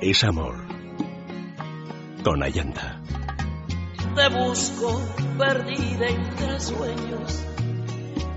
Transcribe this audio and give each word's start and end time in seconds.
es 0.00 0.24
amor. 0.24 0.56
Con 2.24 2.42
Ayanta. 2.42 3.00
Te 4.14 4.28
busco 4.28 5.00
perdida 5.38 6.08
entre 6.08 6.60
sueños. 6.60 7.46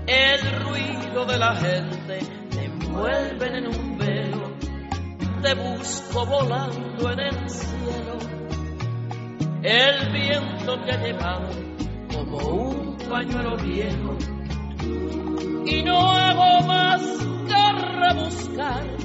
El 0.06 0.64
ruido 0.64 1.24
de 1.24 1.38
la 1.38 1.56
gente 1.56 2.20
me 2.54 2.64
envuelve 2.66 3.58
en 3.58 3.66
un 3.66 3.98
velo. 3.98 4.52
Te 5.42 5.54
busco 5.54 6.26
volando 6.26 7.12
en 7.12 7.20
el 7.20 7.48
cielo. 7.48 8.18
El 9.62 10.12
viento 10.12 10.80
te 10.84 10.92
ha 10.92 11.02
llevado 11.02 11.48
como 12.12 12.38
un 12.38 12.98
pañuelo 12.98 13.56
viejo. 13.56 14.16
Y 15.66 15.82
no 15.82 16.10
hago 16.10 16.66
más 16.66 17.00
que 17.48 17.72
rebuscar 18.00 19.03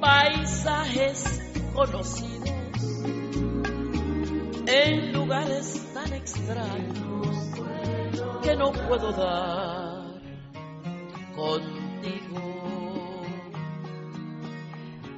paisajes 0.00 1.52
conocidos 1.74 2.50
en 4.66 5.12
lugares 5.12 5.90
tan 5.92 6.12
extraños 6.12 7.50
que 8.42 8.56
no 8.56 8.72
puedo 8.72 9.12
dar 9.12 10.22
contigo. 11.34 11.80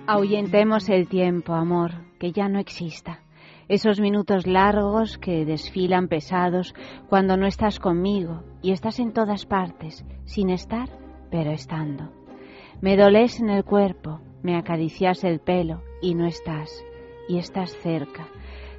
Ahuyentemos 0.07 0.89
el 0.89 1.07
tiempo, 1.09 1.55
amor, 1.55 1.93
que 2.19 2.33
ya 2.33 2.49
no 2.49 2.59
exista. 2.59 3.21
Esos 3.69 4.01
minutos 4.01 4.47
largos 4.47 5.17
que 5.19 5.45
desfilan 5.45 6.09
pesados 6.09 6.75
cuando 7.09 7.37
no 7.37 7.47
estás 7.47 7.79
conmigo 7.79 8.43
y 8.61 8.73
estás 8.73 8.99
en 8.99 9.13
todas 9.13 9.47
partes, 9.47 10.05
sin 10.25 10.51
estar, 10.51 10.89
pero 11.31 11.53
estando. 11.53 12.11
Me 12.81 12.97
dolés 12.97 13.39
en 13.39 13.49
el 13.49 13.65
cuerpo, 13.65 14.21
me 14.43 14.57
acaricias 14.57 15.25
el 15.25 15.41
pelo 15.41 15.83
y 16.01 16.15
no 16.15 16.27
estás, 16.27 16.85
y 17.29 17.39
estás 17.39 17.77
cerca. 17.79 18.27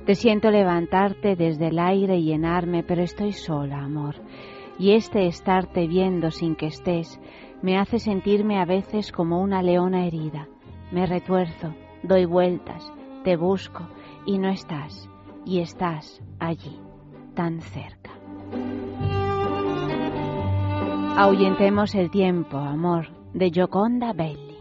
Te 0.06 0.16
siento 0.16 0.52
levantarte 0.52 1.36
desde 1.36 1.68
el 1.68 1.80
aire 1.80 2.18
y 2.18 2.26
llenarme, 2.26 2.84
pero 2.84 3.02
estoy 3.02 3.32
sola, 3.32 3.80
amor. 3.80 4.16
Y 4.78 4.92
este 4.92 5.28
estarte 5.28 5.88
viendo 5.88 6.32
sin 6.32 6.56
que 6.56 6.68
estés 6.68 7.20
me 7.62 7.78
hace 7.78 8.00
sentirme 8.00 8.60
a 8.60 8.66
veces 8.66 9.12
como 9.12 9.42
una 9.42 9.62
leona 9.62 10.06
herida. 10.06 10.48
Me 10.92 11.06
retuerzo, 11.06 11.74
doy 12.04 12.26
vueltas, 12.26 12.92
te 13.24 13.38
busco 13.38 13.88
y 14.26 14.38
no 14.38 14.50
estás, 14.50 15.10
y 15.46 15.60
estás 15.60 16.22
allí, 16.40 16.78
tan 17.34 17.62
cerca. 17.62 18.12
Ahuyentemos 21.16 21.96
el 21.96 22.10
tiempo, 22.10 22.58
amor, 22.58 23.08
de 23.34 23.52
Gioconda 23.52 24.14
Belli. 24.14 24.53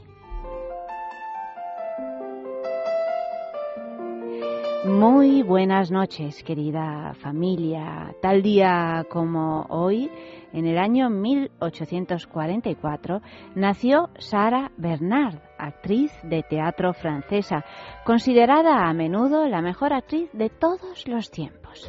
Muy 4.84 5.44
buenas 5.44 5.92
noches, 5.92 6.42
querida 6.42 7.14
familia. 7.14 8.16
Tal 8.20 8.42
día 8.42 9.06
como 9.08 9.64
hoy, 9.68 10.10
en 10.52 10.66
el 10.66 10.76
año 10.76 11.08
1844, 11.08 13.22
nació 13.54 14.10
Sara 14.18 14.72
Bernard, 14.76 15.38
actriz 15.56 16.10
de 16.24 16.42
teatro 16.42 16.94
francesa, 16.94 17.64
considerada 18.04 18.88
a 18.88 18.92
menudo 18.92 19.46
la 19.46 19.62
mejor 19.62 19.92
actriz 19.92 20.28
de 20.32 20.50
todos 20.50 21.06
los 21.06 21.30
tiempos. 21.30 21.88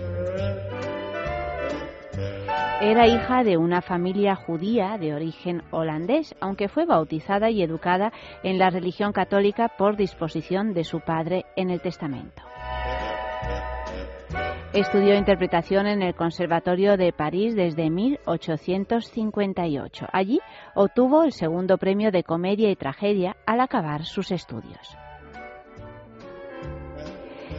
Era 2.80 3.08
hija 3.08 3.44
de 3.44 3.58
una 3.58 3.82
familia 3.82 4.36
judía 4.36 5.00
de 5.00 5.16
origen 5.16 5.64
holandés, 5.72 6.36
aunque 6.40 6.68
fue 6.68 6.86
bautizada 6.86 7.50
y 7.50 7.64
educada 7.64 8.14
en 8.44 8.60
la 8.60 8.70
religión 8.70 9.14
católica 9.14 9.70
por 9.80 9.98
disposición 9.98 10.76
de 10.76 10.84
su 10.84 11.00
padre 11.00 11.48
en 11.56 11.72
el 11.72 11.82
testamento. 11.82 12.53
Estudió 14.74 15.14
interpretación 15.14 15.86
en 15.86 16.02
el 16.02 16.16
Conservatorio 16.16 16.98
de 16.98 17.14
París 17.14 17.56
desde 17.56 17.92
1858. 17.92 20.08
Allí 20.12 20.40
obtuvo 20.74 21.24
el 21.24 21.32
segundo 21.32 21.78
premio 21.78 22.10
de 22.10 22.24
comedia 22.24 22.72
y 22.72 22.76
tragedia 22.76 23.38
al 23.46 23.60
acabar 23.60 24.04
sus 24.04 24.32
estudios. 24.32 24.98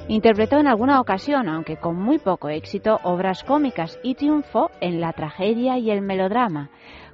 Interpretó 0.09 0.59
en 0.59 0.67
alguna 0.67 1.01
ocasión, 1.01 1.49
aunque 1.49 1.77
con 1.77 1.95
muy 1.95 2.19
poco 2.19 2.49
éxito, 2.49 2.99
obras 3.05 3.45
cómicas 3.45 3.97
y 4.03 4.17
triunfó 4.17 4.73
en 4.81 5.01
la 5.01 5.13
tragedia 5.13 5.79
y 5.79 5.93
el 5.93 6.03
melodrama. 6.03 6.71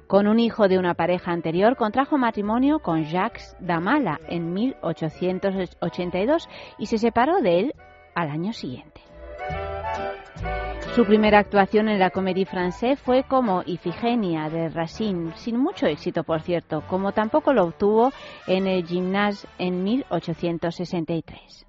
Con 0.07 0.27
un 0.27 0.39
hijo 0.39 0.67
de 0.67 0.79
una 0.79 0.95
pareja 0.95 1.31
anterior, 1.31 1.75
contrajo 1.75 2.17
matrimonio 2.17 2.79
con 2.79 3.03
Jacques 3.03 3.55
Damala 3.59 4.19
en 4.27 4.51
1882 4.51 6.49
y 6.79 6.87
se 6.87 6.97
separó 6.97 7.39
de 7.39 7.59
él 7.59 7.75
al 8.15 8.29
año 8.29 8.51
siguiente. 8.51 9.10
Su 10.95 11.05
primera 11.05 11.39
actuación 11.39 11.87
en 11.87 11.99
la 11.99 12.09
Comédie 12.09 12.45
Française 12.45 12.97
fue 12.97 13.23
como 13.23 13.63
Ifigenia 13.65 14.49
de 14.49 14.67
Racine, 14.67 15.31
sin 15.35 15.57
mucho 15.57 15.87
éxito, 15.87 16.25
por 16.25 16.41
cierto, 16.41 16.83
como 16.89 17.13
tampoco 17.13 17.53
lo 17.53 17.63
obtuvo 17.63 18.11
en 18.45 18.67
el 18.67 18.85
Gymnase 18.85 19.47
en 19.57 19.85
1863. 19.85 21.65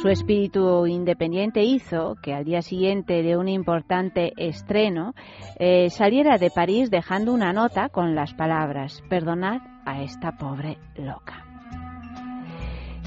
Su 0.00 0.08
espíritu 0.08 0.86
independiente 0.86 1.64
hizo 1.64 2.16
que 2.22 2.32
al 2.32 2.44
día 2.44 2.62
siguiente 2.62 3.24
de 3.24 3.36
un 3.36 3.48
importante 3.48 4.32
estreno 4.36 5.12
eh, 5.58 5.90
saliera 5.90 6.38
de 6.38 6.50
París 6.50 6.88
dejando 6.88 7.34
una 7.34 7.52
nota 7.52 7.88
con 7.88 8.14
las 8.14 8.32
palabras 8.32 9.02
Perdonad 9.10 9.60
a 9.84 10.02
esta 10.02 10.38
pobre 10.38 10.78
loca. 10.94 11.49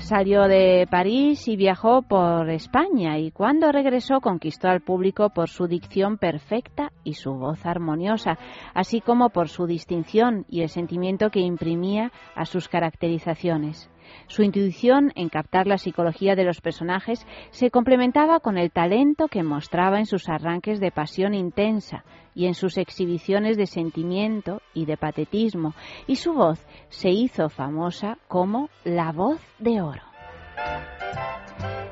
Salió 0.04 0.50
de 0.50 0.86
París 0.92 1.48
y 1.48 1.56
viajó 1.56 2.02
por 2.02 2.50
España 2.50 3.18
y 3.20 3.32
cuando 3.32 3.72
regresó 3.72 4.20
conquistó 4.20 4.68
al 4.68 4.82
público 4.82 5.30
por 5.30 5.48
su 5.48 5.66
dicción 5.66 6.18
perfecta 6.18 6.92
y 7.06 7.14
su 7.14 7.32
voz 7.36 7.66
armoniosa, 7.66 8.38
así 8.74 9.00
como 9.00 9.30
por 9.30 9.48
su 9.48 9.66
distinción 9.66 10.46
y 10.50 10.62
el 10.62 10.68
sentimiento 10.68 11.30
que 11.30 11.40
imprimía 11.40 12.12
a 12.36 12.44
sus 12.44 12.68
caracterizaciones. 12.68 13.93
Su 14.28 14.44
intuición 14.44 15.12
en 15.16 15.30
captar 15.30 15.68
la 15.68 15.78
psicología 15.78 16.36
de 16.36 16.44
los 16.44 16.62
personajes 16.62 17.26
se 17.52 17.72
complementaba 17.72 18.40
con 18.40 18.58
el 18.58 18.72
talento 18.72 19.28
que 19.28 19.44
mostraba 19.44 20.00
en 20.00 20.06
sus 20.06 20.30
arranques 20.30 20.80
de 20.80 20.92
pasión 20.92 21.34
intensa 21.34 22.04
y 22.36 22.48
en 22.48 22.54
sus 22.54 22.78
exhibiciones 22.78 23.58
de 23.58 23.68
sentimiento 23.68 24.62
y 24.74 24.86
de 24.86 24.98
patetismo, 24.98 25.74
y 26.08 26.16
su 26.16 26.34
voz 26.34 26.66
se 26.90 27.10
hizo 27.10 27.50
famosa 27.50 28.18
como 28.28 28.70
la 28.84 29.12
voz 29.12 29.40
de 29.60 29.82
oro. 29.82 30.02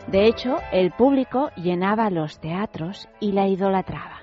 De 0.07 0.27
hecho, 0.27 0.57
el 0.71 0.91
público 0.91 1.51
llenaba 1.55 2.09
los 2.09 2.39
teatros 2.39 3.07
y 3.19 3.31
la 3.31 3.47
idolatraba. 3.47 4.20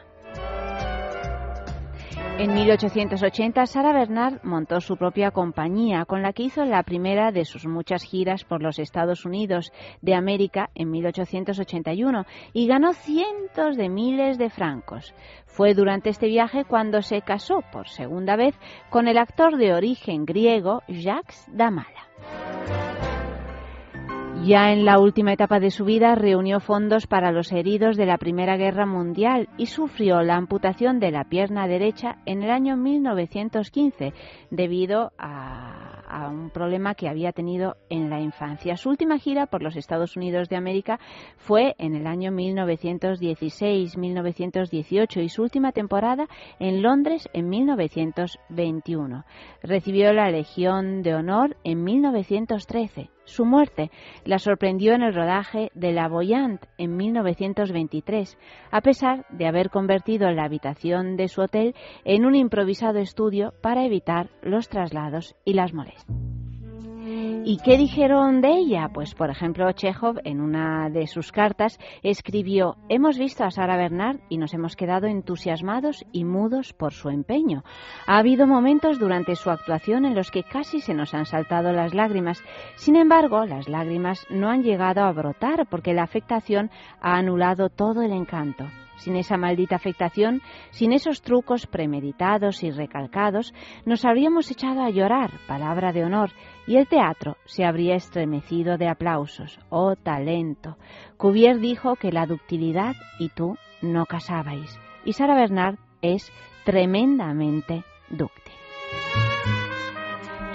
En 2.39 2.55
1880, 2.55 3.67
Sara 3.67 3.93
Bernard 3.93 4.45
montó 4.45 4.81
su 4.81 4.97
propia 4.97 5.33
compañía, 5.33 6.05
con 6.05 6.23
la 6.23 6.33
que 6.33 6.45
hizo 6.45 6.65
la 6.65 6.85
primera 6.85 7.33
de 7.33 7.45
sus 7.45 7.67
muchas 7.67 8.05
giras 8.05 8.45
por 8.45 8.63
los 8.63 8.79
Estados 8.79 9.25
Unidos 9.25 9.73
de 10.03 10.15
América 10.15 10.71
en 10.77 10.89
1881 10.89 12.27
y 12.53 12.69
ganó 12.69 12.93
cientos 12.93 13.77
de 13.77 13.89
miles 13.89 14.39
de 14.39 14.51
francos. 14.51 15.15
Fue 15.47 15.75
durante 15.75 16.11
este 16.11 16.29
viaje 16.29 16.65
cuando 16.65 17.03
se 17.03 17.23
casó 17.23 17.65
por 17.73 17.89
segunda 17.89 18.37
vez 18.37 18.55
con 18.89 19.09
el 19.09 19.19
actor 19.19 19.57
de 19.57 19.75
origen 19.75 20.25
griego 20.25 20.83
Jacques 20.87 21.45
Damala. 21.49 22.07
Ya 24.45 24.73
en 24.73 24.85
la 24.85 25.01
última 25.01 25.33
etapa 25.33 25.59
de 25.61 25.73
su 25.73 25.85
vida 25.85 26.15
reunió 26.15 26.61
fondos 26.61 27.09
para 27.09 27.33
los 27.33 27.51
heridos 27.53 27.97
de 27.97 28.07
la 28.07 28.19
Primera 28.19 28.57
Guerra 28.57 28.87
Mundial 28.87 29.49
y 29.59 29.67
sufrió 29.67 30.23
la 30.23 30.37
amputación 30.37 31.01
de 31.01 31.11
la 31.11 31.25
pierna 31.25 31.67
derecha 31.67 32.19
en 32.25 32.45
el 32.45 32.51
año 32.51 32.77
1915 32.77 34.13
debido 34.51 35.11
a, 35.19 36.29
un 36.31 36.51
problema 36.51 36.95
que 36.95 37.09
había 37.09 37.33
tenido 37.33 37.79
en 37.91 38.11
la 38.11 38.21
infancia. 38.21 38.77
Su 38.77 38.91
última 38.91 39.19
gira 39.19 39.47
por 39.47 39.63
los 39.63 39.75
Estados 39.77 40.17
Unidos 40.17 40.49
de 40.49 40.57
América 40.57 40.99
fue 41.37 41.75
en 41.79 41.95
el 41.95 42.07
año 42.07 42.33
1916-1918 42.33 45.23
y 45.23 45.29
su 45.29 45.43
última 45.43 45.73
temporada 45.73 46.27
en 46.59 46.81
Londres 46.81 47.29
en 47.35 47.51
1921. 47.51 49.27
Recibió 49.63 50.11
la 50.13 50.31
Legión 50.31 51.03
de 51.03 51.15
Honor 51.15 51.57
en 51.65 51.85
1913 51.85 53.11
su 53.29 53.45
muerte 53.45 53.91
la 54.25 54.39
sorprendió 54.39 54.95
en 54.95 55.03
el 55.03 55.15
rodaje 55.15 55.71
de 55.75 55.93
La 55.93 56.09
Voyant 56.09 56.65
en 56.79 56.97
1923, 56.97 58.39
a 58.71 58.81
pesar 58.81 59.27
de 59.29 59.47
haber 59.47 59.71
convertido 59.71 60.31
la 60.31 60.45
habitación 60.45 61.17
de 61.17 61.29
su 61.29 61.43
hotel 61.43 61.75
en 62.05 62.25
un 62.25 62.35
improvisado 62.35 62.99
estudio 62.99 63.53
para 63.61 63.85
evitar 63.85 64.31
los 64.43 64.69
traslados 64.69 65.37
y 65.45 65.53
las 65.53 65.75
molestias. 65.75 66.48
¿Y 67.45 67.57
qué 67.65 67.79
dijeron 67.79 68.43
de 68.43 68.51
ella? 68.51 68.91
Pues, 68.93 69.15
por 69.15 69.31
ejemplo, 69.31 69.71
Chekhov 69.73 70.21
en 70.25 70.41
una 70.41 70.91
de 70.91 71.07
sus 71.07 71.33
cartas 71.33 71.79
escribió, 72.03 72.77
hemos 72.91 73.19
visto 73.19 73.45
a 73.45 73.51
Sara 73.51 73.77
Bernard 73.77 74.19
y 74.29 74.37
nos 74.37 74.53
hemos 74.53 74.77
quedado 74.77 75.07
entusiasmados 75.07 76.05
y 76.13 76.25
mudos 76.25 76.75
por 76.75 76.93
su 76.93 77.09
empeño. 77.09 77.65
Ha 78.07 78.19
habido 78.19 78.47
momentos 78.47 78.99
durante 78.99 79.37
su 79.37 79.51
actuación 79.51 80.05
en 80.05 80.15
los 80.15 80.31
que 80.31 80.43
casi 80.43 80.81
se 80.81 80.93
nos 80.93 81.15
han 81.15 81.25
saltado 81.25 81.73
las 81.73 81.95
lágrimas. 81.95 82.43
Sin 82.77 82.97
embargo, 82.97 83.47
las 83.47 83.69
lágrimas 83.69 84.27
no 84.29 84.51
han 84.51 84.63
llegado 84.63 85.03
a 85.03 85.13
brotar 85.13 85.67
porque 85.71 85.95
la 85.95 86.03
afectación 86.03 86.71
ha 87.01 87.17
anulado 87.17 87.71
todo 87.71 88.03
el 88.03 88.13
encanto. 88.13 88.65
Sin 88.99 89.17
esa 89.17 89.37
maldita 89.37 89.77
afectación, 89.77 90.43
sin 90.71 90.93
esos 90.93 91.23
trucos 91.23 91.67
premeditados 91.67 92.63
y 92.63 92.71
recalcados, 92.71 93.55
nos 93.85 94.05
habríamos 94.05 94.51
echado 94.51 94.83
a 94.83 94.91
llorar, 94.91 95.31
palabra 95.47 95.93
de 95.93 96.05
honor, 96.05 96.31
y 96.67 96.77
el 96.77 96.87
teatro 96.87 97.37
se 97.47 97.65
habría 97.65 97.95
estremecido 97.95 98.77
de 98.77 98.89
aplausos. 98.89 99.59
¡Oh, 99.71 99.97
talento! 99.97 100.77
Cuvier 101.17 101.59
dijo 101.59 101.97
que 101.97 102.13
la 102.13 102.27
ductilidad 102.27 102.95
y 103.19 103.31
tú 103.31 103.57
no 103.83 104.07
casabais. 104.07 104.79
Y 105.05 105.13
Sara 105.15 105.35
Bernard 105.35 105.79
es 106.03 106.31
tremendamente 106.65 107.85
dúctil. 108.11 108.55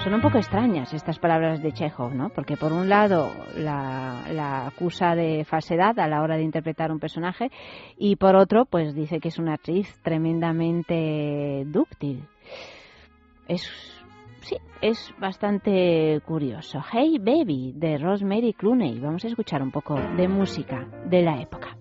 Son 0.03 0.13
un 0.13 0.19
poco 0.19 0.37
extrañas 0.37 0.93
estas 0.93 1.17
palabras 1.17 1.63
de 1.63 1.71
Chekhov, 1.71 2.13
¿no? 2.13 2.27
Porque 2.27 2.57
por 2.57 2.73
un 2.73 2.89
lado 2.89 3.31
la, 3.55 4.67
acusa 4.67 5.15
de 5.15 5.45
falsedad 5.45 5.97
a 5.97 6.09
la 6.09 6.21
hora 6.21 6.35
de 6.35 6.43
interpretar 6.43 6.91
un 6.91 6.99
personaje 6.99 7.49
y 7.97 8.17
por 8.17 8.35
otro 8.35 8.65
pues 8.65 8.93
dice 8.93 9.21
que 9.21 9.29
es 9.29 9.39
una 9.39 9.53
actriz 9.53 9.97
tremendamente 10.03 11.63
dúctil. 11.67 12.27
Es 13.47 13.71
sí, 14.41 14.57
es 14.81 15.13
bastante 15.19 16.19
curioso. 16.25 16.83
Hey 16.91 17.17
Baby 17.17 17.71
de 17.73 17.97
Rosemary 17.97 18.51
Clooney. 18.51 18.99
Vamos 18.99 19.23
a 19.23 19.29
escuchar 19.29 19.63
un 19.63 19.71
poco 19.71 19.95
de 19.95 20.27
música 20.27 20.85
de 21.05 21.21
la 21.21 21.39
época. 21.39 21.77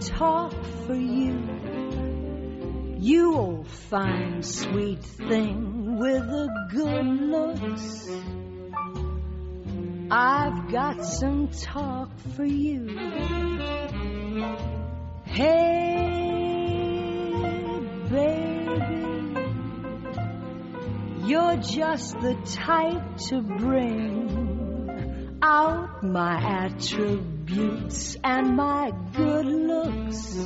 Talk 0.00 0.52
for 0.86 0.94
you. 0.94 1.38
You 2.98 3.34
old 3.36 3.68
fine 3.68 4.42
sweet 4.42 5.04
thing 5.04 5.98
with 5.98 6.22
the 6.22 6.48
good 6.70 7.06
looks. 7.06 8.08
I've 10.10 10.72
got 10.72 11.04
some 11.04 11.48
talk 11.48 12.10
for 12.34 12.44
you. 12.44 12.88
Hey, 15.24 16.08
baby, 18.10 19.46
you're 21.26 21.56
just 21.58 22.20
the 22.20 22.34
type 22.44 23.18
to 23.28 23.42
bring 23.42 25.38
out 25.42 26.02
my 26.02 26.64
attributes 26.64 27.37
and 27.50 28.56
my 28.56 28.92
good 29.14 29.46
looks. 29.46 30.36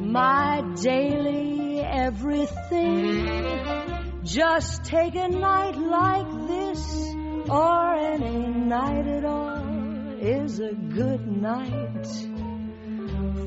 My 0.00 0.62
daily 0.82 1.80
everything. 1.80 3.28
Just 4.24 4.84
take 4.84 5.14
a 5.14 5.28
night 5.28 5.76
like 5.76 6.48
this, 6.48 7.14
or 7.48 7.94
any 7.96 8.46
night 8.48 9.06
at 9.06 9.24
all, 9.24 10.18
is 10.20 10.60
a 10.60 10.72
good 10.72 11.26
night. 11.26 12.06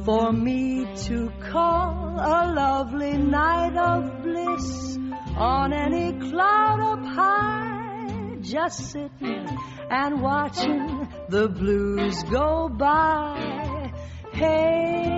For 0.05 0.31
me 0.31 0.85
to 1.05 1.31
call 1.51 2.17
a 2.19 2.51
lovely 2.53 3.17
night 3.17 3.77
of 3.77 4.21
bliss 4.21 4.97
on 5.37 5.73
any 5.73 6.19
cloud 6.29 6.79
up 6.81 7.05
high, 7.05 8.37
just 8.41 8.91
sitting 8.91 9.47
and 9.89 10.21
watching 10.21 11.02
the 11.33 11.49
blues 11.49 12.21
go 12.29 12.69
by. 12.69 13.91
Hey, 14.33 15.09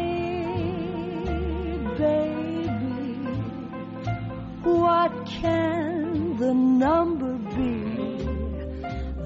baby, 1.97 3.33
what 4.63 5.25
can 5.25 6.37
the 6.37 6.53
number 6.53 7.33
be 7.57 7.73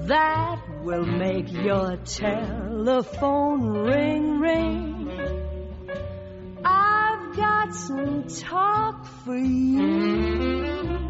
that 0.08 0.60
will 0.82 1.06
make 1.06 1.52
your 1.52 1.96
telephone 1.98 3.68
ring, 3.68 4.40
ring? 4.40 5.10
I've 6.64 7.36
got 7.36 7.72
some 7.72 8.24
talk 8.26 9.06
for 9.24 9.36
you. 9.36 11.09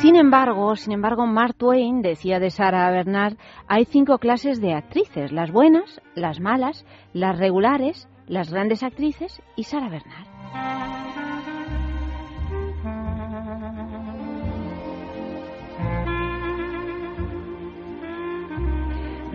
Sin 0.00 0.14
embargo, 0.14 0.76
sin 0.76 0.92
embargo, 0.92 1.26
Mark 1.26 1.54
Twain 1.56 2.02
decía 2.02 2.38
de 2.38 2.50
Sarah 2.50 2.90
Bernard, 2.90 3.38
hay 3.66 3.86
cinco 3.86 4.18
clases 4.18 4.60
de 4.60 4.74
actrices, 4.74 5.32
las 5.32 5.50
buenas, 5.50 6.02
las 6.14 6.38
malas, 6.38 6.84
las 7.14 7.38
regulares, 7.38 8.06
las 8.26 8.50
grandes 8.50 8.82
actrices 8.82 9.40
y 9.56 9.64
Sarah 9.64 9.88
Bernard. 9.88 11.35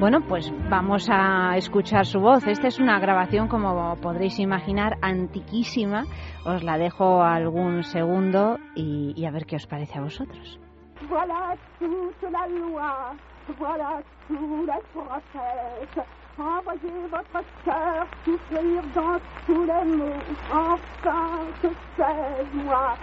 Bueno, 0.02 0.22
pues 0.28 0.52
vamos 0.68 1.08
a 1.12 1.56
escuchar 1.58 2.08
su 2.08 2.20
voz. 2.20 2.48
Esta 2.48 2.70
es 2.70 2.80
una 2.80 2.98
grabación, 2.98 3.48
como 3.48 3.96
podréis 3.98 4.40
imaginar, 4.40 4.98
antiquísima. 5.00 6.06
Os 6.44 6.64
la 6.64 6.80
dejo 6.80 7.22
algún 7.22 7.84
segundo 7.84 8.58
y, 8.74 9.24
a 9.24 9.30
ver 9.30 9.46
qué 9.46 9.58
os 9.58 9.68
parece 9.68 10.00
a 10.00 10.02
vosotros. 10.02 10.60
Voilà 11.08 11.56
toute 11.78 12.32
la 12.32 12.48
loi, 12.48 13.14
voilà 13.60 14.02
tout 14.28 14.66
la 14.66 14.80
française. 14.92 16.04
Envoyez 16.40 17.08
votre 17.12 17.46
cœur 17.64 18.08
souffrir 18.26 18.82
dans 18.96 19.20
tous 19.46 19.66
les 19.66 19.86
mots. 19.98 20.24
Enfin, 20.52 21.46
que 21.62 21.70
sais-moi 21.96 22.98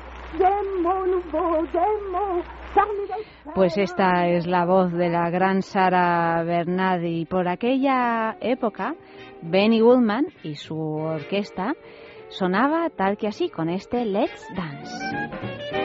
Pues 3.54 3.78
esta 3.78 4.28
es 4.28 4.46
la 4.46 4.64
voz 4.64 4.92
de 4.92 5.08
la 5.08 5.30
gran 5.30 5.62
Sara 5.62 6.42
Bernardi. 6.44 7.24
Por 7.24 7.48
aquella 7.48 8.36
época, 8.40 8.94
Benny 9.42 9.80
Goodman 9.80 10.26
y 10.42 10.54
su 10.54 10.78
orquesta 10.78 11.74
sonaba 12.28 12.90
tal 12.90 13.16
que 13.16 13.28
así, 13.28 13.48
con 13.48 13.68
este 13.68 14.04
Let's 14.04 14.46
Dance. 14.54 15.77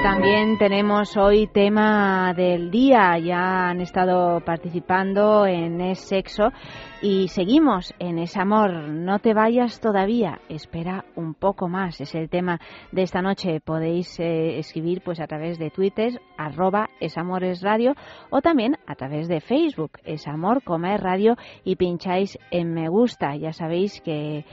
También 0.07 0.57
tenemos 0.57 1.17
hoy 1.17 1.47
tema 1.47 2.33
del 2.33 2.71
día, 2.71 3.19
ya 3.19 3.67
han 3.67 3.81
estado 3.81 4.39
participando 4.39 5.45
en 5.45 5.81
Es 5.81 5.99
Sexo 5.99 6.53
y 7.01 7.27
seguimos 7.27 7.93
en 7.99 8.17
Es 8.17 8.37
Amor. 8.37 8.71
No 8.87 9.19
te 9.19 9.33
vayas 9.33 9.81
todavía, 9.81 10.39
espera 10.47 11.03
un 11.17 11.33
poco 11.33 11.67
más. 11.67 11.99
Es 11.99 12.15
el 12.15 12.29
tema 12.29 12.61
de 12.93 13.01
esta 13.01 13.21
noche. 13.21 13.59
Podéis 13.59 14.17
eh, 14.21 14.59
escribir 14.59 15.01
pues 15.03 15.19
a 15.19 15.27
través 15.27 15.59
de 15.59 15.71
Twitter, 15.71 16.21
arroba 16.37 16.87
Esamores 17.01 17.61
Radio 17.61 17.93
o 18.29 18.41
también 18.41 18.77
a 18.87 18.95
través 18.95 19.27
de 19.27 19.41
Facebook, 19.41 19.99
Es 20.05 20.25
Amor, 20.25 20.63
Comer 20.63 21.01
Radio 21.01 21.35
y 21.65 21.75
pincháis 21.75 22.39
en 22.49 22.73
Me 22.73 22.87
Gusta. 22.87 23.35
Ya 23.35 23.51
sabéis 23.51 23.99
que 23.99 24.45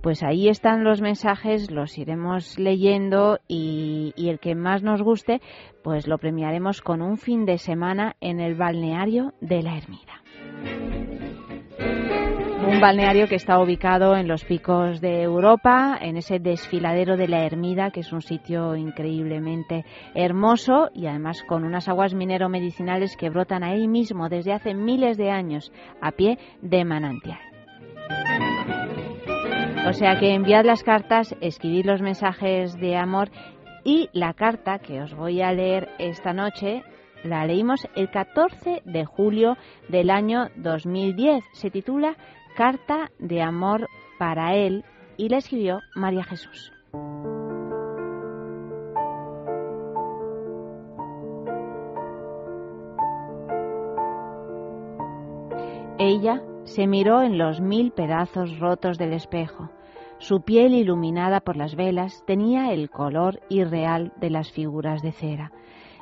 pues 0.00 0.22
ahí 0.22 0.48
están 0.48 0.84
los 0.84 1.00
mensajes, 1.00 1.70
los 1.70 1.98
iremos 1.98 2.58
leyendo 2.58 3.38
y, 3.48 4.14
el 4.16 4.38
que 4.38 4.54
más 4.54 4.82
nos 4.82 5.02
guste, 5.02 5.40
pues 5.82 6.06
lo 6.06 6.18
premiaremos 6.18 6.80
con 6.80 7.02
un 7.02 7.16
fin 7.16 7.44
de 7.44 7.58
semana 7.58 8.16
en 8.20 8.40
el 8.40 8.54
balneario 8.54 9.34
de 9.40 9.62
la 9.62 9.76
Ermida. 9.76 10.22
Un 12.66 12.80
balneario 12.80 13.26
que 13.26 13.34
está 13.34 13.58
ubicado 13.58 14.14
en 14.14 14.28
los 14.28 14.44
picos 14.44 15.00
de 15.00 15.22
Europa, 15.22 15.98
en 16.00 16.16
ese 16.16 16.38
desfiladero 16.38 17.16
de 17.16 17.26
la 17.26 17.44
Ermida, 17.44 17.90
que 17.90 18.00
es 18.00 18.12
un 18.12 18.20
sitio 18.20 18.76
increíblemente 18.76 19.84
hermoso 20.14 20.90
y 20.94 21.06
además 21.06 21.42
con 21.48 21.64
unas 21.64 21.88
aguas 21.88 22.14
minero-medicinales 22.14 23.16
que 23.16 23.30
brotan 23.30 23.64
ahí 23.64 23.88
mismo 23.88 24.28
desde 24.28 24.52
hace 24.52 24.74
miles 24.74 25.16
de 25.16 25.30
años 25.30 25.72
a 26.00 26.12
pie 26.12 26.38
de 26.62 26.84
manantial. 26.84 27.38
O 29.86 29.92
sea 29.92 30.18
que 30.18 30.34
enviad 30.34 30.64
las 30.64 30.84
cartas, 30.84 31.34
escribid 31.40 31.86
los 31.86 32.02
mensajes 32.02 32.78
de 32.78 32.96
amor 32.96 33.30
y 33.82 34.08
la 34.12 34.34
carta 34.34 34.78
que 34.78 35.00
os 35.00 35.14
voy 35.14 35.40
a 35.40 35.52
leer 35.52 35.88
esta 35.98 36.32
noche 36.32 36.82
la 37.24 37.44
leímos 37.46 37.88
el 37.96 38.10
14 38.10 38.82
de 38.84 39.04
julio 39.04 39.56
del 39.88 40.10
año 40.10 40.48
2010. 40.56 41.44
Se 41.52 41.70
titula 41.70 42.16
Carta 42.56 43.10
de 43.18 43.42
amor 43.42 43.88
para 44.18 44.54
él 44.54 44.84
y 45.16 45.28
la 45.28 45.38
escribió 45.38 45.80
María 45.94 46.24
Jesús. 46.24 46.72
Ella 55.98 56.42
se 56.64 56.86
miró 56.86 57.22
en 57.22 57.38
los 57.38 57.60
mil 57.60 57.92
pedazos 57.92 58.58
rotos 58.58 58.98
del 58.98 59.12
espejo. 59.12 59.70
Su 60.18 60.42
piel 60.42 60.74
iluminada 60.74 61.40
por 61.40 61.56
las 61.56 61.74
velas 61.74 62.22
tenía 62.26 62.72
el 62.72 62.90
color 62.90 63.40
irreal 63.48 64.12
de 64.20 64.30
las 64.30 64.52
figuras 64.52 65.02
de 65.02 65.12
cera. 65.12 65.52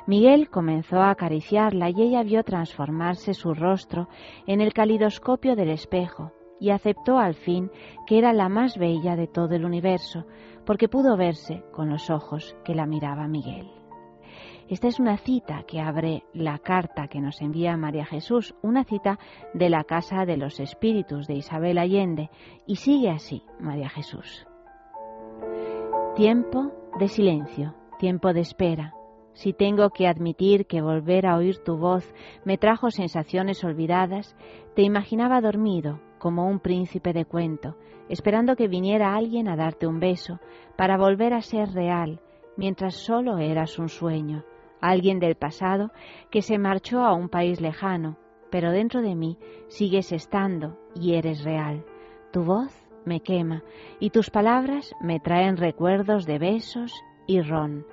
Miguel 0.07 0.49
comenzó 0.49 0.99
a 0.99 1.11
acariciarla 1.11 1.89
y 1.89 2.01
ella 2.01 2.23
vio 2.23 2.43
transformarse 2.43 3.33
su 3.33 3.53
rostro 3.53 4.09
en 4.47 4.59
el 4.59 4.73
calidoscopio 4.73 5.55
del 5.55 5.69
espejo 5.69 6.33
y 6.59 6.71
aceptó 6.71 7.17
al 7.17 7.35
fin 7.35 7.71
que 8.05 8.17
era 8.17 8.33
la 8.33 8.49
más 8.49 8.77
bella 8.77 9.15
de 9.15 9.27
todo 9.27 9.55
el 9.55 9.65
universo, 9.65 10.25
porque 10.65 10.89
pudo 10.89 11.15
verse 11.15 11.63
con 11.71 11.89
los 11.89 12.09
ojos 12.09 12.55
que 12.65 12.75
la 12.75 12.85
miraba 12.85 13.27
Miguel. 13.27 13.78
Esta 14.69 14.87
es 14.87 14.99
una 14.99 15.17
cita 15.17 15.63
que 15.63 15.81
abre 15.81 16.23
la 16.31 16.59
carta 16.59 17.07
que 17.07 17.19
nos 17.19 17.41
envía 17.41 17.75
María 17.75 18.05
Jesús, 18.05 18.53
una 18.61 18.83
cita 18.83 19.17
de 19.55 19.67
la 19.67 19.83
Casa 19.83 20.25
de 20.27 20.37
los 20.37 20.59
Espíritus 20.59 21.25
de 21.25 21.33
Isabel 21.33 21.79
Allende, 21.79 22.29
y 22.67 22.75
sigue 22.75 23.09
así 23.09 23.41
María 23.59 23.89
Jesús. 23.89 24.45
Tiempo 26.15 26.71
de 26.99 27.07
silencio, 27.07 27.73
tiempo 27.97 28.31
de 28.31 28.41
espera, 28.41 28.93
si 29.33 29.53
tengo 29.53 29.89
que 29.89 30.05
admitir 30.05 30.67
que 30.67 30.83
volver 30.83 31.25
a 31.25 31.37
oír 31.37 31.63
tu 31.63 31.77
voz 31.77 32.13
me 32.45 32.59
trajo 32.59 32.91
sensaciones 32.91 33.63
olvidadas, 33.63 34.35
te 34.75 34.83
imaginaba 34.83 35.41
dormido, 35.41 35.99
como 36.19 36.45
un 36.45 36.59
príncipe 36.59 37.11
de 37.11 37.25
cuento, 37.25 37.75
esperando 38.07 38.55
que 38.55 38.67
viniera 38.67 39.15
alguien 39.15 39.47
a 39.47 39.55
darte 39.55 39.87
un 39.87 39.99
beso, 39.99 40.39
para 40.75 40.95
volver 40.95 41.33
a 41.33 41.41
ser 41.41 41.71
real, 41.71 42.21
mientras 42.55 42.95
solo 42.95 43.37
eras 43.39 43.79
un 43.79 43.87
sueño, 43.87 44.43
alguien 44.81 45.19
del 45.19 45.35
pasado 45.35 45.91
que 46.29 46.41
se 46.41 46.57
marchó 46.57 47.03
a 47.03 47.13
un 47.13 47.29
país 47.29 47.61
lejano, 47.61 48.17
pero 48.49 48.71
dentro 48.71 49.01
de 49.01 49.15
mí 49.15 49.37
sigues 49.67 50.11
estando 50.11 50.77
y 50.95 51.13
eres 51.13 51.43
real. 51.43 51.85
Tu 52.31 52.43
voz 52.43 52.73
me 53.05 53.21
quema 53.21 53.63
y 53.99 54.09
tus 54.09 54.29
palabras 54.29 54.93
me 55.01 55.19
traen 55.19 55.57
recuerdos 55.57 56.25
de 56.25 56.39
besos 56.39 56.93
y 57.27 57.41
ron 57.41 57.85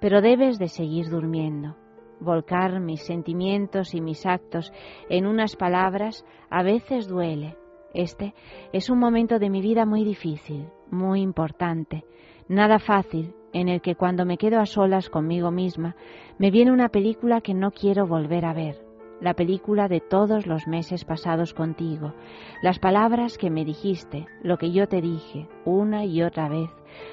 pero 0.00 0.22
debes 0.22 0.58
de 0.58 0.68
seguir 0.68 1.10
durmiendo. 1.10 1.76
Volcar 2.18 2.80
mis 2.80 3.02
sentimientos 3.02 3.94
y 3.94 4.00
mis 4.00 4.26
actos 4.26 4.72
en 5.08 5.26
unas 5.26 5.56
palabras 5.56 6.24
a 6.50 6.62
veces 6.62 7.06
duele. 7.06 7.56
Este 7.94 8.34
es 8.72 8.90
un 8.90 8.98
momento 8.98 9.38
de 9.38 9.50
mi 9.50 9.60
vida 9.60 9.86
muy 9.86 10.04
difícil, 10.04 10.68
muy 10.90 11.20
importante, 11.20 12.04
nada 12.48 12.78
fácil, 12.78 13.34
en 13.52 13.68
el 13.68 13.80
que 13.80 13.96
cuando 13.96 14.24
me 14.24 14.38
quedo 14.38 14.60
a 14.60 14.66
solas 14.66 15.10
conmigo 15.10 15.50
misma, 15.50 15.96
me 16.38 16.50
viene 16.50 16.72
una 16.72 16.88
película 16.88 17.40
que 17.40 17.54
no 17.54 17.70
quiero 17.70 18.06
volver 18.06 18.44
a 18.44 18.52
ver, 18.52 18.84
la 19.20 19.34
película 19.34 19.88
de 19.88 20.00
todos 20.00 20.46
los 20.46 20.66
meses 20.66 21.04
pasados 21.04 21.54
contigo, 21.54 22.14
las 22.62 22.78
palabras 22.78 23.38
que 23.38 23.50
me 23.50 23.64
dijiste, 23.64 24.26
lo 24.42 24.56
que 24.58 24.72
yo 24.72 24.88
te 24.88 25.00
dije, 25.00 25.48
una 25.64 26.04
y 26.04 26.22
otra 26.22 26.48
vez, 26.48 26.70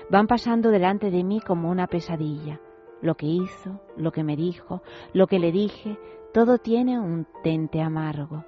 van 0.09 0.27
pasando 0.27 0.69
delante 0.69 1.11
de 1.11 1.23
mí 1.23 1.41
como 1.41 1.69
una 1.69 1.87
pesadilla 1.87 2.59
lo 3.01 3.15
que 3.15 3.27
hizo, 3.27 3.79
lo 3.95 4.11
que 4.11 4.23
me 4.23 4.35
dijo, 4.35 4.81
lo 5.13 5.27
que 5.27 5.39
le 5.39 5.51
dije, 5.51 5.97
todo 6.33 6.57
tiene 6.57 6.99
un 6.99 7.27
tente 7.43 7.81
amargo. 7.81 8.45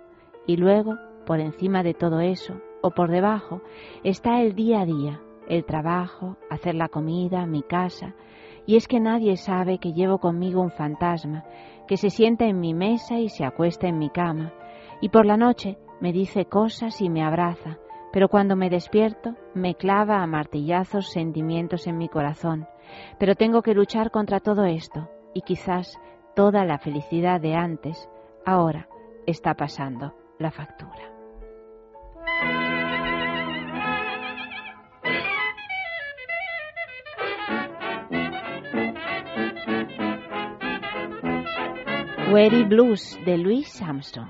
Y 0.47 0.57
luego, 0.57 0.97
por 1.25 1.39
encima 1.39 1.83
de 1.83 1.93
todo 1.93 2.19
eso, 2.19 2.59
o 2.81 2.91
por 2.91 3.09
debajo, 3.09 3.61
está 4.03 4.41
el 4.41 4.55
día 4.55 4.81
a 4.81 4.85
día, 4.85 5.21
el 5.49 5.65
trabajo, 5.65 6.37
hacer 6.49 6.75
la 6.75 6.87
comida, 6.89 7.45
mi 7.45 7.63
casa, 7.63 8.15
y 8.65 8.77
es 8.77 8.87
que 8.87 8.99
nadie 8.99 9.35
sabe 9.35 9.79
que 9.79 9.93
llevo 9.93 10.19
conmigo 10.19 10.61
un 10.61 10.71
fantasma, 10.71 11.43
que 11.87 11.97
se 11.97 12.09
sienta 12.09 12.45
en 12.45 12.59
mi 12.59 12.73
mesa 12.73 13.19
y 13.19 13.29
se 13.29 13.43
acuesta 13.43 13.87
en 13.87 13.97
mi 13.97 14.09
cama, 14.09 14.53
y 15.01 15.09
por 15.09 15.25
la 15.25 15.37
noche 15.37 15.77
me 15.99 16.13
dice 16.13 16.45
cosas 16.45 17.01
y 17.01 17.09
me 17.09 17.23
abraza, 17.23 17.79
pero 18.11 18.29
cuando 18.29 18.55
me 18.55 18.69
despierto 18.69 19.35
me 19.53 19.75
clava 19.75 20.21
a 20.21 20.27
martillazos 20.27 21.11
sentimientos 21.11 21.87
en 21.87 21.97
mi 21.97 22.09
corazón, 22.09 22.67
pero 23.19 23.35
tengo 23.35 23.61
que 23.61 23.73
luchar 23.73 24.11
contra 24.11 24.39
todo 24.39 24.65
esto 24.65 25.09
y 25.33 25.41
quizás 25.41 25.99
toda 26.35 26.65
la 26.65 26.79
felicidad 26.79 27.41
de 27.41 27.55
antes 27.55 28.09
ahora 28.45 28.87
está 29.25 29.53
pasando 29.55 30.13
la 30.37 30.51
factura. 30.51 31.09
Weary 42.31 42.63
Blues 42.63 43.17
de 43.25 43.37
Louis 43.37 43.81
Armstrong. 43.81 44.27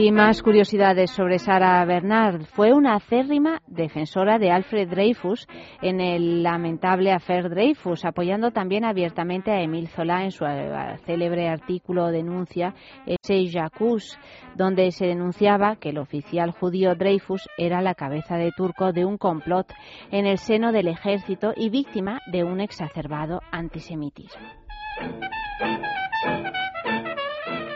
Y 0.00 0.12
más 0.12 0.42
curiosidades 0.42 1.10
sobre 1.10 1.40
Sara 1.40 1.84
Bernard. 1.84 2.44
Fue 2.44 2.72
una 2.72 2.94
acérrima 2.94 3.62
defensora 3.66 4.38
de 4.38 4.52
Alfred 4.52 4.88
Dreyfus 4.88 5.48
en 5.82 6.00
el 6.00 6.44
lamentable 6.44 7.10
Affair 7.10 7.50
Dreyfus, 7.50 8.04
apoyando 8.04 8.52
también 8.52 8.84
abiertamente 8.84 9.50
a 9.50 9.60
Emile 9.60 9.88
Zola 9.88 10.22
en 10.22 10.30
su 10.30 10.44
eh, 10.44 10.98
célebre 11.04 11.48
artículo 11.48 12.12
denuncia 12.12 12.74
Ese 13.06 13.46
Jacques, 13.46 14.16
donde 14.54 14.92
se 14.92 15.06
denunciaba 15.06 15.74
que 15.76 15.88
el 15.88 15.98
oficial 15.98 16.52
judío 16.52 16.94
Dreyfus 16.94 17.48
era 17.58 17.82
la 17.82 17.94
cabeza 17.94 18.36
de 18.36 18.52
turco 18.56 18.92
de 18.92 19.04
un 19.04 19.18
complot 19.18 19.66
en 20.12 20.26
el 20.26 20.38
seno 20.38 20.70
del 20.70 20.86
ejército 20.86 21.52
y 21.56 21.70
víctima 21.70 22.20
de 22.30 22.44
un 22.44 22.60
exacerbado 22.60 23.40
antisemitismo. 23.50 24.46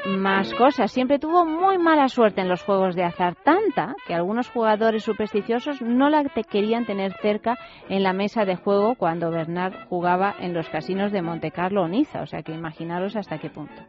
Más 0.05 0.53
cosas. 0.55 0.91
Siempre 0.91 1.21
tuvo 1.21 1.45
muy 1.45 1.79
mala 1.79 2.09
suerte 2.09 2.41
en 2.41 2.49
los 2.49 2.63
juegos 2.63 2.97
de 2.97 3.05
azar, 3.05 3.37
tanta 3.37 3.95
que 4.07 4.15
algunos 4.15 4.51
jugadores 4.51 5.05
supersticiosos 5.05 5.81
no 5.81 6.11
la 6.11 6.25
querían 6.25 6.85
tener 6.87 7.13
cerca 7.21 7.57
en 7.89 8.03
la 8.03 8.13
mesa 8.13 8.45
de 8.45 8.57
juego 8.57 8.97
cuando 8.97 9.31
Bernard 9.31 9.87
jugaba 9.89 10.35
en 10.41 10.55
los 10.55 10.69
casinos 10.69 11.13
de 11.13 11.23
Monte 11.23 11.53
Carlo 11.53 11.83
o 11.83 11.89
Niza. 11.89 12.23
O 12.23 12.27
sea 12.27 12.43
que 12.43 12.53
imaginaros 12.53 13.15
hasta 13.15 13.39
qué 13.39 13.49
punto. 13.49 13.81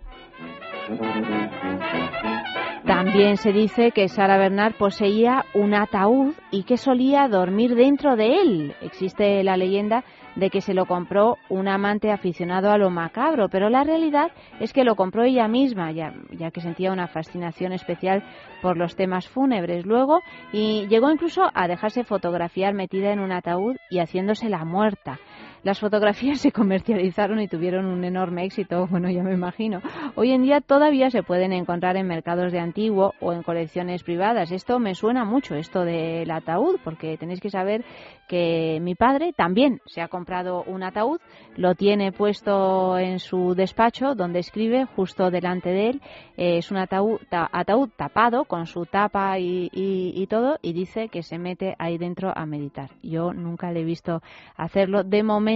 También 2.86 3.38
se 3.38 3.54
dice 3.54 3.92
que 3.92 4.10
Sara 4.10 4.38
Bernard 4.38 4.74
poseía 4.74 5.46
un 5.54 5.74
ataúd 5.74 6.34
y 6.52 6.64
que 6.64 6.78
solía 6.78 7.28
dormir 7.30 7.76
dentro 7.76 8.16
de 8.18 8.42
él. 8.42 8.76
Existe 8.82 9.42
la 9.44 9.56
leyenda 9.56 10.04
de 10.36 10.50
que 10.50 10.62
se 10.62 10.74
lo 10.74 10.86
compró 10.86 11.38
un 11.50 11.68
amante 11.68 12.12
aficionado 12.12 12.72
a 12.72 12.78
lo 12.78 12.90
macabro, 12.90 13.50
pero 13.50 13.70
la 13.70 13.84
realidad 13.84 14.32
es 14.60 14.74
que 14.74 14.84
lo 14.84 14.96
compró 14.96 15.24
ella 15.24 15.48
misma, 15.48 15.92
ya, 15.92 16.14
ya 16.32 16.52
que 16.52 16.62
sentía 16.62 16.92
una 16.92 17.08
fascinación 17.08 17.72
especial 17.72 18.24
por 18.62 18.78
los 18.78 18.96
temas 18.96 19.28
fúnebres. 19.30 19.86
Luego, 19.86 20.20
y 20.52 20.88
llegó 20.88 21.12
incluso 21.12 21.44
a 21.54 21.68
dejarse 21.68 22.04
fotografiar 22.04 22.74
metida 22.74 23.12
en 23.12 23.20
un 23.20 23.32
ataúd 23.32 23.76
y 23.90 24.00
haciéndose 24.00 24.50
la 24.50 24.66
muerta. 24.66 25.20
Las 25.64 25.80
fotografías 25.80 26.42
se 26.42 26.52
comercializaron 26.52 27.40
y 27.40 27.48
tuvieron 27.48 27.86
un 27.86 28.04
enorme 28.04 28.44
éxito, 28.44 28.86
bueno, 28.92 29.10
ya 29.10 29.24
me 29.24 29.34
imagino. 29.34 29.82
Hoy 30.16 30.32
en 30.32 30.44
día 30.44 30.60
todavía 30.60 31.10
se 31.10 31.24
pueden 31.24 31.54
encontrar 31.54 31.96
en 31.96 32.06
mercados 32.06 32.52
de 32.52 32.60
antiguo 32.60 33.14
o 33.22 33.32
en 33.32 33.44
colecciones 33.44 34.04
privadas. 34.04 34.52
Esto 34.52 34.80
me 34.80 34.94
suena 34.94 35.24
mucho, 35.24 35.56
esto 35.56 35.86
del 35.86 36.30
ataúd, 36.32 36.80
porque 36.84 37.18
tenéis 37.18 37.40
que 37.40 37.50
saber 37.50 37.86
que 38.28 38.80
mi 38.82 38.96
padre 38.96 39.32
también 39.32 39.80
se 39.86 40.02
ha 40.02 40.10
comprado 40.10 40.64
un 40.64 40.84
ataúd, 40.84 41.20
lo 41.56 41.76
tiene 41.76 42.12
puesto 42.12 42.98
en 42.98 43.20
su 43.20 43.54
despacho 43.56 44.16
donde 44.16 44.40
escribe 44.40 44.86
justo 44.86 45.32
delante 45.32 45.70
de 45.70 45.90
él. 45.92 46.02
Es 46.36 46.72
un 46.72 46.78
ataúd, 46.78 47.22
ataúd, 47.32 47.90
tapado 47.96 48.44
con 48.46 48.66
su 48.66 48.86
tapa 48.86 49.40
y, 49.40 49.70
y 49.72 50.28
todo 50.28 50.58
y 50.62 50.74
dice 50.74 51.08
que 51.08 51.24
se 51.24 51.38
mete 51.38 51.76
ahí 51.80 51.98
dentro 51.98 52.34
a 52.36 52.46
meditar. 52.46 52.90
Yo 53.02 53.34
nunca 53.34 53.72
le 53.72 53.82
he 53.82 53.86
visto 53.86 54.22
hacerlo. 54.58 55.04
De 55.04 55.24
momento 55.24 55.53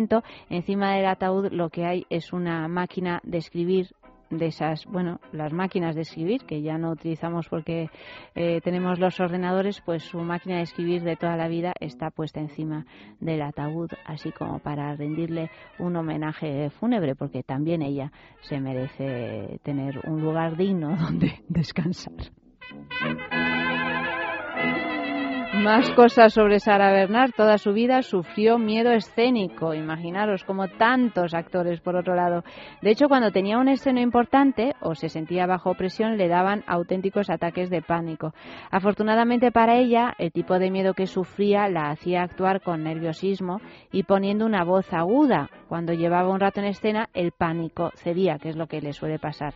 encima 0.49 0.93
del 0.93 1.05
ataúd 1.05 1.51
lo 1.51 1.69
que 1.69 1.85
hay 1.85 2.05
es 2.09 2.33
una 2.33 2.67
máquina 2.67 3.19
de 3.23 3.37
escribir 3.37 3.87
de 4.29 4.47
esas, 4.47 4.85
bueno, 4.85 5.19
las 5.31 5.53
máquinas 5.53 5.95
de 5.95 6.01
escribir, 6.01 6.43
que 6.45 6.61
ya 6.61 6.77
no 6.77 6.91
utilizamos 6.91 7.47
porque 7.47 7.89
eh, 8.35 8.59
tenemos 8.61 8.99
los 8.99 9.19
ordenadores, 9.19 9.81
pues 9.81 10.03
su 10.03 10.19
máquina 10.19 10.57
de 10.57 10.63
escribir 10.63 11.03
de 11.03 11.15
toda 11.15 11.37
la 11.37 11.47
vida 11.47 11.73
está 11.79 12.09
puesta 12.09 12.39
encima 12.39 12.85
del 13.19 13.41
ataúd, 13.41 13.89
así 14.05 14.31
como 14.31 14.59
para 14.59 14.95
rendirle 14.95 15.49
un 15.79 15.95
homenaje 15.95 16.69
fúnebre, 16.69 17.15
porque 17.15 17.43
también 17.43 17.81
ella 17.81 18.11
se 18.41 18.59
merece 18.59 19.59
tener 19.63 20.01
un 20.05 20.21
lugar 20.21 20.57
digno 20.57 20.95
donde 20.99 21.43
descansar. 21.47 22.31
Más 25.57 25.89
cosas 25.93 26.33
sobre 26.33 26.59
Sara 26.59 26.91
Bernard. 26.91 27.31
Toda 27.35 27.57
su 27.57 27.73
vida 27.73 28.03
sufrió 28.03 28.59
miedo 28.59 28.91
escénico. 28.91 29.73
Imaginaros, 29.73 30.43
como 30.43 30.67
tantos 30.67 31.33
actores, 31.33 31.81
por 31.81 31.95
otro 31.95 32.13
lado. 32.13 32.43
De 32.83 32.91
hecho, 32.91 33.07
cuando 33.07 33.31
tenía 33.31 33.57
un 33.57 33.67
esceno 33.67 33.99
importante 33.99 34.75
o 34.81 34.93
se 34.93 35.09
sentía 35.09 35.47
bajo 35.47 35.73
presión, 35.73 36.15
le 36.15 36.27
daban 36.27 36.63
auténticos 36.67 37.31
ataques 37.31 37.71
de 37.71 37.81
pánico. 37.81 38.33
Afortunadamente 38.69 39.51
para 39.51 39.77
ella, 39.77 40.13
el 40.19 40.31
tipo 40.31 40.59
de 40.59 40.69
miedo 40.69 40.93
que 40.93 41.07
sufría 41.07 41.67
la 41.69 41.89
hacía 41.89 42.21
actuar 42.21 42.61
con 42.61 42.83
nerviosismo 42.83 43.59
y 43.91 44.03
poniendo 44.03 44.45
una 44.45 44.63
voz 44.63 44.93
aguda. 44.93 45.49
Cuando 45.67 45.93
llevaba 45.93 46.29
un 46.29 46.39
rato 46.39 46.59
en 46.59 46.67
escena, 46.67 47.09
el 47.15 47.31
pánico 47.31 47.91
cedía, 47.95 48.37
que 48.37 48.49
es 48.49 48.55
lo 48.55 48.67
que 48.67 48.79
le 48.79 48.93
suele 48.93 49.17
pasar 49.17 49.55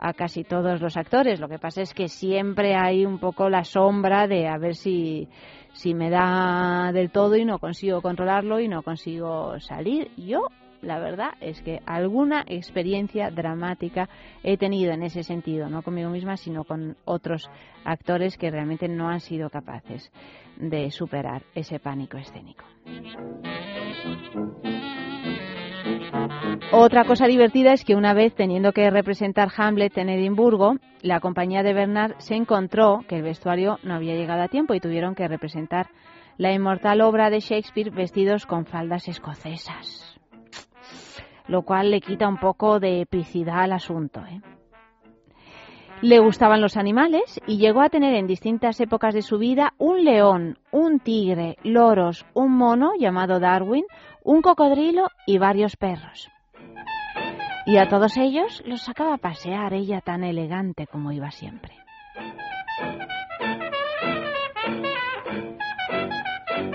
a 0.00 0.14
casi 0.14 0.44
todos 0.44 0.80
los 0.80 0.96
actores. 0.96 1.38
Lo 1.38 1.48
que 1.48 1.58
pasa 1.58 1.82
es 1.82 1.92
que 1.92 2.08
siempre 2.08 2.74
hay 2.74 3.04
un 3.04 3.18
poco 3.18 3.50
la 3.50 3.64
sombra 3.64 4.26
de 4.26 4.48
a 4.48 4.56
ver 4.56 4.74
si, 4.74 5.28
si 5.74 5.94
me 5.94 6.10
da 6.10 6.90
del 6.92 7.10
todo 7.10 7.36
y 7.36 7.44
no 7.44 7.58
consigo 7.58 8.00
controlarlo 8.00 8.60
y 8.60 8.68
no 8.68 8.82
consigo 8.82 9.60
salir. 9.60 10.10
Yo 10.16 10.48
la 10.80 10.98
verdad 10.98 11.32
es 11.40 11.60
que 11.60 11.80
alguna 11.84 12.44
experiencia 12.46 13.30
dramática 13.30 14.08
he 14.42 14.56
tenido 14.56 14.92
en 14.92 15.02
ese 15.02 15.22
sentido, 15.22 15.68
no 15.68 15.82
conmigo 15.82 16.08
misma, 16.08 16.38
sino 16.38 16.64
con 16.64 16.96
otros 17.04 17.50
actores 17.84 18.38
que 18.38 18.50
realmente 18.50 18.88
no 18.88 19.10
han 19.10 19.20
sido 19.20 19.50
capaces 19.50 20.10
de 20.56 20.90
superar 20.90 21.42
ese 21.54 21.78
pánico 21.78 22.16
escénico. 22.16 22.64
Otra 26.72 27.04
cosa 27.04 27.26
divertida 27.26 27.72
es 27.72 27.84
que 27.84 27.96
una 27.96 28.14
vez 28.14 28.34
teniendo 28.34 28.72
que 28.72 28.90
representar 28.90 29.48
Hamlet 29.56 29.98
en 29.98 30.08
Edimburgo, 30.08 30.76
la 31.02 31.20
compañía 31.20 31.62
de 31.62 31.74
Bernard 31.74 32.14
se 32.18 32.34
encontró 32.34 33.00
que 33.08 33.16
el 33.16 33.22
vestuario 33.22 33.78
no 33.82 33.94
había 33.94 34.14
llegado 34.14 34.42
a 34.42 34.48
tiempo 34.48 34.74
y 34.74 34.80
tuvieron 34.80 35.14
que 35.14 35.26
representar 35.26 35.88
la 36.38 36.52
inmortal 36.52 37.00
obra 37.02 37.28
de 37.28 37.40
Shakespeare 37.40 37.90
vestidos 37.90 38.46
con 38.46 38.64
faldas 38.64 39.08
escocesas, 39.08 40.18
lo 41.48 41.62
cual 41.62 41.90
le 41.90 42.00
quita 42.00 42.28
un 42.28 42.38
poco 42.38 42.80
de 42.80 43.02
epicidad 43.02 43.60
al 43.62 43.72
asunto. 43.72 44.20
¿eh? 44.26 44.40
Le 46.02 46.18
gustaban 46.18 46.62
los 46.62 46.78
animales 46.78 47.38
y 47.46 47.58
llegó 47.58 47.82
a 47.82 47.90
tener 47.90 48.14
en 48.14 48.26
distintas 48.26 48.80
épocas 48.80 49.12
de 49.12 49.20
su 49.20 49.36
vida 49.36 49.74
un 49.76 50.02
león, 50.02 50.58
un 50.70 50.98
tigre, 50.98 51.58
loros, 51.62 52.24
un 52.32 52.56
mono 52.56 52.92
llamado 52.98 53.38
Darwin, 53.38 53.84
un 54.24 54.42
cocodrilo 54.42 55.08
y 55.26 55.38
varios 55.38 55.76
perros. 55.76 56.30
Y 57.66 57.76
a 57.76 57.88
todos 57.88 58.16
ellos 58.16 58.62
los 58.66 58.82
sacaba 58.82 59.14
a 59.14 59.18
pasear 59.18 59.74
ella 59.74 60.00
tan 60.00 60.24
elegante 60.24 60.86
como 60.86 61.12
iba 61.12 61.30
siempre. 61.30 61.74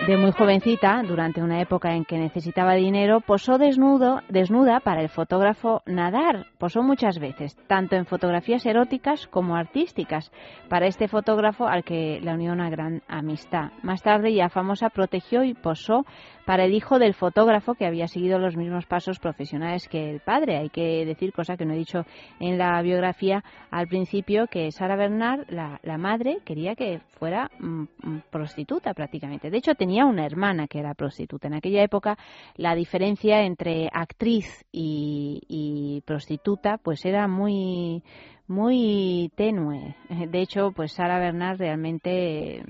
De 0.08 0.18
muy 0.18 0.32
jovencita, 0.34 1.02
durante 1.02 1.42
una 1.42 1.60
época 1.62 1.96
en 1.96 2.06
que 2.06 2.20
necesitaba 2.20 2.76
dinero, 2.76 3.22
posó 3.22 3.58
desnudo, 3.58 4.22
desnuda 4.30 4.80
para 4.80 5.02
el 5.02 5.10
fotógrafo 5.10 5.82
Nadar. 5.88 6.46
Posó 6.60 6.84
muchas 6.84 7.18
veces, 7.18 7.58
tanto 7.66 7.96
en 7.96 8.06
fotografías 8.06 8.64
eróticas 8.68 9.26
como 9.26 9.56
artísticas, 9.56 10.32
para 10.70 10.86
este 10.86 11.08
fotógrafo 11.08 11.66
al 11.66 11.84
que 11.84 12.20
la 12.22 12.36
unió 12.36 12.54
una 12.54 12.70
gran 12.70 13.02
amistad. 13.08 13.72
Más 13.82 14.04
tarde, 14.04 14.32
ya 14.32 14.50
famosa, 14.50 14.92
protegió 14.92 15.44
y 15.44 15.56
posó 15.56 16.06
para 16.46 16.66
el 16.66 16.74
hijo 16.74 17.00
del 17.00 17.14
fotógrafo 17.14 17.74
que 17.74 17.86
había 17.86 18.08
seguido 18.08 18.40
los 18.40 18.56
mismos 18.56 18.86
pasos 18.86 19.20
profesionales 19.20 19.88
que 19.88 20.10
el 20.10 20.20
padre. 20.20 20.58
Hay 20.58 20.70
que 20.70 21.06
decir, 21.06 21.34
cosa 21.34 21.58
que 21.58 21.66
no 21.66 21.74
he 21.74 21.78
dicho 21.78 22.06
en 22.40 22.58
la 22.58 22.82
biografía 22.82 23.44
al 23.72 23.88
principio, 23.88 24.48
que 24.48 24.72
Sara 24.72 24.96
Bernard, 24.96 25.50
la, 25.50 25.98
madre, 25.98 26.38
quería 26.46 26.76
que 26.76 27.02
fuera 27.20 27.50
mm, 27.60 27.82
mm, 27.82 28.22
prostituta 28.30 28.94
prácticamente. 28.94 29.50
De 29.50 29.58
hecho, 29.58 29.76
tenía 29.76 30.06
una 30.06 30.26
hermana 30.26 30.68
que 30.68 30.80
era 30.80 30.94
prostituta. 30.94 31.48
En 31.48 31.56
aquella 31.56 31.84
época 31.84 32.18
la 32.56 32.76
diferencia 32.76 33.42
entre 33.42 33.90
actriz 33.92 34.66
y, 34.72 35.42
y 35.48 36.02
prostituta 36.06 36.78
pues 36.78 37.06
era 37.06 37.28
muy 37.28 38.04
muy 38.48 39.32
tenue. 39.36 39.96
De 40.10 40.42
hecho, 40.42 40.72
pues 40.72 40.94
Sara 40.94 41.20
Bernard 41.20 41.58
realmente 41.58 42.64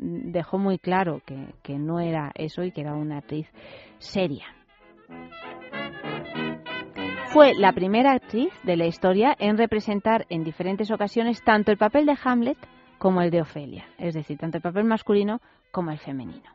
dejó 0.00 0.58
muy 0.58 0.78
claro 0.78 1.20
que, 1.24 1.54
que 1.62 1.78
no 1.78 2.00
era 2.00 2.32
eso 2.34 2.62
y 2.62 2.72
que 2.72 2.82
era 2.82 2.94
una 2.94 3.18
actriz 3.18 3.46
seria. 3.98 4.46
Fue 7.28 7.54
la 7.54 7.72
primera 7.72 8.12
actriz 8.12 8.52
de 8.62 8.76
la 8.76 8.86
historia 8.86 9.36
en 9.38 9.58
representar 9.58 10.26
en 10.30 10.44
diferentes 10.44 10.90
ocasiones 10.90 11.42
tanto 11.44 11.70
el 11.70 11.78
papel 11.78 12.06
de 12.06 12.16
Hamlet 12.24 12.58
como 12.98 13.22
el 13.22 13.30
de 13.30 13.42
Ofelia, 13.42 13.86
es 13.98 14.14
decir, 14.14 14.38
tanto 14.38 14.56
el 14.56 14.62
papel 14.62 14.84
masculino 14.84 15.40
como 15.70 15.90
el 15.90 15.98
femenino. 15.98 16.50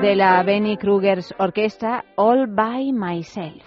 De 0.00 0.14
la 0.14 0.42
Benny 0.42 0.76
Krugers 0.76 1.34
Orquesta 1.38 2.04
All 2.16 2.46
by 2.48 2.92
Myself. 2.92 3.62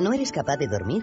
¿No 0.00 0.12
eres 0.12 0.32
capaz 0.32 0.56
de 0.56 0.68
dormir? 0.68 1.02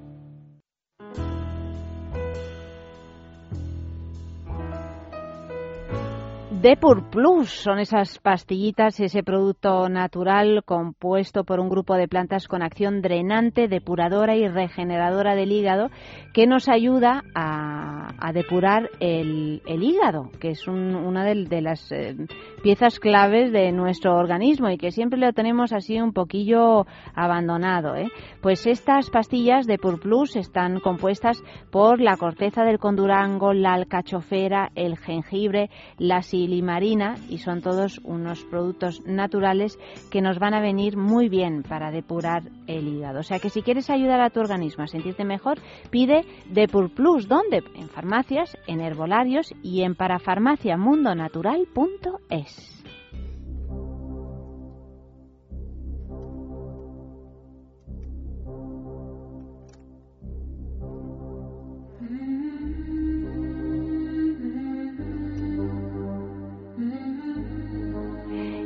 Depur 6.61 7.09
Plus 7.09 7.49
son 7.49 7.79
esas 7.79 8.19
pastillitas, 8.19 8.99
ese 8.99 9.23
producto 9.23 9.89
natural 9.89 10.61
compuesto 10.63 11.43
por 11.43 11.59
un 11.59 11.69
grupo 11.69 11.95
de 11.95 12.07
plantas 12.07 12.47
con 12.47 12.61
acción 12.61 13.01
drenante, 13.01 13.67
depuradora 13.67 14.35
y 14.35 14.47
regeneradora 14.47 15.33
del 15.33 15.51
hígado 15.51 15.89
que 16.35 16.45
nos 16.45 16.69
ayuda 16.69 17.23
a, 17.33 18.31
depurar 18.31 18.91
el, 18.99 19.63
hígado, 19.65 20.29
que 20.39 20.51
es 20.51 20.67
una 20.67 21.25
de, 21.25 21.61
las 21.61 21.91
eh, 21.91 22.15
piezas 22.61 22.99
claves 22.99 23.51
de 23.51 23.71
nuestro 23.71 24.15
organismo 24.15 24.69
y 24.69 24.77
que 24.77 24.91
siempre 24.91 25.19
lo 25.19 25.33
tenemos 25.33 25.73
así 25.73 25.99
un 25.99 26.13
poquillo 26.13 26.85
abandonado. 27.13 27.95
¿eh? 27.95 28.09
Pues 28.41 28.67
estas 28.67 29.09
pastillas 29.09 29.67
Depur 29.67 29.99
Plus 29.99 30.35
están 30.35 30.79
compuestas 30.79 31.41
por 31.71 31.99
la 31.99 32.17
corteza 32.17 32.63
del 32.63 32.79
condurango, 32.79 33.53
la 33.53 33.73
alcachofera, 33.73 34.71
el 34.75 34.97
jengibre, 34.97 35.69
la 35.97 36.21
marina 36.63 37.15
y 37.29 37.39
son 37.39 37.61
todos 37.61 37.99
unos 38.03 38.43
productos 38.45 39.01
naturales 39.05 39.77
que 40.09 40.21
nos 40.21 40.39
van 40.39 40.53
a 40.53 40.61
venir 40.61 40.95
muy 40.97 41.27
bien 41.29 41.63
para 41.63 41.91
depurar 41.91 42.43
el 42.67 42.87
hígado. 42.87 43.19
O 43.19 43.23
sea 43.23 43.39
que 43.39 43.49
si 43.49 43.61
quieres 43.61 43.89
ayudar 43.89 44.21
a 44.21 44.29
tu 44.29 44.39
organismo 44.39 44.83
a 44.83 44.87
sentirte 44.87 45.25
mejor, 45.25 45.59
pide 45.89 46.23
Depur 46.49 46.93
Plus. 46.93 47.27
¿Dónde? 47.27 47.63
En 47.75 47.89
farmacias, 47.89 48.57
en 48.67 48.79
herbolarios 48.81 49.53
y 49.63 49.81
en 49.81 49.95
parafarmaciamundonatural.es. 49.95 52.50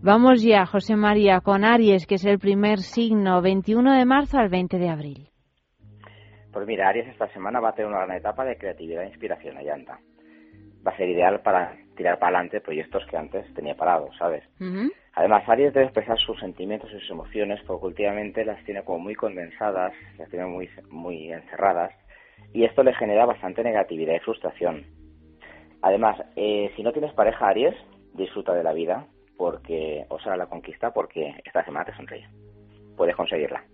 Vamos 0.03 0.43
ya, 0.43 0.65
José 0.65 0.97
María, 0.97 1.41
con 1.41 1.65
Aries, 1.65 2.07
que 2.07 2.15
es 2.15 2.25
el 2.25 2.39
primer 2.39 2.79
signo, 2.79 3.43
21 3.43 3.99
de 3.99 4.05
marzo 4.07 4.39
al 4.39 4.49
20 4.49 4.79
de 4.79 4.89
abril. 4.89 5.29
Pues 6.53 6.67
mira, 6.67 6.89
Aries 6.89 7.09
esta 7.09 7.29
semana 7.33 7.61
va 7.61 7.71
a 7.71 7.75
tener 7.75 7.91
una 7.91 8.05
gran 8.05 8.17
etapa 8.17 8.45
de 8.45 8.57
creatividad 8.57 9.05
e 9.05 9.09
inspiración, 9.09 9.59
allanta. 9.59 10.01
Va 10.87 10.93
a 10.93 10.97
ser 10.97 11.09
ideal 11.09 11.41
para 11.43 11.77
tirar 11.97 12.19
para 12.19 12.39
adelante 12.39 12.63
proyectos 12.63 13.05
que 13.11 13.17
antes 13.19 13.53
tenía 13.55 13.75
parados, 13.75 14.17
¿sabes? 14.17 14.43
Además, 15.13 15.47
Aries 15.47 15.75
debe 15.75 15.87
expresar 15.87 16.19
sus 16.19 16.41
sentimientos 16.41 16.91
y 16.91 17.01
sus 17.01 17.11
emociones 17.11 17.61
porque 17.67 17.87
últimamente 17.87 18.45
las 18.45 18.65
tiene 18.65 18.83
como 18.83 19.01
muy 19.01 19.15
condensadas, 19.15 19.93
las 20.19 20.31
tiene 20.31 20.47
muy, 20.47 20.71
muy 20.89 21.31
encerradas 21.31 21.93
y 22.53 22.65
esto 22.65 22.83
le 22.83 22.95
genera 22.95 23.27
bastante 23.27 23.63
negatividad 23.63 24.15
y 24.15 24.21
frustración. 24.21 24.85
Además, 25.83 26.19
eh, 26.37 26.71
si 26.77 26.83
no 26.83 26.93
tienes 26.93 27.13
pareja, 27.15 27.49
Aries, 27.49 27.75
disfruta 28.15 28.53
de 28.53 28.63
la 28.63 28.73
vida, 28.73 29.07
porque, 29.37 30.05
o 30.11 30.19
sea, 30.21 30.37
la 30.37 30.47
conquista, 30.47 30.93
porque 30.93 31.35
esta 31.45 31.65
semana 31.65 31.87
te 31.87 31.97
sonríe. 31.97 32.29
Puedes 32.97 33.17
conseguirla. 33.17 33.65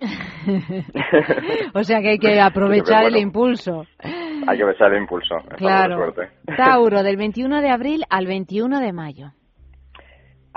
o 1.74 1.82
sea 1.82 2.00
que 2.00 2.10
hay 2.10 2.18
que 2.18 2.40
aprovechar 2.40 3.04
el 3.06 3.16
impulso. 3.16 3.84
Hay 4.02 4.56
que 4.56 4.62
aprovechar 4.62 4.92
el 4.92 5.02
impulso. 5.02 5.36
Claro. 5.56 6.12
Tauro, 6.56 7.02
del 7.02 7.16
21 7.16 7.60
de 7.60 7.70
abril 7.70 8.04
al 8.08 8.26
21 8.26 8.80
de 8.80 8.92
mayo. 8.92 9.32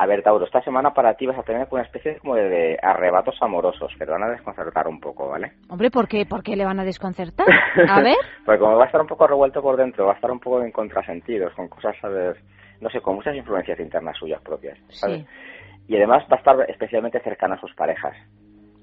A 0.02 0.06
ver, 0.06 0.24
Tauro, 0.24 0.46
esta 0.46 0.62
semana 0.62 0.94
para 0.94 1.16
ti 1.16 1.28
vas 1.28 1.38
a 1.38 1.44
tener 1.44 1.68
una 1.70 1.82
especie 1.82 2.20
como 2.20 2.36
de, 2.36 2.80
arrebatos 2.82 3.36
amorosos 3.42 3.92
que 4.00 4.06
te 4.06 4.12
van 4.12 4.24
a 4.24 4.30
desconcertar 4.30 4.88
un 4.88 5.02
poco, 5.02 5.28
¿vale? 5.28 5.52
Hombre, 5.68 5.92
¿por 5.92 6.08
qué? 6.08 6.26
¿Por 6.26 6.42
qué 6.42 6.56
le 6.56 6.64
van 6.64 6.80
a 6.80 6.86
desconcertar? 6.86 7.46
A 7.86 8.00
ver. 8.02 8.16
Porque 8.46 8.60
como 8.62 8.78
va 8.78 8.84
a 8.84 8.86
estar 8.86 9.02
un 9.02 9.08
poco 9.08 9.28
revuelto 9.28 9.62
por 9.62 9.76
dentro, 9.76 10.06
va 10.06 10.14
a 10.14 10.16
estar 10.16 10.32
un 10.32 10.40
poco 10.40 10.64
en 10.64 10.72
contrasentidos, 10.72 11.54
con 11.54 11.68
cosas, 11.68 11.98
¿sabes? 12.00 12.38
No 12.80 12.90
sé, 12.90 13.02
con 13.02 13.16
muchas 13.16 13.36
influencias 13.36 13.78
internas 13.78 14.16
suyas 14.18 14.42
propias, 14.42 14.80
¿sabes? 14.88 15.26
Y 15.90 15.98
además 15.98 16.24
va 16.32 16.38
a 16.38 16.40
estar 16.40 16.70
especialmente 16.70 17.20
cercano 17.20 17.56
a 17.56 17.60
sus 17.60 17.76
parejas. 17.76 18.16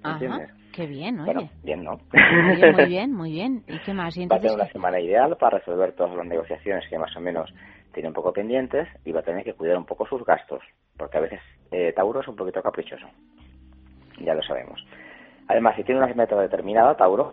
¿Entiendes? 0.05 0.51
Qué 0.75 0.87
bien, 0.87 1.19
oye. 1.21 1.33
Bueno, 1.33 1.49
bien, 1.65 1.83
¿no? 1.83 1.99
Muy 2.13 2.57
bien, 2.57 2.73
muy 2.75 2.85
bien, 2.89 3.13
muy 3.15 3.33
bien. 3.33 3.65
¿Y 3.67 3.79
qué 3.79 3.95
más? 3.95 4.15
Va 4.19 4.37
a 4.37 4.39
tener 4.39 4.55
una 4.55 4.69
semana 4.71 5.01
ideal 5.01 5.35
para 5.39 5.61
resolver 5.61 5.93
todas 5.93 6.15
las 6.15 6.27
negociaciones 6.27 6.85
que 6.91 6.99
más 6.99 7.17
o 7.17 7.21
menos 7.21 7.51
tiene 7.97 8.09
un 8.09 8.15
poco 8.15 8.31
pendientes 8.31 8.87
y 9.07 9.13
va 9.13 9.21
a 9.21 9.23
tener 9.23 9.43
que 9.43 9.55
cuidar 9.55 9.79
un 9.79 9.87
poco 9.87 10.07
sus 10.07 10.23
gastos, 10.23 10.63
porque 10.99 11.17
a 11.17 11.23
veces 11.23 11.41
eh, 11.71 11.95
Tauro 11.97 12.21
es 12.21 12.29
un 12.29 12.37
poquito 12.37 12.61
caprichoso. 12.63 13.07
Ya 14.21 14.35
lo 14.35 14.43
sabemos. 14.43 14.79
Además, 15.49 15.77
si 15.77 15.83
tiene 15.83 16.03
una 16.03 16.13
meta 16.13 16.39
determinada, 16.39 16.95
Tauro, 16.95 17.33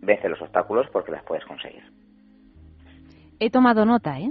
vence 0.00 0.28
los 0.28 0.42
obstáculos 0.42 0.88
porque 0.92 1.10
las 1.10 1.24
puedes 1.24 1.42
conseguir. 1.46 1.82
He 3.40 3.48
tomado 3.48 3.86
nota, 3.86 4.18
¿eh? 4.18 4.30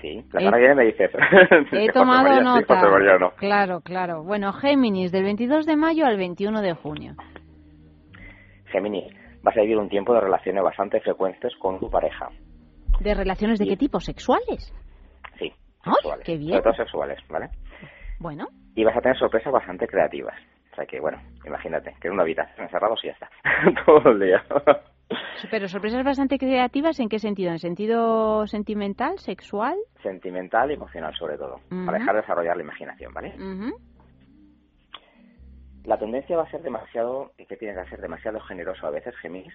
Sí, 0.00 0.24
la 0.32 0.40
semana 0.40 0.56
que 0.56 0.60
viene 0.60 0.74
me 0.74 0.84
dices. 0.86 1.10
He 1.72 1.92
tomado 1.92 2.40
nota. 2.40 2.80
Claro, 3.36 3.82
claro. 3.82 4.24
Bueno, 4.24 4.52
Géminis, 4.52 5.12
del 5.12 5.22
22 5.22 5.66
de 5.66 5.76
mayo 5.76 6.04
al 6.04 6.16
21 6.16 6.62
de 6.62 6.72
junio. 6.74 7.14
Géminis, 8.72 9.14
vas 9.44 9.56
a 9.56 9.60
vivir 9.60 9.78
un 9.78 9.88
tiempo 9.88 10.14
de 10.14 10.20
relaciones 10.20 10.64
bastante 10.64 11.00
frecuentes 11.00 11.54
con 11.60 11.78
tu 11.78 11.88
pareja. 11.88 12.28
¿De 12.98 13.14
relaciones 13.14 13.58
de 13.58 13.66
qué 13.66 13.76
tipo? 13.76 14.00
¿Sexuales? 14.00 14.74
Sexuales. 15.84 16.24
qué 16.24 16.36
bien. 16.36 16.62
sexuales, 16.76 17.18
¿vale? 17.28 17.50
Bueno. 18.18 18.48
Y 18.74 18.84
vas 18.84 18.96
a 18.96 19.00
tener 19.00 19.18
sorpresas 19.18 19.52
bastante 19.52 19.86
creativas. 19.86 20.34
O 20.72 20.76
sea 20.76 20.86
que, 20.86 21.00
bueno, 21.00 21.18
imagínate, 21.44 21.94
que 22.00 22.08
en 22.08 22.14
una 22.14 22.22
habitación 22.22 22.66
encerrados 22.66 23.02
y 23.02 23.08
ya 23.08 23.12
está. 23.14 23.30
Todo 23.86 24.10
el 24.10 24.20
día. 24.20 24.44
Pero 25.50 25.68
sorpresas 25.68 26.04
bastante 26.04 26.38
creativas, 26.38 27.00
¿en 27.00 27.08
qué 27.08 27.18
sentido? 27.18 27.50
¿En 27.50 27.58
sentido 27.58 28.46
sentimental, 28.46 29.18
sexual? 29.18 29.76
Sentimental 30.02 30.70
y 30.70 30.74
emocional, 30.74 31.14
sobre 31.16 31.36
todo. 31.36 31.60
Para 31.84 31.98
dejar 31.98 32.14
de 32.14 32.20
desarrollar 32.20 32.56
la 32.56 32.62
imaginación, 32.62 33.12
¿vale? 33.12 33.34
La 35.84 35.98
tendencia 35.98 36.36
va 36.36 36.44
a 36.44 36.50
ser 36.50 36.62
demasiado, 36.62 37.32
y 37.38 37.46
que 37.46 37.56
tiene 37.56 37.74
que 37.74 37.88
ser 37.88 38.00
demasiado 38.00 38.38
generoso 38.40 38.86
a 38.86 38.90
veces, 38.90 39.16
Géminis, 39.16 39.54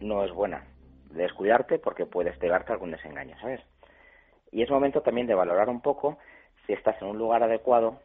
no 0.00 0.24
es 0.24 0.32
buena 0.32 0.64
descuidarte 1.14 1.78
porque 1.78 2.06
puedes 2.06 2.36
pegarte 2.38 2.72
algún 2.72 2.90
desengaño, 2.90 3.36
¿sabes? 3.40 3.60
Y 4.54 4.62
es 4.62 4.70
momento 4.70 5.02
también 5.02 5.26
de 5.26 5.34
valorar 5.34 5.68
un 5.68 5.80
poco 5.80 6.16
si 6.64 6.72
estás 6.72 7.02
en 7.02 7.08
un 7.08 7.18
lugar 7.18 7.42
adecuado, 7.42 7.98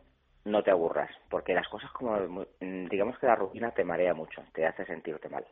no 0.46 0.64
te 0.64 0.72
aburras, 0.72 1.12
porque 1.30 1.54
las 1.54 1.68
cosas 1.68 1.92
como, 1.92 2.18
digamos 2.60 3.20
que 3.20 3.28
la 3.28 3.36
rutina 3.36 3.70
te 3.72 3.84
marea 3.84 4.16
mucho, 4.16 4.44
te 4.52 4.66
hace 4.66 4.84
sentirte 4.86 5.30
mal. 5.30 5.46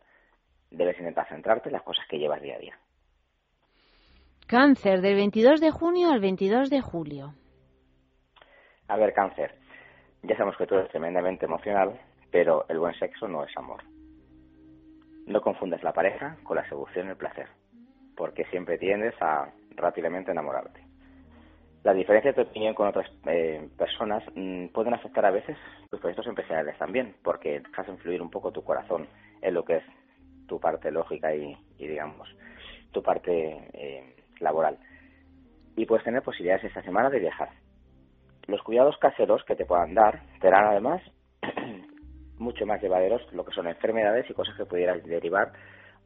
Debes 0.72 0.98
intentar 0.98 1.30
centrarte 1.30 1.70
en 1.70 1.74
las 1.74 1.84
cosas 1.84 2.04
que 2.10 2.18
llevas 2.18 2.42
día 2.42 2.56
a 2.56 2.60
día. 2.60 2.80
Cáncer, 4.48 5.02
del 5.02 5.16
22 5.16 5.62
de 5.62 5.70
junio 5.70 6.10
al 6.10 6.20
22 6.20 6.72
de 6.72 6.82
julio. 6.82 7.36
A 8.88 8.98
ver, 8.98 9.14
cáncer, 9.14 9.54
ya 10.24 10.36
sabemos 10.36 10.58
que 10.58 10.66
tú 10.66 10.76
eres 10.76 10.90
tremendamente 10.90 11.46
emocional, 11.46 12.00
pero 12.32 12.66
el 12.70 12.80
buen 12.80 12.96
sexo 12.96 13.28
no 13.28 13.44
es 13.44 13.56
amor. 13.56 13.84
No 15.28 15.42
confundas 15.42 15.84
la 15.84 15.94
pareja 15.94 16.38
con 16.44 16.58
la 16.58 16.68
seducción 16.68 17.06
y 17.06 17.10
el 17.12 17.18
placer, 17.18 17.50
porque 18.16 18.46
siempre 18.46 18.80
tiendes 18.80 19.14
a 19.22 19.52
rápidamente 19.76 20.32
enamorarte. 20.32 20.87
La 21.84 21.94
diferencia 21.94 22.34
de 22.34 22.42
opinión 22.42 22.74
con 22.74 22.88
otras 22.88 23.10
eh, 23.26 23.70
personas 23.78 24.24
mm, 24.36 24.68
pueden 24.68 24.94
afectar 24.94 25.26
a 25.26 25.32
veces 25.32 25.58
tus 25.90 26.00
proyectos 26.00 26.28
empresariales 26.28 26.78
también, 26.78 27.16
porque 27.24 27.60
dejas 27.60 27.88
influir 27.88 28.22
un 28.22 28.30
poco 28.30 28.52
tu 28.52 28.64
corazón 28.64 29.08
en 29.42 29.54
lo 29.54 29.64
que 29.64 29.78
es 29.78 29.84
tu 30.48 30.60
parte 30.60 30.92
lógica 30.92 31.34
y, 31.36 31.56
digamos, 31.78 32.28
tu 32.92 33.02
parte 33.04 33.70
eh, 33.74 34.16
laboral. 34.40 34.78
Y 35.76 35.86
puedes 35.86 36.04
tener 36.04 36.24
posibilidades 36.24 36.66
esta 36.66 36.82
semana 36.82 37.10
de 37.10 37.20
viajar. 37.20 37.50
Los 38.48 38.64
cuidados 38.64 38.98
caseros 38.98 39.44
que 39.46 39.56
te 39.56 39.66
puedan 39.66 39.94
dar 39.94 40.22
te 40.40 40.48
harán 40.48 40.68
además 40.68 41.02
mucho 42.38 42.66
más 42.66 42.82
llevaderos 42.82 43.22
lo 43.34 43.46
que 43.46 43.54
son 43.54 43.68
enfermedades 43.68 44.30
y 44.30 44.34
cosas 44.34 44.56
que 44.56 44.66
pudieran 44.66 45.04
derivar 45.04 45.52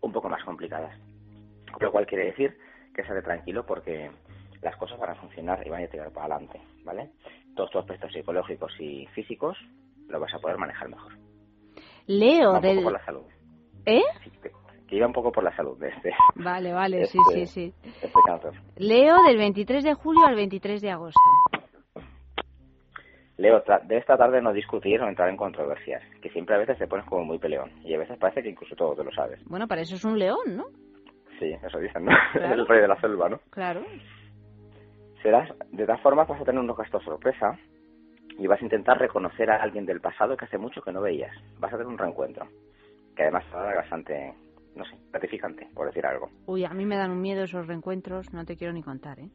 un 0.02 0.12
poco 0.12 0.28
más 0.28 0.44
complicadas. 0.44 0.98
Lo 1.80 1.92
cual 1.92 2.06
quiere 2.06 2.26
decir 2.26 2.58
que 2.94 3.02
esté 3.02 3.22
tranquilo 3.22 3.66
porque 3.66 4.12
las 4.62 4.76
cosas 4.78 5.00
van 5.00 5.12
a 5.12 5.16
funcionar 5.16 5.66
y 5.66 5.70
van 5.70 5.84
a 5.84 5.88
tirar 5.88 6.12
para 6.12 6.36
adelante, 6.36 6.62
¿vale? 6.84 7.12
Todos 7.56 7.72
tus 7.72 7.82
aspectos 7.82 8.12
psicológicos 8.14 8.72
y 8.80 9.08
físicos 9.08 9.58
lo 10.08 10.20
vas 10.20 10.34
a 10.34 10.40
poder 10.40 10.58
manejar 10.58 10.90
mejor. 10.90 11.14
Leo 12.08 12.60
del... 12.60 12.84
por 12.84 12.94
la 12.94 13.06
salud. 13.06 13.26
¿Eh? 13.86 14.04
que 14.88 14.98
iba 14.98 15.08
un 15.08 15.14
poco 15.14 15.32
por 15.32 15.44
la 15.44 15.56
salud 15.56 15.80
de 15.80 15.88
este. 15.88 16.12
Vale, 16.36 16.74
vale, 16.74 17.06
sí, 17.06 17.18
este, 17.30 17.46
sí, 17.46 17.72
sí. 17.72 17.90
Este 18.02 18.12
Leo 18.76 19.24
del 19.24 19.38
23 19.38 19.86
de 19.86 19.94
julio 19.94 20.26
al 20.28 20.36
23 20.36 20.82
de 20.82 20.92
agosto. 20.92 21.20
Leo, 23.38 23.64
de 23.86 23.98
esta 23.98 24.18
tarde 24.18 24.42
no 24.42 24.52
discutir 24.52 25.02
o 25.02 25.08
entrar 25.08 25.30
en 25.30 25.38
controversias, 25.38 26.04
que 26.22 26.30
siempre 26.32 26.56
a 26.56 26.60
veces 26.60 26.78
te 26.78 26.88
pones 26.88 27.06
como 27.06 27.24
muy 27.24 27.40
peleón 27.40 27.72
y 27.86 27.94
a 27.94 28.00
veces 28.00 28.18
parece 28.20 28.44
que 28.44 28.50
incluso 28.50 28.76
todo 28.76 28.94
te 28.94 29.06
lo 29.06 29.12
sabes. 29.14 29.40
Bueno, 29.46 29.66
para 29.66 29.82
eso 29.82 29.96
es 29.96 30.04
un 30.04 30.20
león, 30.20 30.58
¿no? 30.58 30.66
Sí, 31.40 31.56
eso 31.66 31.80
dicen, 31.80 32.04
¿no? 32.04 32.12
Es 32.36 32.52
el 32.52 32.68
rey 32.68 32.82
de 32.82 32.88
la 32.90 33.00
selva, 33.00 33.30
¿no? 33.30 33.40
Claro. 33.50 33.82
Serás, 35.22 35.50
de 35.72 35.86
todas 35.86 36.02
formas 36.02 36.28
vas 36.28 36.42
a 36.42 36.46
tener 36.46 36.60
unos 36.60 36.78
gastos 36.78 37.04
sorpresa 37.04 37.58
y 38.38 38.48
vas 38.48 38.60
a 38.62 38.64
intentar 38.64 38.98
reconocer 38.98 39.52
a 39.52 39.62
alguien 39.62 39.86
del 39.86 40.02
pasado 40.02 40.36
que 40.36 40.46
hace 40.46 40.58
mucho 40.58 40.82
que 40.82 40.92
no 40.92 41.02
veías. 41.02 41.36
Vas 41.60 41.74
a 41.74 41.78
tener 41.78 41.92
un 41.92 41.98
reencuentro, 41.98 42.48
que 43.16 43.24
además 43.24 43.46
será 43.52 43.76
bastante, 43.76 44.34
no 44.76 44.84
sé, 44.86 44.98
gratificante, 45.12 45.68
por 45.76 45.88
decir 45.88 46.06
algo. 46.06 46.30
Uy, 46.48 46.66
a 46.66 46.74
mí 46.74 46.86
me 46.86 46.98
dan 46.98 47.12
un 47.12 47.22
miedo 47.22 47.44
esos 47.44 47.68
reencuentros, 47.68 48.34
no 48.34 48.46
te 48.46 48.58
quiero 48.58 48.74
ni 48.74 48.82
contar, 48.82 49.20
¿eh? 49.20 49.30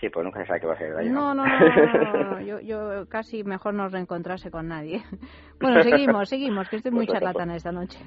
Sí, 0.00 0.10
pues 0.10 0.24
nunca 0.24 0.40
se 0.40 0.46
sabe 0.46 0.60
qué 0.60 0.66
va 0.66 0.74
a 0.74 0.78
ser 0.78 1.06
No, 1.06 1.34
no, 1.34 1.44
no, 1.46 2.40
yo, 2.40 2.60
yo 2.60 3.08
casi 3.08 3.44
mejor 3.44 3.72
no 3.72 3.88
reencontrarse 3.88 4.50
con 4.50 4.68
nadie. 4.68 5.02
Bueno, 5.58 5.82
seguimos, 5.82 6.28
seguimos, 6.28 6.68
que 6.68 6.76
estoy 6.76 6.92
muy 6.92 7.06
pues 7.06 7.18
charlatana 7.18 7.56
esta 7.56 7.72
noche. 7.72 7.98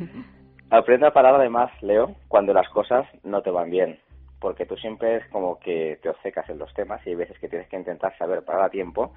Aprende 0.69 1.07
a 1.07 1.11
parar 1.11 1.33
además, 1.33 1.71
Leo, 1.81 2.15
cuando 2.27 2.53
las 2.53 2.69
cosas 2.69 3.07
no 3.23 3.41
te 3.41 3.49
van 3.49 3.71
bien, 3.71 3.97
porque 4.39 4.65
tú 4.65 4.75
siempre 4.77 5.17
es 5.17 5.27
como 5.29 5.59
que 5.59 5.99
te 6.01 6.09
obcecas 6.09 6.49
en 6.49 6.59
los 6.59 6.73
temas 6.73 7.05
y 7.05 7.09
hay 7.09 7.15
veces 7.15 7.37
que 7.39 7.49
tienes 7.49 7.67
que 7.67 7.77
intentar 7.77 8.17
saber 8.17 8.43
parar 8.43 8.65
a 8.65 8.69
tiempo, 8.69 9.13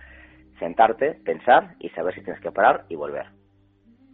sentarte, 0.59 1.15
pensar 1.25 1.77
y 1.79 1.89
saber 1.91 2.15
si 2.15 2.23
tienes 2.23 2.43
que 2.43 2.51
parar 2.51 2.85
y 2.89 2.97
volver. 2.97 3.27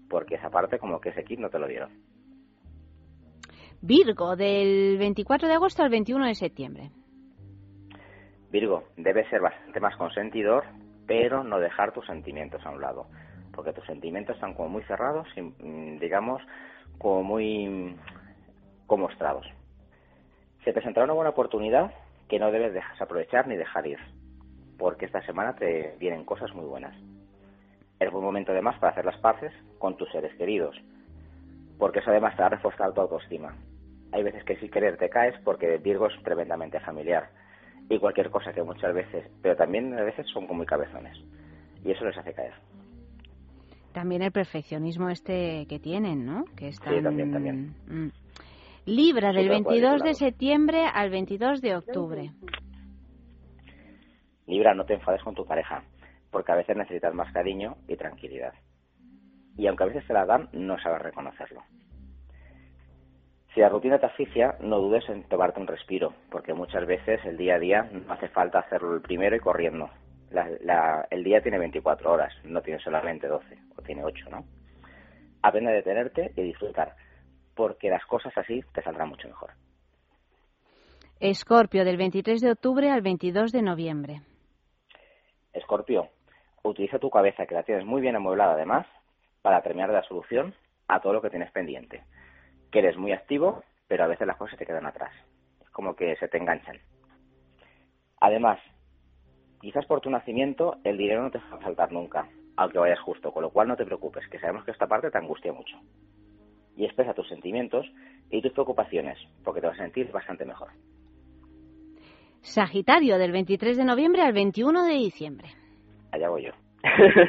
Porque 0.08 0.36
esa 0.36 0.50
parte 0.50 0.78
como 0.78 1.00
que 1.00 1.10
ese 1.10 1.24
kit 1.24 1.38
no 1.38 1.50
te 1.50 1.58
lo 1.58 1.66
dieron. 1.66 1.90
Virgo, 3.80 4.34
del 4.36 4.98
24 4.98 5.48
de 5.48 5.54
agosto 5.54 5.82
al 5.82 5.90
21 5.90 6.26
de 6.26 6.34
septiembre. 6.34 6.90
Virgo, 8.50 8.84
debes 8.96 9.28
ser 9.28 9.40
bastante 9.40 9.78
más 9.78 9.96
consentidor, 9.96 10.64
pero 11.06 11.44
no 11.44 11.60
dejar 11.60 11.92
tus 11.92 12.04
sentimientos 12.06 12.64
a 12.64 12.70
un 12.70 12.80
lado, 12.80 13.06
porque 13.54 13.72
tus 13.72 13.84
sentimientos 13.86 14.34
están 14.34 14.54
como 14.54 14.70
muy 14.70 14.82
cerrados 14.84 15.28
y, 15.36 15.42
mm, 15.42 15.98
digamos, 15.98 16.42
como 16.98 17.22
muy 17.22 17.96
como 18.86 19.04
mostrados. 19.06 19.46
Se 20.68 20.74
presentará 20.74 21.04
una 21.04 21.14
buena 21.14 21.30
oportunidad 21.30 21.94
que 22.28 22.38
no 22.38 22.52
debes 22.52 22.78
aprovechar 23.00 23.48
ni 23.48 23.56
dejar 23.56 23.86
ir, 23.86 23.96
porque 24.76 25.06
esta 25.06 25.22
semana 25.22 25.54
te 25.54 25.96
vienen 25.98 26.26
cosas 26.26 26.54
muy 26.54 26.66
buenas. 26.66 26.94
Es 27.98 28.12
buen 28.12 28.22
momento 28.22 28.52
además 28.52 28.78
para 28.78 28.92
hacer 28.92 29.06
las 29.06 29.16
paces 29.16 29.50
con 29.78 29.96
tus 29.96 30.10
seres 30.10 30.36
queridos, 30.36 30.76
porque 31.78 32.00
eso 32.00 32.10
además 32.10 32.36
te 32.36 32.42
va 32.42 32.48
a 32.48 32.50
reforzar 32.50 32.92
tu 32.92 33.00
autoestima. 33.00 33.56
Hay 34.12 34.22
veces 34.22 34.44
que 34.44 34.56
sin 34.56 34.70
querer 34.70 34.98
te 34.98 35.08
caes 35.08 35.40
porque 35.42 35.78
Virgo 35.78 36.08
es 36.08 36.22
tremendamente 36.22 36.80
familiar 36.80 37.30
y 37.88 37.98
cualquier 37.98 38.28
cosa 38.28 38.52
que 38.52 38.62
muchas 38.62 38.92
veces, 38.92 39.26
pero 39.40 39.56
también 39.56 39.98
a 39.98 40.02
veces 40.02 40.26
son 40.26 40.46
como 40.46 40.58
muy 40.58 40.66
cabezones 40.66 41.16
y 41.82 41.92
eso 41.92 42.04
les 42.04 42.18
hace 42.18 42.34
caer. 42.34 42.52
También 43.94 44.20
el 44.20 44.32
perfeccionismo 44.32 45.08
este 45.08 45.64
que 45.66 45.78
tienen, 45.78 46.26
¿no? 46.26 46.44
Que 46.54 46.68
están... 46.68 46.94
Sí, 46.94 47.02
también, 47.02 47.32
también. 47.32 47.74
Mm. 47.86 48.10
Libra, 48.88 49.34
del 49.34 49.50
22 49.50 50.02
de 50.02 50.14
septiembre 50.14 50.86
al 50.86 51.10
22 51.10 51.60
de 51.60 51.76
octubre. 51.76 52.30
Libra, 54.46 54.72
no 54.72 54.86
te 54.86 54.94
enfades 54.94 55.22
con 55.22 55.34
tu 55.34 55.44
pareja, 55.44 55.82
porque 56.30 56.52
a 56.52 56.54
veces 56.54 56.74
necesitas 56.74 57.12
más 57.12 57.30
cariño 57.30 57.76
y 57.86 57.96
tranquilidad. 57.96 58.54
Y 59.58 59.66
aunque 59.66 59.82
a 59.82 59.88
veces 59.88 60.06
te 60.06 60.14
la 60.14 60.24
dan, 60.24 60.48
no 60.54 60.78
sabes 60.78 61.02
reconocerlo. 61.02 61.64
Si 63.52 63.60
la 63.60 63.68
rutina 63.68 63.98
te 63.98 64.06
asfixia, 64.06 64.56
no 64.60 64.78
dudes 64.78 65.06
en 65.10 65.24
tomarte 65.24 65.60
un 65.60 65.66
respiro, 65.66 66.14
porque 66.30 66.54
muchas 66.54 66.86
veces 66.86 67.20
el 67.26 67.36
día 67.36 67.56
a 67.56 67.58
día 67.58 67.90
no 67.92 68.10
hace 68.10 68.28
falta 68.28 68.60
hacerlo 68.60 68.94
el 68.94 69.02
primero 69.02 69.36
y 69.36 69.40
corriendo. 69.40 69.90
el 71.10 71.24
día 71.24 71.42
tiene 71.42 71.58
24 71.58 72.10
horas, 72.10 72.32
no 72.44 72.62
tiene 72.62 72.80
solamente 72.80 73.26
12, 73.26 73.58
o 73.76 73.82
tiene 73.82 74.02
8, 74.02 74.30
¿no? 74.30 74.46
Aprende 75.42 75.72
a 75.72 75.74
detenerte 75.74 76.32
y 76.36 76.42
disfrutar, 76.42 76.96
porque 77.58 77.90
las 77.90 78.06
cosas 78.06 78.32
así 78.38 78.62
te 78.72 78.82
saldrán 78.82 79.08
mucho 79.08 79.26
mejor. 79.26 79.50
Escorpio, 81.18 81.84
del 81.84 81.96
23 81.96 82.40
de 82.40 82.52
octubre 82.52 82.88
al 82.88 83.02
22 83.02 83.50
de 83.50 83.62
noviembre. 83.62 84.22
Escorpio, 85.52 86.08
utiliza 86.62 87.00
tu 87.00 87.10
cabeza, 87.10 87.46
que 87.46 87.56
la 87.56 87.64
tienes 87.64 87.84
muy 87.84 88.00
bien 88.00 88.14
amueblada 88.14 88.52
además, 88.52 88.86
para 89.42 89.60
terminar 89.62 89.90
la 89.90 90.04
solución 90.04 90.54
a 90.86 91.00
todo 91.00 91.14
lo 91.14 91.20
que 91.20 91.30
tienes 91.30 91.50
pendiente 91.50 92.04
que 92.70 92.80
eres 92.80 92.96
muy 92.96 93.12
activo, 93.12 93.64
pero 93.86 94.04
a 94.04 94.08
veces 94.08 94.26
las 94.26 94.36
cosas 94.36 94.58
te 94.58 94.66
quedan 94.66 94.86
atrás. 94.86 95.12
Es 95.60 95.70
como 95.70 95.96
que 95.96 96.16
se 96.16 96.28
te 96.28 96.38
enganchan. 96.38 96.78
Además, 98.20 98.58
quizás 99.60 99.86
por 99.86 100.00
tu 100.00 100.10
nacimiento 100.10 100.76
el 100.84 100.98
dinero 100.98 101.22
no 101.22 101.30
te 101.30 101.38
va 101.38 101.56
a 101.56 101.60
faltar 101.60 101.92
nunca, 101.92 102.28
aunque 102.56 102.78
vayas 102.78 103.00
justo, 103.00 103.32
con 103.32 103.42
lo 103.42 103.50
cual 103.50 103.68
no 103.68 103.76
te 103.76 103.84
preocupes, 103.84 104.28
que 104.28 104.38
sabemos 104.38 104.64
que 104.64 104.72
esta 104.72 104.86
parte 104.86 105.10
te 105.10 105.18
angustia 105.18 105.52
mucho. 105.52 105.76
Y 106.78 106.84
expresa 106.84 107.12
tus 107.12 107.28
sentimientos 107.28 107.84
y 108.30 108.40
tus 108.40 108.52
preocupaciones, 108.52 109.18
porque 109.42 109.60
te 109.60 109.66
vas 109.66 109.78
a 109.80 109.82
sentir 109.82 110.12
bastante 110.12 110.44
mejor. 110.44 110.68
Sagitario, 112.40 113.18
del 113.18 113.32
23 113.32 113.76
de 113.76 113.84
noviembre 113.84 114.22
al 114.22 114.32
21 114.32 114.84
de 114.84 114.94
diciembre. 114.94 115.48
Allá 116.12 116.28
voy 116.30 116.44
yo. 116.44 116.52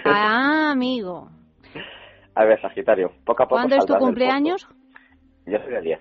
Ah, 0.05 0.69
amigo. 0.73 1.29
A 2.35 2.45
ver, 2.45 2.61
Sagitario, 2.61 3.11
poco 3.25 3.41
a 3.41 3.47
poco. 3.47 3.55
¿Cuándo 3.55 3.75
es 3.75 3.85
tu 3.87 3.95
cumpleaños? 3.95 4.67
Yo 5.47 5.57
soy 5.63 5.73
el 5.73 5.83
10. 5.83 5.99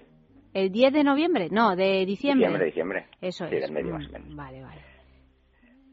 ¿El 0.52 0.70
10 0.70 0.92
de 0.92 1.04
noviembre? 1.04 1.48
No, 1.50 1.74
de 1.74 2.04
diciembre. 2.04 2.48
Diciembre, 2.48 2.66
diciembre. 2.66 3.06
Eso 3.22 3.48
sí, 3.48 3.56
es. 3.56 3.62
del 3.62 3.72
medio 3.72 3.94
más 3.94 4.06
o 4.08 4.12
menos. 4.12 4.28
Mm, 4.28 4.36
vale, 4.36 4.62
vale. 4.62 4.82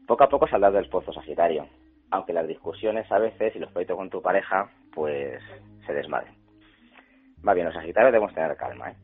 Poco 0.06 0.24
a 0.24 0.28
poco 0.28 0.46
saldrás 0.46 0.74
del 0.74 0.90
pozo 0.90 1.10
Sagitario, 1.10 1.66
aunque 2.10 2.34
las 2.34 2.46
discusiones 2.46 3.10
a 3.10 3.18
veces 3.18 3.56
y 3.56 3.60
los 3.60 3.72
proyectos 3.72 3.96
con 3.96 4.10
tu 4.10 4.20
pareja, 4.20 4.70
pues 4.92 5.42
se 5.86 5.94
desmadren. 5.94 6.45
Va 7.46 7.54
bien, 7.54 7.66
los 7.66 7.74
Sagitarios 7.74 8.12
debemos 8.12 8.34
tener 8.34 8.56
calma, 8.56 8.90
¿eh? 8.90 8.96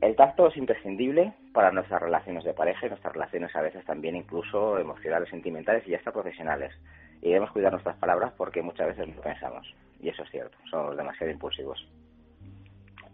El 0.00 0.14
tacto 0.14 0.48
es 0.48 0.56
imprescindible 0.56 1.32
para 1.54 1.72
nuestras 1.72 2.02
relaciones 2.02 2.44
de 2.44 2.52
pareja 2.52 2.86
y 2.86 2.90
nuestras 2.90 3.14
relaciones 3.14 3.54
a 3.56 3.62
veces 3.62 3.84
también 3.86 4.14
incluso 4.14 4.78
emocionales, 4.78 5.30
sentimentales 5.30 5.88
y 5.88 5.94
hasta 5.94 6.12
profesionales. 6.12 6.74
Y 7.22 7.28
debemos 7.28 7.50
cuidar 7.50 7.72
nuestras 7.72 7.96
palabras 7.96 8.34
porque 8.36 8.60
muchas 8.60 8.88
veces 8.88 9.08
no 9.14 9.22
pensamos. 9.22 9.66
Y 10.00 10.10
eso 10.10 10.22
es 10.22 10.30
cierto, 10.30 10.58
somos 10.70 10.96
demasiado 10.96 11.32
impulsivos 11.32 11.86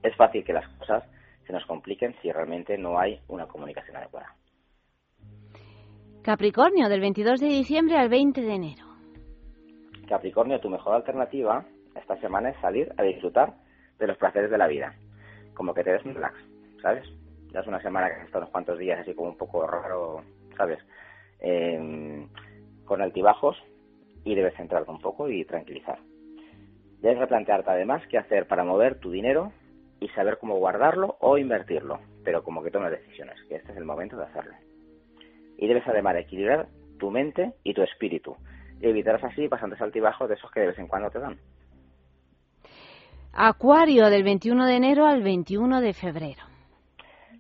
es 0.02 0.16
fácil 0.16 0.44
que 0.44 0.52
las 0.52 0.68
cosas 0.78 1.05
se 1.46 1.52
nos 1.52 1.64
compliquen 1.66 2.14
si 2.20 2.31
realmente 2.31 2.76
no 2.76 2.98
hay 2.98 3.20
una 3.28 3.46
comunicación 3.46 3.96
adecuada. 3.96 4.35
Capricornio, 6.22 6.88
del 6.88 7.00
22 7.00 7.40
de 7.40 7.48
diciembre 7.48 7.96
al 7.96 8.09
20 8.09 8.40
de 8.42 8.55
enero. 8.55 8.85
Capricornio, 10.09 10.61
tu 10.61 10.68
mejor 10.68 10.94
alternativa 10.94 11.64
esta 11.96 12.16
semana 12.20 12.50
es 12.50 12.61
salir 12.61 12.92
a 12.96 13.02
disfrutar 13.02 13.55
de 13.98 14.07
los 14.07 14.16
placeres 14.16 14.50
de 14.50 14.59
la 14.59 14.66
vida. 14.66 14.94
Como 15.55 15.74
que 15.74 15.85
te 15.85 15.92
des 15.92 16.05
un 16.05 16.14
relax, 16.14 16.37
¿sabes? 16.81 17.09
Ya 17.52 17.61
es 17.61 17.66
una 17.66 17.83
semana 17.83 18.09
que 18.09 18.24
está 18.24 18.38
unos 18.38 18.50
cuantos 18.50 18.78
días 18.78 19.00
así 19.00 19.14
como 19.14 19.31
un 19.31 19.37
poco 19.37 19.66
raro, 19.66 20.22
¿sabes? 20.57 20.78
Em, 21.40 22.28
con 22.85 23.02
altibajos 23.02 23.57
y 24.24 24.35
debes 24.35 24.55
centrarte 24.57 24.90
un 24.90 25.00
poco 25.00 25.28
y 25.28 25.44
tranquilizar. 25.44 25.98
Debes 27.00 27.18
replantearte 27.18 27.70
además 27.70 28.02
qué 28.09 28.18
hacer 28.18 28.46
para 28.46 28.64
mover 28.64 29.00
tu 29.00 29.11
dinero 29.11 29.52
y 30.00 30.09
saber 30.11 30.38
cómo 30.38 30.57
guardarlo 30.57 31.16
o 31.20 31.38
invertirlo, 31.38 32.00
pero 32.24 32.42
como 32.42 32.62
que 32.62 32.70
tomes 32.70 32.90
decisiones, 32.90 33.40
que 33.48 33.57
este 33.57 33.72
es 33.72 33.78
el 33.78 33.85
momento 33.85 34.16
de 34.16 34.24
hacerlo. 34.24 34.55
Y 35.59 35.66
debes 35.66 35.87
además 35.87 36.16
equilibrar 36.16 36.68
tu 36.98 37.11
mente 37.11 37.55
y 37.64 37.74
tu 37.74 37.83
espíritu, 37.83 38.37
y 38.81 38.88
evitarás 38.88 39.24
así 39.24 39.46
bastantes 39.48 39.81
altibajos 39.81 40.28
de 40.28 40.35
esos 40.35 40.50
que 40.50 40.61
de 40.61 40.66
vez 40.68 40.78
en 40.78 40.88
cuando 40.88 41.11
te 41.11 41.18
dan. 41.18 41.38
Acuario 43.35 44.11
del 44.11 44.25
21 44.25 44.66
de 44.66 44.77
enero 44.77 45.07
al 45.07 45.23
21 45.23 45.80
de 45.80 45.95
febrero. 45.95 46.43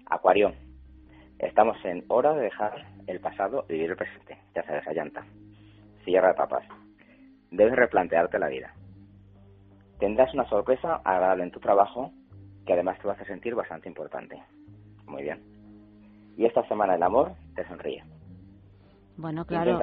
Acuario, 0.06 0.52
Estamos 1.42 1.76
en 1.84 2.04
hora 2.06 2.32
de 2.34 2.42
dejar 2.42 2.86
el 3.08 3.18
pasado 3.18 3.64
y 3.68 3.72
vivir 3.72 3.90
el 3.90 3.96
presente. 3.96 4.38
Ya 4.54 4.62
sabes, 4.62 4.84
llanta. 4.94 5.26
Cierra 6.04 6.30
etapas. 6.30 6.64
Debes 7.50 7.74
replantearte 7.74 8.38
la 8.38 8.48
vida. 8.48 8.72
Tendrás 9.98 10.32
una 10.34 10.48
sorpresa 10.48 11.00
agradable 11.04 11.42
en 11.42 11.50
tu 11.50 11.58
trabajo 11.58 12.12
que 12.64 12.74
además 12.74 12.96
te 13.00 13.08
va 13.08 13.14
a 13.14 13.16
hacer 13.16 13.26
sentir 13.26 13.56
bastante 13.56 13.88
importante. 13.88 14.40
Muy 15.06 15.24
bien. 15.24 15.42
Y 16.36 16.46
esta 16.46 16.66
semana 16.68 16.94
el 16.94 17.02
amor 17.02 17.32
te 17.56 17.66
sonríe. 17.66 18.04
Bueno, 19.16 19.44
claro. 19.44 19.80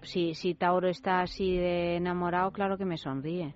Si, 0.00 0.34
si 0.34 0.54
Tauro 0.54 0.88
está 0.88 1.20
así 1.20 1.54
de 1.54 1.96
enamorado, 1.96 2.50
claro 2.50 2.78
que 2.78 2.86
me 2.86 2.96
sonríe. 2.96 3.54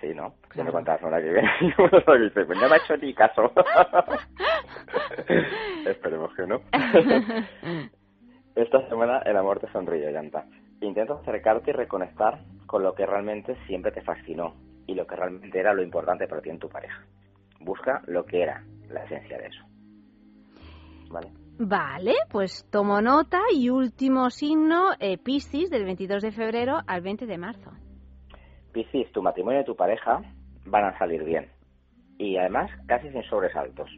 Sí, 0.00 0.14
¿no? 0.14 0.34
Claro. 0.48 0.66
me 0.66 0.72
contabas 0.72 1.02
la 1.02 1.20
que 1.20 1.32
viene. 1.32 1.50
pues 1.76 2.48
no 2.48 2.68
me 2.68 2.74
ha 2.74 2.76
hecho 2.76 2.96
ni 2.96 3.14
caso. 3.14 3.52
Esperemos 5.86 6.34
que 6.34 6.46
no. 6.46 6.60
Esta 8.54 8.88
semana 8.88 9.18
el 9.24 9.36
amor 9.36 9.60
te 9.60 9.70
sonríe, 9.72 10.12
Llanta. 10.12 10.46
Intenta 10.80 11.14
acercarte 11.14 11.70
y 11.70 11.74
reconectar 11.74 12.40
con 12.66 12.82
lo 12.82 12.94
que 12.94 13.06
realmente 13.06 13.56
siempre 13.66 13.92
te 13.92 14.02
fascinó 14.02 14.54
y 14.86 14.94
lo 14.94 15.06
que 15.06 15.16
realmente 15.16 15.58
era 15.58 15.72
lo 15.72 15.82
importante 15.82 16.26
para 16.26 16.42
ti 16.42 16.50
en 16.50 16.58
tu 16.58 16.68
pareja. 16.68 17.02
Busca 17.60 18.02
lo 18.06 18.24
que 18.24 18.42
era 18.42 18.62
la 18.88 19.04
esencia 19.04 19.38
de 19.38 19.46
eso. 19.46 19.64
¿Vale? 21.10 21.30
Vale, 21.58 22.14
pues 22.30 22.66
tomo 22.70 23.00
nota 23.00 23.40
y 23.54 23.70
último 23.70 24.28
signo, 24.28 24.90
eh, 25.00 25.16
Piscis, 25.16 25.70
del 25.70 25.84
22 25.84 26.22
de 26.22 26.32
febrero 26.32 26.80
al 26.86 27.00
20 27.00 27.24
de 27.24 27.38
marzo. 27.38 27.70
Piscis, 28.76 29.10
tu 29.10 29.22
matrimonio 29.22 29.62
y 29.62 29.64
tu 29.64 29.74
pareja 29.74 30.20
van 30.66 30.84
a 30.84 30.98
salir 30.98 31.24
bien. 31.24 31.48
Y 32.18 32.36
además 32.36 32.70
casi 32.86 33.08
sin 33.08 33.22
sobresaltos. 33.22 33.88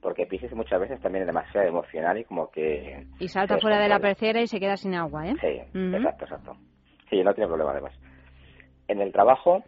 Porque 0.00 0.26
Piscis 0.26 0.52
muchas 0.52 0.80
veces 0.80 1.00
también 1.00 1.22
es 1.22 1.26
demasiado 1.26 1.66
emocional 1.66 2.18
y 2.18 2.24
como 2.24 2.48
que... 2.48 3.04
Y 3.18 3.26
salta 3.26 3.58
fuera 3.58 3.80
de 3.80 3.88
la 3.88 3.98
pecera 3.98 4.40
y 4.40 4.46
se 4.46 4.60
queda 4.60 4.76
sin 4.76 4.94
agua, 4.94 5.26
¿eh? 5.26 5.34
Sí, 5.40 5.60
exacto, 5.74 6.24
exacto. 6.24 6.56
Sí, 7.10 7.20
no 7.24 7.34
tiene 7.34 7.48
problema 7.48 7.72
además. 7.72 7.94
En 8.86 9.00
el 9.00 9.10
trabajo 9.10 9.64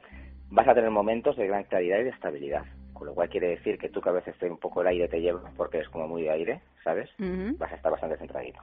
vas 0.51 0.69
a 0.69 0.75
tener 0.75 0.91
momentos 0.91 1.37
de 1.37 1.49
gran 1.49 1.65
claridad 1.65 1.99
y 1.99 2.05
de 2.05 2.11
estabilidad 2.11 2.63
con 2.93 3.09
lo 3.09 3.15
cual 3.15 3.29
quiere 3.29 3.49
decir 3.49 3.77
que 3.77 3.89
tú 3.89 4.01
que 4.01 4.11
a 4.11 4.13
veces 4.13 4.37
un 4.43 4.59
poco 4.59 4.81
el 4.81 4.87
aire 4.87 5.09
te 5.09 5.21
lleva 5.21 5.51
porque 5.57 5.81
es 5.81 5.89
como 5.89 6.07
muy 6.07 6.23
de 6.23 6.31
aire, 6.31 6.61
¿sabes? 6.85 7.11
Vas 7.59 7.73
a 7.73 7.75
estar 7.75 7.91
bastante 7.91 8.19
centradito. 8.19 8.61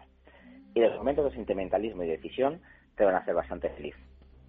Y 0.74 0.80
los 0.80 0.96
momentos 0.96 1.26
de 1.26 1.32
sentimentalismo 1.32 2.04
y 2.04 2.08
decisión 2.08 2.62
te 2.96 3.04
van 3.04 3.16
a 3.16 3.18
hacer 3.18 3.36
bastante 3.36 3.70
feliz 3.72 3.96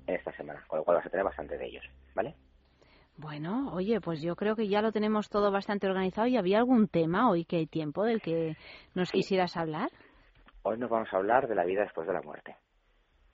esta 0.06 0.32
semana, 0.32 0.62
con 0.66 0.78
lo 0.78 0.84
cual 0.84 0.98
vas 0.98 1.06
a 1.06 1.10
tener 1.10 1.24
bastante 1.24 1.58
de 1.58 1.66
ellos, 1.66 1.84
¿vale? 2.14 2.34
Bueno, 3.16 3.72
oye, 3.72 4.00
pues 4.00 4.22
yo 4.22 4.36
creo 4.36 4.56
que 4.56 4.68
ya 4.68 4.80
lo 4.80 4.90
tenemos 4.90 5.28
todo 5.28 5.50
bastante 5.50 5.86
organizado. 5.86 6.26
¿Y 6.26 6.36
había 6.36 6.58
algún 6.58 6.88
tema 6.88 7.30
hoy 7.30 7.44
que 7.44 7.56
hay 7.56 7.66
tiempo 7.66 8.04
del 8.04 8.20
que 8.22 8.56
nos 8.94 9.12
quisieras 9.12 9.56
hablar? 9.56 9.90
Hoy 10.62 10.78
nos 10.78 10.90
vamos 10.90 11.12
a 11.12 11.16
hablar 11.16 11.46
de 11.46 11.54
la 11.54 11.64
vida 11.64 11.82
después 11.82 12.06
de 12.06 12.14
la 12.14 12.22
muerte. 12.22 12.56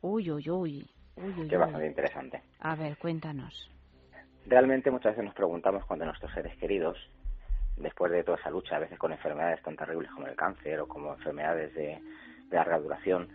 Uy, 0.01 0.31
uy, 0.31 0.51
uy. 0.51 0.91
uy, 1.17 1.35
uy 1.39 1.49
que 1.49 1.55
es 1.55 1.61
bastante 1.61 1.87
interesante. 1.87 2.43
A 2.61 2.75
ver, 2.75 2.97
cuéntanos. 2.99 3.71
Realmente 4.47 4.91
muchas 4.91 5.13
veces 5.13 5.25
nos 5.25 5.35
preguntamos 5.35 5.85
cuando 5.85 6.07
nuestros 6.07 6.33
seres 6.33 6.57
queridos, 6.57 6.97
después 7.77 8.11
de 8.11 8.25
toda 8.25 8.39
esa 8.39 8.51
lucha, 8.51 8.77
a 8.77 8.81
veces 8.81 8.99
con 8.99 9.13
enfermedades 9.13 9.63
tan 9.63 9.77
terribles 9.77 10.11
como 10.11 10.27
el 10.27 10.37
cáncer 10.37 10.81
o 10.81 10.89
como 10.89 11.13
enfermedades 11.13 11.75
de, 11.75 12.01
larga 12.51 12.79
duración, 12.79 13.29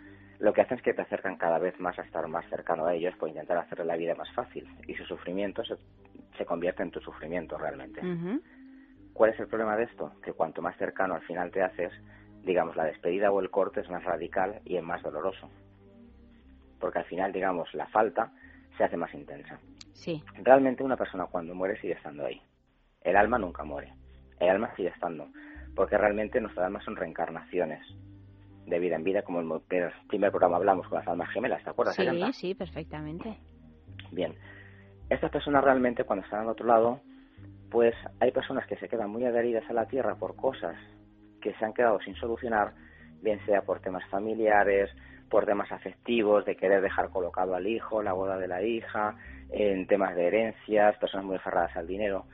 lo 0.44 0.52
que 0.52 0.60
hacen 0.60 0.78
es 0.78 0.84
que 0.84 0.94
te 0.94 1.02
acercan 1.02 1.38
cada 1.38 1.58
vez 1.58 1.80
más 1.80 1.98
a 1.98 2.02
estar 2.02 2.28
más 2.28 2.46
cercano 2.50 2.86
a 2.86 2.94
ellos 2.94 3.16
por 3.16 3.30
intentar 3.30 3.58
hacerle 3.58 3.86
la 3.86 3.96
vida 3.96 4.14
más 4.14 4.30
fácil 4.34 4.68
y 4.86 4.94
su 4.94 5.06
sufrimiento 5.06 5.64
se, 5.64 5.78
se 6.38 6.46
convierte 6.46 6.84
en 6.84 6.92
tu 6.92 7.00
sufrimiento 7.00 7.58
realmente. 7.58 8.02
¿Cuál 9.14 9.30
es 9.30 9.40
el 9.40 9.48
problema 9.48 9.78
de 9.78 9.86
esto? 9.86 10.12
Que 10.22 10.34
cuanto 10.34 10.62
más 10.62 10.76
cercano 10.76 11.16
al 11.16 11.22
final 11.22 11.50
te 11.50 11.62
haces, 11.62 11.94
digamos, 12.44 12.76
la 12.76 12.84
despedida 12.84 13.32
o 13.32 13.40
el 13.40 13.52
corte 13.52 13.80
es 13.80 13.90
más 13.90 14.04
radical 14.04 14.60
y 14.66 14.76
es 14.76 14.84
más 14.84 15.02
doloroso. 15.02 15.50
Porque 16.78 17.00
al 17.00 17.06
final, 17.06 17.32
digamos, 17.32 17.74
la 17.74 17.88
falta 17.88 18.34
se 18.78 18.84
hace 18.84 18.98
más 18.98 19.14
intensa. 19.14 19.58
Sí. 19.94 20.22
Realmente 20.42 20.84
una 20.84 20.98
persona 20.98 21.26
cuando 21.28 21.56
muere 21.56 21.80
sigue 21.80 21.94
estando 21.94 22.26
ahí. 22.26 22.42
El 23.00 23.16
alma 23.16 23.38
nunca 23.38 23.64
muere. 23.64 23.94
El 24.42 24.50
alma 24.50 24.76
sigue 24.76 24.90
estando. 24.90 25.30
Porque 25.74 25.98
realmente 25.98 26.42
nuestras 26.42 26.66
almas 26.66 26.84
son 26.84 26.98
reencarnaciones 26.98 27.82
de 28.66 28.80
vida 28.80 28.96
en 28.96 29.04
vida, 29.04 29.22
como 29.24 29.42
el 29.42 29.62
primer 30.08 30.32
programa 30.32 30.58
hablamos 30.58 30.88
con 30.88 31.00
las 31.00 31.08
almas 31.08 31.30
gemelas, 31.32 31.64
¿te 31.64 31.70
acuerdas? 31.70 31.96
Sí, 31.96 32.34
sí, 32.34 32.56
perfectamente. 32.56 33.38
Bien. 34.12 34.36
Estas 35.10 35.32
personas 35.32 35.64
realmente 35.64 36.06
cuando 36.06 36.24
están 36.24 36.42
al 36.42 36.50
otro 36.50 36.66
lado, 36.66 37.02
pues 37.70 37.94
hay 38.20 38.32
personas 38.32 38.66
que 38.68 38.78
se 38.78 38.88
quedan 38.88 39.10
muy 39.10 39.26
adheridas 39.26 39.70
a 39.70 39.74
la 39.74 39.88
tierra 39.88 40.16
por 40.16 40.36
cosas 40.36 40.76
que 41.42 41.54
se 41.56 41.66
han 41.66 41.74
quedado 41.74 42.00
sin 42.02 42.16
solucionar, 42.16 42.74
bien 43.22 43.44
sea 43.46 43.64
por 43.64 43.82
temas 43.82 44.08
familiares, 44.10 44.90
por 45.30 45.46
temas 45.46 45.72
afectivos, 45.72 46.46
de 46.46 46.56
querer 46.56 46.82
dejar 46.82 47.10
colocado 47.10 47.56
al 47.56 47.68
hijo, 47.68 48.02
la 48.02 48.14
boda 48.14 48.38
de 48.38 48.48
la 48.48 48.62
hija, 48.62 49.16
en 49.50 49.88
temas 49.88 50.16
de 50.16 50.28
herencias, 50.28 50.98
personas 50.98 51.26
muy 51.26 51.36
aferradas 51.36 51.76
al 51.76 51.88
dinero. 51.88 52.26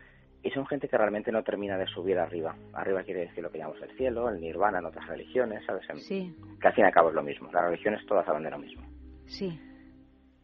Y 0.41 0.51
son 0.51 0.65
gente 0.67 0.87
que 0.87 0.97
realmente 0.97 1.31
no 1.31 1.43
termina 1.43 1.77
de 1.77 1.85
subir 1.87 2.17
arriba. 2.17 2.55
Arriba 2.73 3.03
quiere 3.03 3.21
decir 3.21 3.43
lo 3.43 3.51
que 3.51 3.57
llamamos 3.57 3.81
el 3.81 3.95
cielo, 3.97 4.29
el 4.29 4.39
nirvana 4.39 4.79
en 4.79 4.85
otras 4.85 5.05
religiones, 5.07 5.65
¿sabes? 5.65 5.85
Sí. 6.07 6.33
Que 6.61 6.67
al 6.67 6.73
fin 6.73 6.85
y 6.85 6.87
al 6.87 6.93
cabo 6.93 7.09
es 7.09 7.15
lo 7.15 7.23
mismo. 7.23 7.51
Las 7.51 7.65
religiones 7.65 8.05
todas 8.05 8.27
hablan 8.27 8.43
de 8.43 8.51
lo 8.51 8.59
mismo. 8.59 8.83
Sí. 9.25 9.59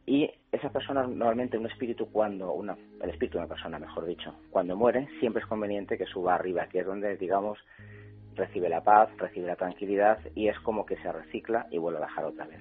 Y 0.06 0.30
esas 0.52 0.72
personas, 0.72 1.10
normalmente 1.10 1.58
un 1.58 1.66
espíritu 1.66 2.12
cuando, 2.12 2.52
una, 2.52 2.78
el 3.02 3.10
espíritu 3.10 3.38
de 3.38 3.46
una 3.46 3.54
persona, 3.54 3.80
mejor 3.80 4.06
dicho, 4.06 4.36
cuando 4.52 4.76
muere, 4.76 5.08
siempre 5.20 5.42
es 5.42 5.48
conveniente 5.48 5.98
que 5.98 6.06
suba 6.06 6.36
arriba, 6.36 6.68
que 6.68 6.80
es 6.80 6.86
donde, 6.86 7.18
digamos, 7.18 7.58
recibe 8.36 8.70
la 8.70 8.84
paz, 8.84 9.10
recibe 9.18 9.48
la 9.48 9.56
tranquilidad 9.56 10.20
y 10.36 10.50
es 10.50 10.60
como 10.60 10.86
que 10.86 10.98
se 10.98 11.12
recicla 11.12 11.68
y 11.72 11.78
vuelve 11.78 12.00
a 12.00 12.02
bajar 12.02 12.26
otra 12.26 12.46
vez. 12.46 12.60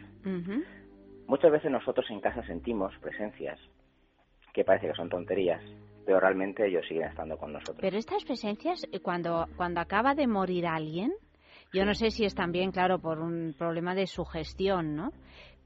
Muchas 1.26 1.50
veces 1.50 1.70
nosotros 1.70 2.06
en 2.10 2.20
casa 2.20 2.46
sentimos 2.46 2.96
presencias 2.98 3.58
que 4.52 4.64
parece 4.64 4.88
que 4.88 4.94
son 4.94 5.08
tonterías, 5.08 5.62
pero 6.04 6.20
realmente 6.20 6.66
ellos 6.66 6.84
siguen 6.86 7.08
estando 7.08 7.36
con 7.36 7.52
nosotros. 7.52 7.78
Pero 7.80 7.96
estas 7.96 8.24
presencias, 8.24 8.86
eh, 8.92 9.00
cuando, 9.00 9.46
cuando 9.56 9.80
acaba 9.80 10.14
de 10.14 10.26
morir 10.26 10.66
alguien, 10.66 11.12
yo 11.72 11.84
no 11.84 11.94
sé 11.94 12.10
si 12.10 12.24
es 12.24 12.34
también, 12.34 12.70
claro, 12.70 13.00
por 13.00 13.18
un 13.18 13.54
problema 13.58 13.94
de 13.94 14.06
sugestión, 14.06 14.94
¿no? 14.94 15.12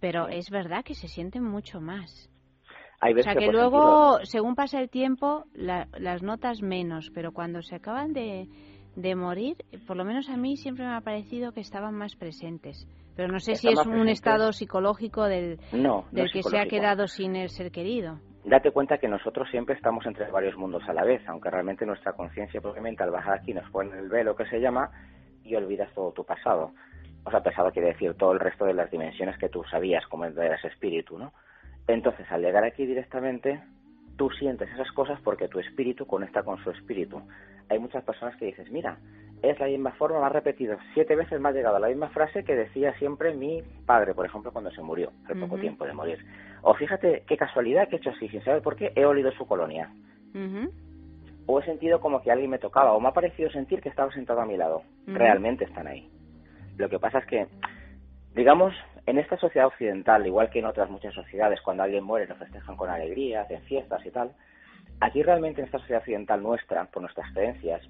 Pero 0.01 0.29
es 0.29 0.49
verdad 0.51 0.85
que 0.85 0.95
se 0.95 1.09
sienten 1.09 1.45
mucho 1.45 1.81
más. 1.81 2.31
Hay 3.01 3.13
o 3.13 3.23
sea 3.23 3.35
que, 3.35 3.47
luego, 3.47 4.19
según 4.25 4.55
pasa 4.55 4.81
el 4.81 4.89
tiempo, 4.89 5.45
las 5.55 6.23
notas 6.23 6.63
menos, 6.63 7.11
pero 7.15 7.33
cuando 7.33 7.63
se 7.63 7.77
acaban 7.77 8.13
de, 8.13 8.49
de 8.97 9.15
morir, 9.15 9.57
por 9.87 9.97
lo 9.97 10.05
menos 10.05 10.29
a 10.31 10.37
mí 10.37 10.57
siempre 10.57 10.85
me 10.85 10.95
ha 10.95 11.01
parecido 11.01 11.53
que 11.53 11.61
estaban 11.61 11.95
más 11.95 12.17
presentes. 12.17 12.89
Pero 13.15 13.29
no 13.29 13.39
sé 13.39 13.55
si 13.57 13.69
es 13.69 13.85
un 13.87 14.09
estado 14.09 14.53
psicológico 14.53 15.25
del, 15.25 15.59
del 16.13 16.31
que 16.33 16.43
se 16.43 16.59
ha 16.59 16.67
quedado 16.67 17.07
sin 17.07 17.37
el 17.37 17.51
ser 17.51 17.71
querido 17.71 18.21
date 18.49 18.71
cuenta 18.71 18.99
que 18.99 19.09
nosotros 19.09 19.49
siempre 19.51 19.75
estamos 19.75 20.07
entre 20.07 20.31
varios 20.31 20.57
mundos 20.57 20.83
a 20.89 20.93
la 20.93 21.05
vez, 21.05 21.23
aunque 21.29 21.51
realmente 21.51 21.87
nuestra 21.87 22.13
conciencia 22.13 22.61
propiamente 22.61 23.03
al 23.03 23.11
bajar 23.11 23.35
aquí 23.35 23.53
nos 23.53 23.69
pone 23.71 23.99
el 23.99 24.09
velo 24.09 24.37
que 24.37 24.47
se 24.47 24.61
llama 24.61 24.91
y 25.45 25.55
olvidas 25.55 25.93
todo 25.95 26.13
tu 26.13 26.25
pasado. 26.25 26.73
O 27.25 27.31
sea, 27.31 27.43
pasado 27.43 27.71
quiere 27.73 27.89
decir 27.89 28.15
todo 28.15 28.33
el 28.33 28.41
resto 28.41 28.65
de 28.65 28.75
las 28.75 28.91
dimensiones 28.91 29.37
que 29.39 29.49
tú 29.49 29.65
sabías 29.65 30.07
como 30.07 30.25
eras 30.25 30.65
espíritu, 30.65 31.19
¿no? 31.19 31.33
Entonces, 31.87 32.27
al 32.31 32.43
llegar 32.43 32.65
aquí 32.65 32.87
directamente, 32.87 33.61
tú 34.17 34.31
sientes 34.31 34.71
esas 34.73 34.91
cosas 34.93 35.21
porque 35.23 35.49
tu 35.49 35.59
espíritu 35.59 36.07
conecta 36.07 36.43
con 36.43 36.63
su 36.63 36.71
espíritu. 36.71 37.23
Hay 37.69 37.79
muchas 37.79 38.05
personas 38.05 38.37
que 38.37 38.47
dices, 38.47 38.71
mira, 38.71 38.99
es 39.43 39.59
la 39.61 39.67
misma 39.67 39.93
forma, 39.93 40.21
me 40.21 40.27
ha 40.27 40.31
repetido 40.31 40.77
siete 40.95 41.15
veces, 41.15 41.41
ha 41.45 41.51
llegado 41.53 41.79
la 41.79 41.89
misma 41.89 42.09
frase 42.09 42.45
que 42.45 42.55
decía 42.55 42.93
siempre 42.99 43.35
mi 43.35 43.63
padre, 43.87 44.15
por 44.15 44.27
ejemplo, 44.27 44.53
cuando 44.53 44.71
se 44.71 44.83
murió, 44.83 45.13
hace 45.25 45.37
poco 45.37 45.59
tiempo 45.59 45.85
de 45.85 45.93
morir. 45.93 46.19
O 46.63 46.75
fíjate 46.75 47.25
qué 47.27 47.37
casualidad 47.37 47.89
que 47.89 47.97
he 47.97 47.99
hecho 47.99 48.11
así, 48.11 48.29
sin 48.29 48.43
saber 48.45 48.63
por 48.63 48.77
qué, 48.77 48.93
he 48.95 49.05
olido 49.05 49.31
su 49.33 49.47
colonia. 49.47 49.91
O 51.47 51.61
he 51.61 51.65
sentido 51.65 52.01
como 52.01 52.21
que 52.21 52.31
alguien 52.31 52.51
me 52.51 52.59
tocaba, 52.59 52.93
o 52.93 53.01
me 53.01 53.09
ha 53.09 53.13
parecido 53.13 53.51
sentir 53.51 53.81
que 53.81 53.89
estaba 53.89 54.13
sentado 54.13 54.41
a 54.41 54.47
mi 54.47 54.57
lado. 54.57 54.83
Realmente 55.07 55.65
están 55.65 55.87
ahí. 55.87 56.11
Lo 56.77 56.89
que 56.89 56.99
pasa 56.99 57.19
es 57.19 57.27
que, 57.27 57.47
digamos, 58.35 58.75
en 59.07 59.19
esta 59.19 59.37
sociedad 59.39 59.69
occidental, 59.69 60.27
igual 60.27 60.51
que 60.51 60.59
en 60.59 60.67
otras 60.67 60.91
muchas 60.91 61.15
sociedades, 61.15 61.61
cuando 61.63 61.83
alguien 61.83 62.05
muere 62.05 62.27
lo 62.27 62.37
festejan 62.37 62.77
con 62.77 62.91
alegría, 62.91 63.43
hacen 63.43 63.63
fiestas 63.63 64.05
y 64.05 64.11
tal, 64.11 64.33
aquí 65.01 65.23
realmente 65.23 65.61
en 65.61 65.67
esta 65.67 65.79
sociedad 65.79 66.01
occidental 66.01 66.43
nuestra, 66.43 66.85
por 66.87 67.03
nuestras 67.03 67.33
creencias, 67.33 67.83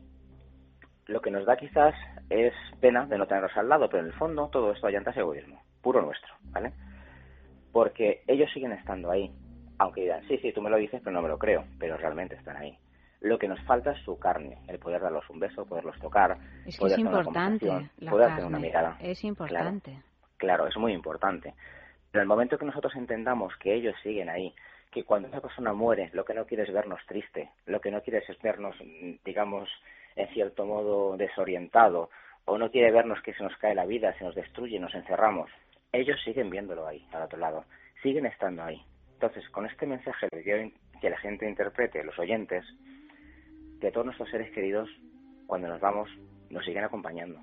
lo 1.09 1.23
que 1.23 1.31
nos 1.31 1.45
da 1.47 1.57
quizás 1.57 1.95
es 2.31 2.53
pena 2.81 3.07
de 3.07 3.19
no 3.19 3.27
tenerlos 3.27 3.57
al 3.57 3.69
lado, 3.69 3.89
pero 3.89 4.03
en 4.03 4.11
el 4.11 4.13
fondo 4.13 4.49
todo 4.49 4.73
esto 4.73 4.87
allanta 4.87 5.11
es 5.11 5.17
egoísmo, 5.17 5.61
puro 5.83 6.03
nuestro, 6.03 6.33
¿vale? 6.51 6.73
Porque 7.73 8.23
ellos 8.27 8.51
siguen 8.53 8.73
estando 8.73 9.11
ahí, 9.11 9.33
aunque 9.79 10.03
digan, 10.03 10.23
sí, 10.29 10.39
sí, 10.39 10.53
tú 10.53 10.61
me 10.61 10.71
lo 10.71 10.77
dices, 10.77 11.01
pero 11.03 11.15
no 11.15 11.23
me 11.23 11.29
lo 11.29 11.39
creo, 11.39 11.65
pero 11.79 11.97
realmente 11.97 12.37
están 12.37 12.57
ahí. 12.59 12.79
Lo 13.21 13.39
que 13.39 13.49
nos 13.49 13.61
falta 13.63 13.93
es 13.93 14.03
su 14.05 14.19
carne, 14.19 14.59
el 14.69 14.79
poder 14.79 15.01
darlos 15.01 15.29
un 15.31 15.41
beso, 15.41 15.65
poderlos 15.65 15.99
tocar, 15.99 16.37
es 16.67 16.77
poder 16.77 16.93
es 16.93 16.99
importante, 16.99 17.69
una 17.69 18.11
poder 18.11 18.31
hacer 18.31 18.45
una 18.45 18.59
mirada. 18.59 18.97
Es 19.01 19.25
importante. 19.25 19.99
Claro, 20.37 20.69
es 20.69 20.77
muy 20.77 20.93
importante. 20.93 21.55
Pero 22.13 22.23
el 22.23 22.29
momento 22.29 22.59
que 22.59 22.67
nosotros 22.67 22.95
entendamos 22.97 23.57
que 23.57 23.75
ellos 23.75 23.95
siguen 24.03 24.29
ahí, 24.29 24.55
que 24.91 25.05
cuando 25.05 25.29
esa 25.29 25.41
persona 25.41 25.73
muere, 25.73 26.11
lo 26.13 26.25
que 26.25 26.35
no 26.35 26.47
quiere 26.47 26.63
es 26.63 26.73
vernos 26.73 27.01
triste, 27.07 27.51
lo 27.67 27.81
que 27.81 27.91
no 27.91 28.03
quiere 28.03 28.23
es 28.27 28.43
vernos, 28.43 28.77
digamos, 29.25 29.69
en 30.19 30.29
cierto 30.29 30.67
modo 30.67 31.17
desorientado 31.17 32.11
o 32.45 32.59
no 32.59 32.71
quiere 32.71 32.91
vernos 32.91 33.23
que 33.23 33.35
se 33.35 33.43
nos 33.43 33.57
cae 33.59 33.75
la 33.75 33.87
vida, 33.87 34.13
se 34.19 34.25
nos 34.25 34.35
destruye, 34.35 34.81
nos 34.81 34.95
encerramos. 34.95 35.51
Ellos 35.93 36.21
siguen 36.25 36.51
viéndolo 36.51 36.87
ahí, 36.87 37.07
al 37.13 37.23
otro 37.23 37.39
lado, 37.39 37.65
siguen 38.03 38.27
estando 38.27 38.65
ahí. 38.65 38.83
Entonces, 39.13 39.49
con 39.51 39.67
este 39.67 39.87
mensaje 39.87 40.29
que 40.31 41.11
la 41.11 41.19
gente 41.19 41.49
interprete, 41.49 42.03
los 42.03 42.19
oyentes, 42.19 42.65
que 43.81 43.93
todos 43.93 44.07
nuestros 44.07 44.31
seres 44.31 44.51
queridos, 44.53 44.89
cuando 45.47 45.69
nos 45.69 45.81
vamos, 45.81 46.11
nos 46.51 46.65
siguen 46.65 46.85
acompañando. 46.85 47.39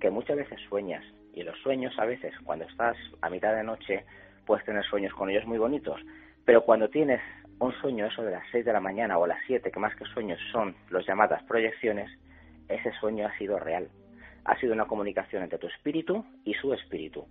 Que 0.00 0.10
muchas 0.10 0.36
veces 0.36 0.60
sueñas, 0.68 1.04
y 1.32 1.42
los 1.42 1.58
sueños 1.60 1.98
a 1.98 2.04
veces, 2.04 2.34
cuando 2.44 2.64
estás 2.66 2.96
a 3.22 3.30
mitad 3.30 3.54
de 3.54 3.64
noche, 3.64 4.04
puedes 4.46 4.64
tener 4.64 4.84
sueños 4.84 5.14
con 5.14 5.30
ellos 5.30 5.46
muy 5.46 5.58
bonitos, 5.58 6.00
pero 6.44 6.64
cuando 6.64 6.90
tienes 6.90 7.20
un 7.60 7.72
sueño 7.80 8.06
eso 8.06 8.22
de 8.22 8.32
las 8.32 8.42
6 8.50 8.64
de 8.64 8.72
la 8.72 8.80
mañana 8.80 9.18
o 9.18 9.26
las 9.26 9.38
7, 9.46 9.70
que 9.70 9.80
más 9.80 9.94
que 9.94 10.04
sueños 10.06 10.38
son 10.50 10.74
los 10.88 11.06
llamadas 11.06 11.42
proyecciones, 11.44 12.10
ese 12.68 12.90
sueño 13.00 13.26
ha 13.26 13.38
sido 13.38 13.58
real. 13.58 13.88
Ha 14.44 14.58
sido 14.58 14.72
una 14.72 14.86
comunicación 14.86 15.42
entre 15.42 15.58
tu 15.58 15.66
espíritu 15.66 16.24
y 16.44 16.54
su 16.54 16.72
espíritu. 16.72 17.26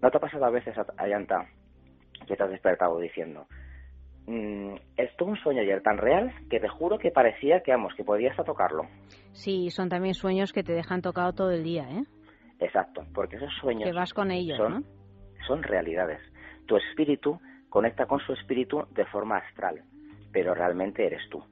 ¿No 0.00 0.10
te 0.10 0.16
ha 0.16 0.20
pasado 0.20 0.46
a 0.46 0.50
veces, 0.50 0.74
Ayanta, 0.96 1.46
que 2.26 2.34
te 2.34 2.42
has 2.42 2.50
despertado 2.50 2.98
diciendo, 2.98 3.46
mm, 4.26 4.74
esto 4.96 5.26
un 5.26 5.36
sueño 5.36 5.60
ayer 5.60 5.82
tan 5.82 5.98
real 5.98 6.32
que 6.48 6.60
te 6.60 6.68
juro 6.68 6.98
que 6.98 7.10
parecía 7.10 7.60
que, 7.60 7.72
vamos, 7.72 7.92
que 7.94 8.04
podías 8.04 8.36
tocarlo? 8.36 8.86
Sí, 9.32 9.70
son 9.70 9.90
también 9.90 10.14
sueños 10.14 10.52
que 10.52 10.62
te 10.62 10.72
dejan 10.72 11.02
tocado 11.02 11.34
todo 11.34 11.50
el 11.50 11.62
día, 11.62 11.84
¿eh? 11.90 12.04
Exacto, 12.60 13.04
porque 13.12 13.36
esos 13.36 13.52
sueños... 13.60 13.84
Que 13.84 13.92
vas 13.92 14.14
con 14.14 14.30
ellos, 14.30 14.56
son, 14.56 14.72
¿no? 14.72 14.82
Son 15.46 15.62
realidades. 15.62 16.20
Tu 16.66 16.76
espíritu 16.76 17.38
conecta 17.74 18.06
con 18.06 18.20
su 18.20 18.32
espíritu 18.34 18.86
de 18.92 19.04
forma 19.06 19.38
astral, 19.38 19.82
pero 20.32 20.54
realmente 20.54 21.04
eres 21.04 21.28
tú. 21.28 21.42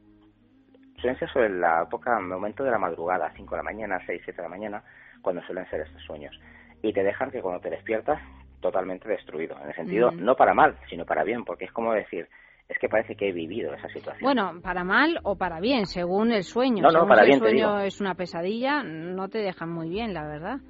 Suelen 1.01 1.19
ser 1.19 1.29
sobre 1.33 1.49
la 1.49 1.83
época, 1.83 2.21
momento 2.21 2.63
de 2.63 2.71
la 2.71 2.79
madrugada, 2.79 3.33
5 3.35 3.51
de 3.51 3.57
la 3.57 3.63
mañana, 3.65 3.99
6, 4.07 4.23
7 4.25 4.37
de 4.37 4.43
la 4.45 4.49
mañana, 4.49 4.85
cuando 5.21 5.43
suelen 5.43 5.69
ser 5.69 5.81
estos 5.81 6.01
sueños. 6.05 6.39
Y 6.81 6.93
te 6.93 7.03
dejan 7.03 7.33
que 7.33 7.43
cuando 7.43 7.61
te 7.61 7.71
despiertas, 7.71 8.23
totalmente 8.61 9.09
destruido. 9.09 9.61
En 9.63 9.71
el 9.71 9.75
sentido, 9.75 10.13
no 10.13 10.37
para 10.37 10.55
mal, 10.55 10.77
sino 10.89 11.05
para 11.05 11.25
bien, 11.25 11.45
porque 11.45 11.65
es 11.65 11.73
como 11.73 11.93
decir, 11.93 12.29
es 12.69 12.79
que 12.79 12.89
parece 12.89 13.17
que 13.17 13.31
he 13.31 13.33
vivido 13.33 13.75
esa 13.75 13.89
situación. 13.89 14.23
Bueno, 14.23 14.61
para 14.63 14.85
mal 14.85 15.19
o 15.25 15.35
para 15.35 15.59
bien, 15.59 15.87
según 15.87 16.31
el 16.31 16.45
sueño. 16.45 16.83
No, 16.83 16.91
no, 16.91 16.93
según 16.93 17.09
para 17.09 17.23
si 17.23 17.31
bien, 17.31 17.43
el 17.43 17.49
sueño 17.49 17.81
es 17.81 18.01
una 18.01 18.15
pesadilla, 18.15 18.85
no 18.85 19.29
te 19.29 19.39
dejan 19.39 19.71
muy 19.71 19.89
bien, 19.89 20.15
la 20.15 20.25
verdad. 20.25 20.61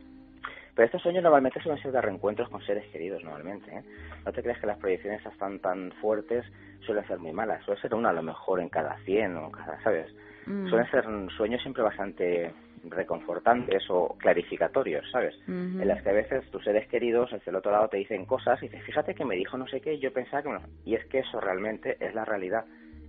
Pero 0.74 0.86
estos 0.86 1.02
sueños 1.02 1.22
normalmente 1.22 1.60
suelen 1.60 1.82
ser 1.82 1.92
de 1.92 2.00
reencuentros 2.00 2.48
con 2.48 2.62
seres 2.62 2.86
queridos, 2.90 3.22
normalmente. 3.22 3.70
¿eh? 3.70 3.82
No 4.24 4.32
te 4.32 4.42
creas 4.42 4.58
que 4.58 4.66
las 4.66 4.78
proyecciones 4.78 5.24
están 5.24 5.58
tan 5.58 5.92
fuertes, 6.00 6.46
suelen 6.86 7.06
ser 7.06 7.18
muy 7.18 7.32
malas. 7.32 7.62
Suele 7.64 7.80
ser 7.80 7.94
una 7.94 8.10
a 8.10 8.14
lo 8.14 8.22
mejor 8.22 8.60
en 8.60 8.70
cada 8.70 8.96
100 9.04 9.36
o 9.36 9.50
cada, 9.50 9.82
¿sabes? 9.82 10.06
Mm. 10.46 10.68
Suelen 10.68 10.90
ser 10.90 11.04
sueños 11.36 11.60
siempre 11.60 11.82
bastante 11.82 12.52
reconfortantes 12.84 13.84
o 13.90 14.16
clarificatorios, 14.18 15.08
¿sabes? 15.10 15.34
En 15.46 15.86
las 15.86 16.02
que 16.02 16.10
a 16.10 16.14
veces 16.14 16.50
tus 16.50 16.64
seres 16.64 16.88
queridos 16.88 17.30
desde 17.30 17.50
el 17.50 17.56
otro 17.56 17.70
lado 17.70 17.88
te 17.88 17.98
dicen 17.98 18.24
cosas 18.26 18.60
y 18.62 18.68
dices, 18.68 18.84
fíjate 18.84 19.14
que 19.14 19.24
me 19.24 19.36
dijo 19.36 19.56
no 19.56 19.68
sé 19.68 19.80
qué, 19.80 19.94
y 19.94 20.00
yo 20.00 20.12
pensaba 20.12 20.42
que 20.42 20.48
no. 20.48 20.60
Y 20.84 20.94
es 20.94 21.04
que 21.06 21.20
eso 21.20 21.40
realmente 21.40 21.96
es 22.00 22.14
la 22.14 22.24
realidad. 22.24 22.64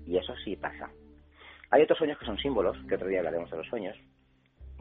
Y 0.05 0.17
eso 0.17 0.35
sí 0.43 0.55
pasa. 0.55 0.89
Hay 1.71 1.81
otros 1.81 1.97
sueños 1.97 2.19
que 2.19 2.25
son 2.25 2.37
símbolos, 2.37 2.77
que 2.87 2.95
otro 2.95 3.07
día 3.07 3.19
hablaremos 3.19 3.49
de 3.49 3.57
los 3.57 3.67
sueños, 3.67 3.97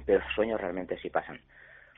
pero 0.05 0.19
los 0.19 0.35
sueños 0.35 0.61
realmente 0.61 0.99
sí 0.99 1.09
pasan. 1.09 1.41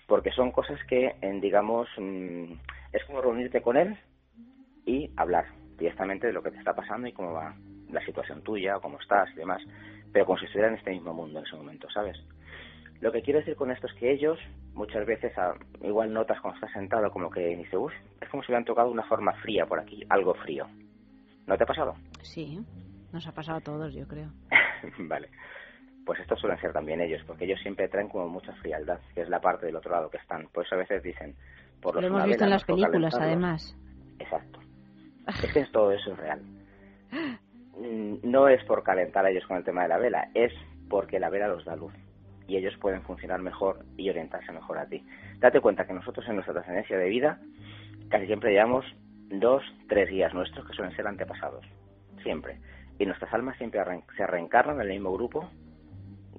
Porque 0.07 0.31
son 0.33 0.51
cosas 0.53 0.79
que, 0.85 1.17
en, 1.21 1.41
digamos, 1.41 1.89
mm, 1.97 2.53
es 2.93 3.05
como 3.07 3.21
reunirte 3.23 3.63
con 3.63 3.77
él 3.77 3.97
y 4.87 5.11
hablar 5.17 5.47
directamente 5.79 6.27
de 6.27 6.33
lo 6.33 6.43
que 6.43 6.51
te 6.51 6.59
está 6.59 6.75
pasando 6.75 7.07
y 7.09 7.13
cómo 7.13 7.33
va 7.33 7.55
la 7.91 8.05
situación 8.05 8.43
tuya, 8.43 8.79
cómo 8.81 8.99
estás 8.99 9.31
y 9.33 9.37
demás, 9.41 9.63
pero 10.13 10.27
como 10.27 10.39
si 10.39 10.45
estuviera 10.47 10.69
en 10.69 10.77
este 10.79 10.91
mismo 10.91 11.13
mundo 11.15 11.39
en 11.39 11.47
ese 11.47 11.57
momento, 11.57 11.89
¿sabes? 11.91 12.17
Lo 13.01 13.11
que 13.13 13.23
quiero 13.23 13.41
decir 13.41 13.57
con 13.57 13.71
esto 13.71 13.87
es 13.87 13.93
que 13.95 14.11
ellos, 14.13 14.39
muchas 14.75 15.05
veces, 15.07 15.37
a- 15.39 15.55
igual 15.83 16.13
notas 16.13 16.41
cuando 16.41 16.57
estás 16.57 16.73
sentado 16.73 17.11
como 17.11 17.31
que 17.31 17.57
dice, 17.57 17.77
uff, 17.77 17.93
es 18.21 18.29
como 18.29 18.43
si 18.43 18.51
hubieran 18.53 18.65
tocado 18.65 18.91
una 18.91 19.03
forma 19.05 19.33
fría 19.35 19.67
por 19.67 19.81
aquí, 19.81 20.05
algo 20.09 20.35
frío. 20.35 20.67
¿No 21.47 21.57
te 21.57 21.65
ha 21.65 21.67
pasado? 21.67 21.95
Sí, 22.23 22.59
nos 23.13 23.27
ha 23.27 23.33
pasado 23.33 23.59
a 23.59 23.61
todos, 23.61 23.93
yo 23.95 24.07
creo. 24.07 24.29
vale. 24.99 25.29
Pues 26.05 26.21
estos 26.21 26.39
suelen 26.39 26.61
ser 26.61 26.73
también 26.73 27.01
ellos, 27.01 27.23
porque 27.27 27.45
ellos 27.45 27.61
siempre 27.61 27.89
traen 27.89 28.09
como 28.09 28.29
mucha 28.29 28.53
frialdad, 28.57 28.99
que 29.15 29.23
es 29.23 29.29
la 29.29 29.41
parte 29.41 29.67
del 29.67 29.77
otro 29.77 29.93
lado 29.93 30.11
que 30.11 30.19
están. 30.19 30.49
Por 30.49 30.65
eso 30.67 30.75
a 30.75 30.79
veces 30.79 31.03
dicen, 31.03 31.35
por 31.81 31.95
los 31.95 32.03
Lo 32.03 32.09
hemos 32.09 32.25
visto 32.25 32.45
en 32.45 32.51
las 32.51 32.65
películas, 32.65 33.15
además. 33.15 33.77
Exacto. 34.19 34.61
Es 35.43 35.53
que 35.55 35.65
todo 35.73 35.91
eso 35.91 36.13
es 36.13 36.19
real. 36.19 36.43
Mm, 37.79 38.17
No 38.23 38.49
es 38.49 38.63
por 38.65 38.83
calentar 38.83 39.25
a 39.25 39.31
ellos 39.31 39.47
con 39.47 39.57
el 39.57 39.65
tema 39.65 39.83
de 39.83 39.89
la 39.89 39.99
vela, 39.99 40.29
es 40.35 40.53
porque 40.91 41.19
la 41.19 41.31
vela 41.31 41.49
los 41.49 41.65
da 41.65 41.75
luz 41.77 41.95
y 42.47 42.57
ellos 42.57 42.77
pueden 42.79 43.03
funcionar 43.03 43.41
mejor 43.41 43.85
y 43.97 44.11
orientarse 44.11 44.53
mejor 44.53 44.79
a 44.79 44.87
ti. 44.87 45.03
Date 45.39 45.61
cuenta 45.61 45.87
que 45.87 45.95
nosotros 45.95 46.27
en 46.29 46.35
nuestra 46.35 46.55
trascendencia 46.55 46.99
de 46.99 47.09
vida 47.09 47.39
casi 48.09 48.27
siempre 48.27 48.53
llevamos 48.53 48.85
dos, 49.31 49.63
tres 49.89 50.11
guías 50.11 50.35
nuestros 50.35 50.67
que 50.67 50.75
suelen 50.75 50.95
ser 50.95 51.07
antepasados. 51.07 51.65
Siempre. 52.23 52.59
Y 52.99 53.07
nuestras 53.07 53.33
almas 53.33 53.57
siempre 53.59 53.81
se 54.17 54.27
reencarnan 54.27 54.77
en 54.77 54.83
el 54.83 54.89
mismo 54.89 55.13
grupo 55.13 55.49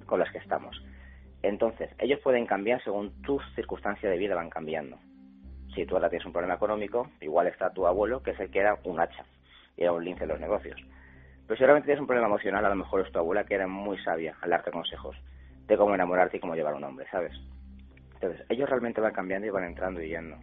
con 0.06 0.20
las 0.20 0.30
que 0.30 0.38
estamos. 0.38 0.82
Entonces, 1.42 1.90
ellos 1.98 2.20
pueden 2.20 2.46
cambiar 2.46 2.82
según 2.82 3.22
tus 3.22 3.42
circunstancias 3.54 4.10
de 4.10 4.18
vida 4.18 4.34
van 4.34 4.50
cambiando. 4.50 4.98
Si 5.74 5.84
tú 5.84 5.94
ahora 5.94 6.08
tienes 6.08 6.26
un 6.26 6.32
problema 6.32 6.54
económico, 6.54 7.10
igual 7.20 7.46
está 7.46 7.70
tu 7.70 7.86
abuelo, 7.86 8.22
que 8.22 8.30
es 8.30 8.40
el 8.40 8.50
que 8.50 8.60
era 8.60 8.78
un 8.84 8.98
hacha, 8.98 9.24
y 9.76 9.82
era 9.82 9.92
un 9.92 10.04
lince 10.04 10.24
en 10.24 10.30
los 10.30 10.40
negocios. 10.40 10.80
Pero 11.46 11.56
si 11.56 11.64
realmente 11.64 11.86
tienes 11.86 12.00
un 12.00 12.06
problema 12.06 12.28
emocional, 12.28 12.64
a 12.64 12.70
lo 12.70 12.74
mejor 12.74 13.02
es 13.02 13.12
tu 13.12 13.18
abuela, 13.18 13.44
que 13.44 13.54
era 13.54 13.66
muy 13.66 13.98
sabia 13.98 14.36
al 14.40 14.50
darte 14.50 14.70
consejos 14.70 15.16
de 15.66 15.76
cómo 15.76 15.94
enamorarte 15.94 16.38
y 16.38 16.40
cómo 16.40 16.54
llevar 16.54 16.74
a 16.74 16.76
un 16.76 16.84
hombre, 16.84 17.06
¿sabes? 17.10 17.32
Entonces, 18.14 18.44
ellos 18.48 18.68
realmente 18.68 19.00
van 19.00 19.12
cambiando 19.12 19.46
y 19.46 19.50
van 19.50 19.64
entrando 19.64 20.02
y 20.02 20.08
yendo. 20.08 20.38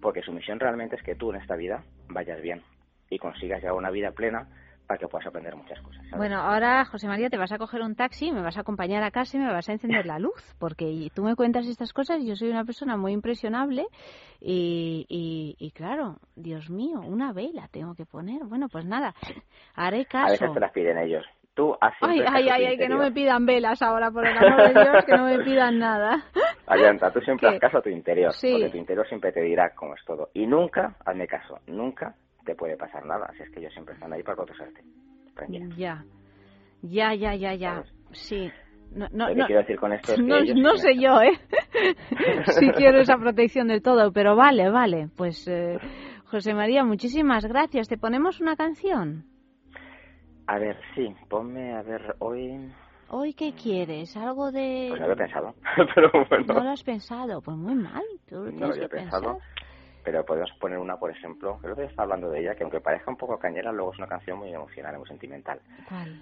Porque 0.00 0.22
su 0.22 0.32
misión 0.32 0.58
realmente 0.58 0.96
es 0.96 1.02
que 1.02 1.14
tú 1.14 1.30
en 1.30 1.40
esta 1.40 1.54
vida 1.54 1.84
vayas 2.08 2.40
bien 2.40 2.62
y 3.10 3.18
consigas 3.18 3.60
llevar 3.60 3.76
una 3.76 3.90
vida 3.90 4.12
plena 4.12 4.48
para 4.92 4.98
que 4.98 5.08
puedas 5.08 5.26
aprender 5.26 5.56
muchas 5.56 5.80
cosas. 5.80 5.96
¿sabes? 6.04 6.18
Bueno, 6.18 6.36
ahora, 6.42 6.84
José 6.84 7.08
María, 7.08 7.30
te 7.30 7.38
vas 7.38 7.50
a 7.50 7.56
coger 7.56 7.80
un 7.80 7.94
taxi, 7.94 8.30
me 8.30 8.42
vas 8.42 8.58
a 8.58 8.60
acompañar 8.60 9.02
a 9.02 9.10
casa 9.10 9.38
y 9.38 9.40
me 9.40 9.50
vas 9.50 9.66
a 9.70 9.72
encender 9.72 10.04
la 10.04 10.18
luz, 10.18 10.54
porque 10.58 11.08
tú 11.14 11.22
me 11.22 11.34
cuentas 11.34 11.66
estas 11.66 11.94
cosas 11.94 12.20
y 12.20 12.26
yo 12.26 12.36
soy 12.36 12.50
una 12.50 12.64
persona 12.64 12.98
muy 12.98 13.12
impresionable 13.12 13.86
y, 14.38 15.06
y, 15.08 15.56
y 15.58 15.70
claro, 15.70 16.16
Dios 16.36 16.68
mío, 16.68 17.00
una 17.00 17.32
vela 17.32 17.68
tengo 17.72 17.94
que 17.94 18.04
poner. 18.04 18.44
Bueno, 18.44 18.68
pues 18.68 18.84
nada, 18.84 19.14
haré 19.74 20.06
a 20.12 20.24
veces 20.24 20.40
caso. 20.40 20.52
te 20.52 20.60
las 20.60 20.72
piden 20.72 20.98
ellos. 20.98 21.24
Tú 21.54 21.74
Ay, 21.80 21.92
ay, 22.00 22.20
caso 22.20 22.36
ay, 22.36 22.48
ay, 22.66 22.78
que 22.78 22.88
no 22.88 22.98
me 22.98 23.12
pidan 23.12 23.44
velas 23.46 23.80
ahora, 23.82 24.10
por 24.10 24.26
el 24.26 24.36
amor 24.36 24.72
de 24.72 24.80
Dios, 24.82 25.04
que 25.06 25.16
no 25.16 25.24
me 25.24 25.38
pidan 25.44 25.78
nada. 25.78 26.22
Ayanta, 26.66 27.10
tú 27.10 27.20
siempre 27.20 27.48
¿Qué? 27.48 27.54
haz 27.56 27.60
caso 27.60 27.78
a 27.78 27.82
tu 27.82 27.90
interior, 27.90 28.32
Sí. 28.32 28.52
porque 28.52 28.70
tu 28.70 28.76
interior 28.78 29.06
siempre 29.08 29.32
te 29.32 29.40
dirá 29.42 29.70
cómo 29.74 29.94
es 29.94 30.04
todo. 30.06 30.28
Y 30.34 30.46
nunca, 30.46 30.96
hazme 31.04 31.26
caso, 31.26 31.58
nunca 31.66 32.14
te 32.44 32.54
puede 32.54 32.76
pasar 32.76 33.04
nada. 33.06 33.26
Así 33.28 33.42
es 33.42 33.50
que 33.50 33.60
ellos 33.60 33.72
siempre 33.72 33.94
están 33.94 34.12
ahí 34.12 34.22
para 34.22 34.36
protegerte. 34.36 34.82
Tranquila. 35.34 35.74
Ya, 35.76 36.04
ya, 36.82 37.14
ya, 37.14 37.34
ya, 37.34 37.54
ya, 37.54 37.74
¿Sabes? 37.74 37.94
sí. 38.12 38.50
No, 38.94 39.06
no, 39.10 39.28
Lo 39.28 39.34
que 39.34 39.40
no, 39.40 39.46
quiero 39.46 39.60
decir 39.62 39.78
con 39.78 39.92
esto 39.94 40.12
es 40.12 40.20
que 40.20 40.26
no, 40.26 40.36
no 40.62 40.76
sé 40.76 40.98
yo, 40.98 41.22
¿eh? 41.22 41.32
si 42.46 42.70
quiero 42.72 43.00
esa 43.00 43.16
protección 43.16 43.68
del 43.68 43.80
todo, 43.80 44.12
pero 44.12 44.36
vale, 44.36 44.68
vale. 44.68 45.08
Pues, 45.16 45.48
eh, 45.48 45.78
José 46.26 46.52
María, 46.52 46.84
muchísimas 46.84 47.46
gracias. 47.46 47.88
¿Te 47.88 47.96
ponemos 47.96 48.40
una 48.42 48.54
canción? 48.54 49.24
A 50.46 50.58
ver, 50.58 50.76
sí, 50.94 51.08
ponme, 51.30 51.74
a 51.74 51.82
ver, 51.82 52.16
hoy... 52.18 52.70
¿Hoy 53.08 53.32
qué 53.34 53.52
quieres? 53.54 54.14
¿Algo 54.16 54.50
de...? 54.50 54.88
Pues 54.90 55.00
no 55.00 55.06
lo 55.06 55.12
he 55.14 55.16
pensado, 55.16 55.54
pero 55.94 56.10
bueno. 56.28 56.54
¿No 56.54 56.64
lo 56.64 56.70
has 56.70 56.82
pensado? 56.82 57.40
Pues 57.40 57.56
muy 57.56 57.74
mal. 57.74 58.02
Tú 58.28 58.36
No 58.52 58.68
lo 58.68 58.74
que 58.74 58.88
pensado. 58.88 59.38
pensar. 59.38 59.61
Pero 60.04 60.24
podemos 60.24 60.50
poner 60.60 60.78
una, 60.78 60.96
por 60.96 61.10
ejemplo, 61.10 61.58
creo 61.60 61.76
que 61.76 61.84
está 61.84 62.02
hablando 62.02 62.28
de 62.30 62.40
ella, 62.40 62.54
que 62.54 62.64
aunque 62.64 62.80
parezca 62.80 63.10
un 63.10 63.16
poco 63.16 63.38
cañera, 63.38 63.72
luego 63.72 63.92
es 63.92 63.98
una 63.98 64.08
canción 64.08 64.38
muy 64.38 64.52
emocional, 64.52 64.98
muy 64.98 65.06
sentimental. 65.06 65.60
¿Cuál? 65.88 66.18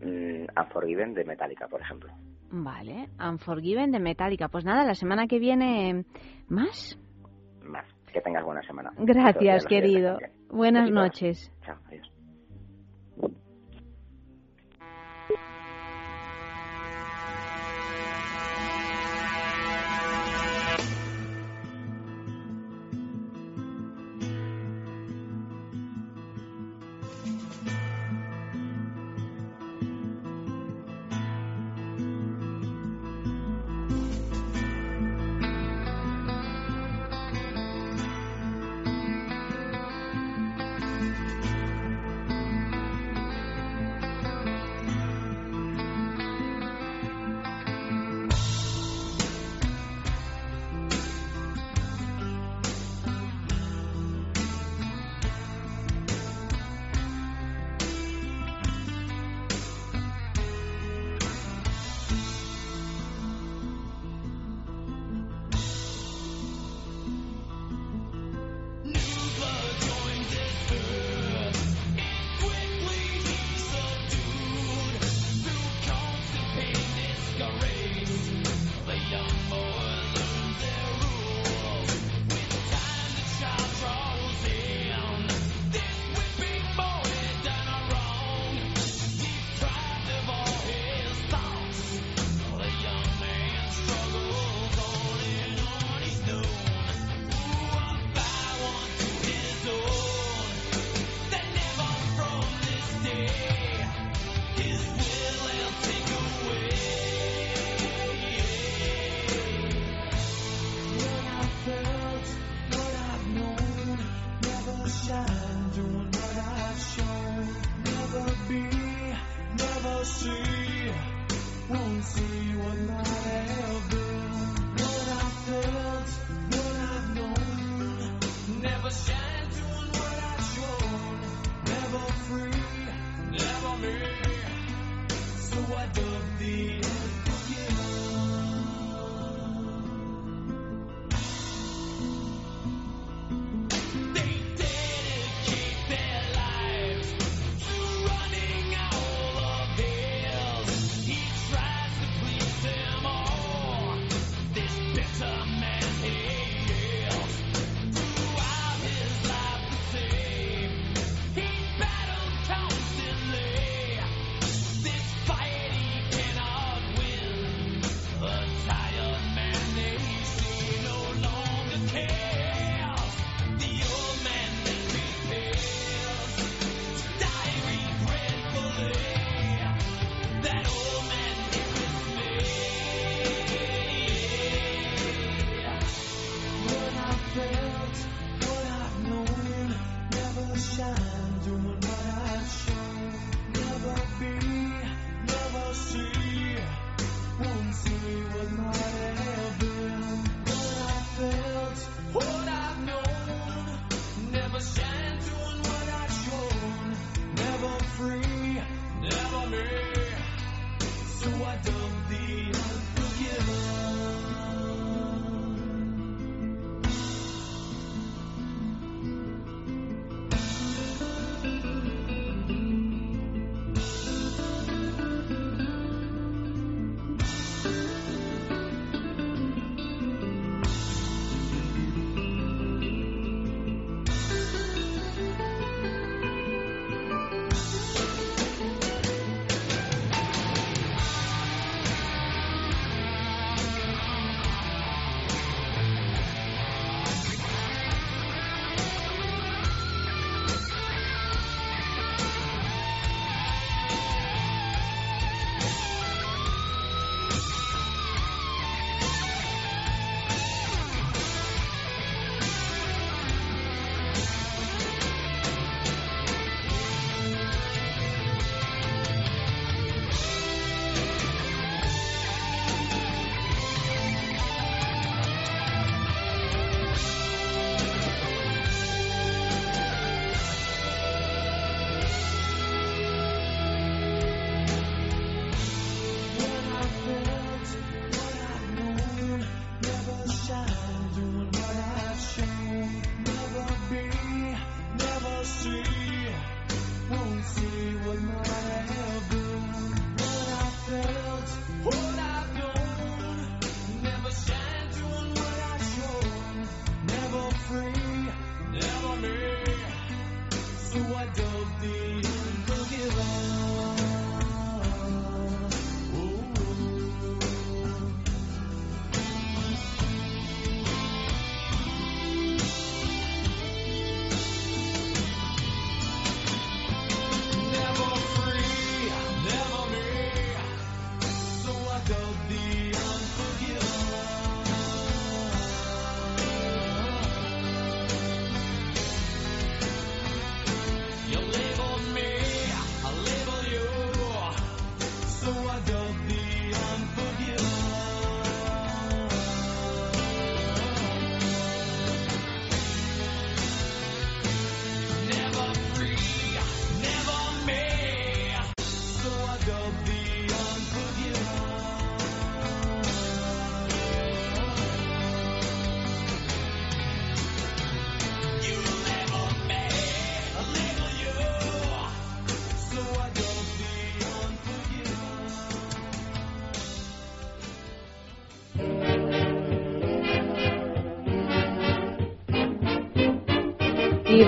Mm, 0.00 0.46
Unforgiven 0.60 1.14
de 1.14 1.24
Metallica, 1.24 1.66
por 1.66 1.80
ejemplo. 1.80 2.12
Vale, 2.50 3.08
Unforgiven 3.18 3.90
de 3.90 3.98
Metallica. 3.98 4.48
Pues 4.48 4.64
nada, 4.64 4.84
la 4.84 4.94
semana 4.94 5.26
que 5.26 5.38
viene 5.38 6.04
más. 6.48 6.98
Más. 7.64 7.84
Que 8.12 8.20
tengas 8.20 8.44
buena 8.44 8.62
semana. 8.62 8.92
Gracias, 8.96 9.66
querido. 9.66 10.18
Buenas 10.48 10.84
Besitos. 10.84 11.02
noches. 11.02 11.52
Chao, 11.64 11.76
adiós. 11.88 12.15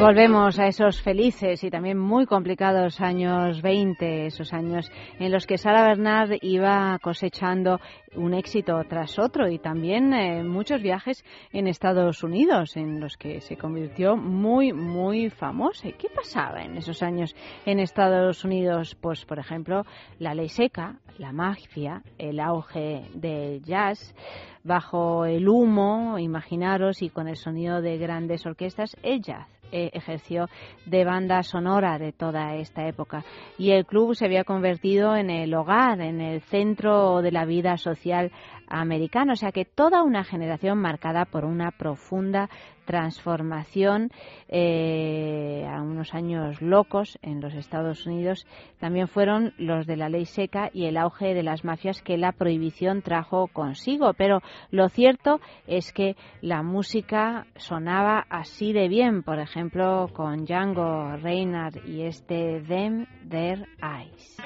Volvemos 0.01 0.61
a 0.61 0.69
esos 0.69 1.03
felices 1.03 1.65
y 1.65 1.71
también 1.71 1.99
muy 1.99 2.25
complicados 2.25 3.01
años 3.01 3.61
20, 3.63 4.27
esos 4.27 4.53
años 4.53 4.91
en 5.19 5.33
los 5.33 5.45
que 5.45 5.59
Sara 5.59 5.83
Bernard 5.83 6.39
iba 6.41 6.97
cosechando 7.03 7.81
un 8.15 8.33
éxito 8.33 8.81
tras 8.89 9.19
otro 9.19 9.49
y 9.49 9.59
también 9.59 10.13
eh, 10.13 10.45
muchos 10.45 10.83
viajes 10.83 11.25
en 11.53 11.67
Estados 11.67 12.23
Unidos 12.23 12.77
en 12.77 13.01
los 13.01 13.17
que 13.17 13.41
se 13.41 13.57
convirtió 13.57 14.17
muy, 14.17 14.73
muy 14.73 15.31
famosa. 15.31 15.89
¿Y 15.89 15.95
qué 15.95 16.09
pasaba 16.15 16.63
en 16.63 16.77
esos 16.77 17.03
años 17.03 17.35
en 17.67 17.81
Estados 17.81 18.45
Unidos? 18.45 18.95
Pues, 19.01 19.25
por 19.25 19.41
ejemplo, 19.41 19.83
la 20.21 20.33
ley 20.33 20.49
seca, 20.49 21.01
la 21.19 21.33
mafia, 21.33 22.03
el 22.19 22.39
auge 22.39 23.03
del 23.15 23.63
jazz, 23.65 24.15
bajo 24.63 25.25
el 25.25 25.49
humo, 25.49 26.19
imaginaros, 26.19 27.03
y 27.03 27.11
con 27.11 27.27
el 27.27 27.37
sonido 27.37 27.83
de 27.83 27.99
grandes 27.99 28.47
orquestas, 28.47 28.97
el 29.03 29.23
jazz 29.23 29.58
eh, 29.73 29.91
ejerció 29.93 30.49
de 30.87 31.05
banda 31.05 31.43
sonora 31.43 31.99
de 31.99 32.13
toda 32.13 32.57
esta 32.57 32.87
época. 32.87 33.25
Y 33.59 33.71
el 33.71 33.87
club 33.87 34.15
se 34.15 34.25
había 34.25 34.45
convertido 34.45 35.17
en 35.17 35.31
el 35.31 35.53
hogar, 35.55 36.01
en 36.01 36.21
el 36.21 36.41
centro 36.43 37.23
de 37.23 37.33
la 37.33 37.45
vida 37.45 37.77
social 37.77 38.33
americana. 38.69 39.33
O 39.33 39.37
sea 39.37 39.53
que 39.53 39.65
toda 39.65 40.03
una 40.03 40.25
generación 40.25 40.79
marcada 40.79 41.25
por 41.25 41.45
una 41.45 41.71
profunda 41.71 42.49
transformación 42.89 44.11
eh, 44.49 45.67
a 45.69 45.83
unos 45.83 46.15
años 46.15 46.63
locos 46.63 47.19
en 47.21 47.43
los 47.43 47.53
Estados 47.53 48.07
Unidos 48.07 48.47
también 48.81 49.09
fueron 49.09 49.53
los 49.59 49.87
de 49.87 49.97
la 49.97 50.09
ley 50.09 50.25
seca 50.25 50.71
y 50.73 50.87
el 50.87 50.97
auge 50.97 51.35
de 51.35 51.43
las 51.43 51.65
mafias 51.67 52.01
que 52.01 52.17
la 52.17 52.33
prohibición 52.33 53.03
trajo 53.03 53.49
consigo. 53.49 54.15
Pero 54.15 54.41
lo 54.71 54.89
cierto 54.89 55.39
es 55.67 55.93
que 55.93 56.17
la 56.41 56.63
música 56.63 57.47
sonaba 57.57 58.25
así 58.31 58.73
de 58.73 58.89
bien, 58.89 59.23
por 59.23 59.39
ejemplo, 59.39 60.09
con 60.15 60.47
Django 60.47 61.17
Reinhardt 61.17 61.87
y 61.87 62.05
este 62.05 62.63
Them 62.67 63.07
Their 63.29 63.67
Eyes. 63.83 64.39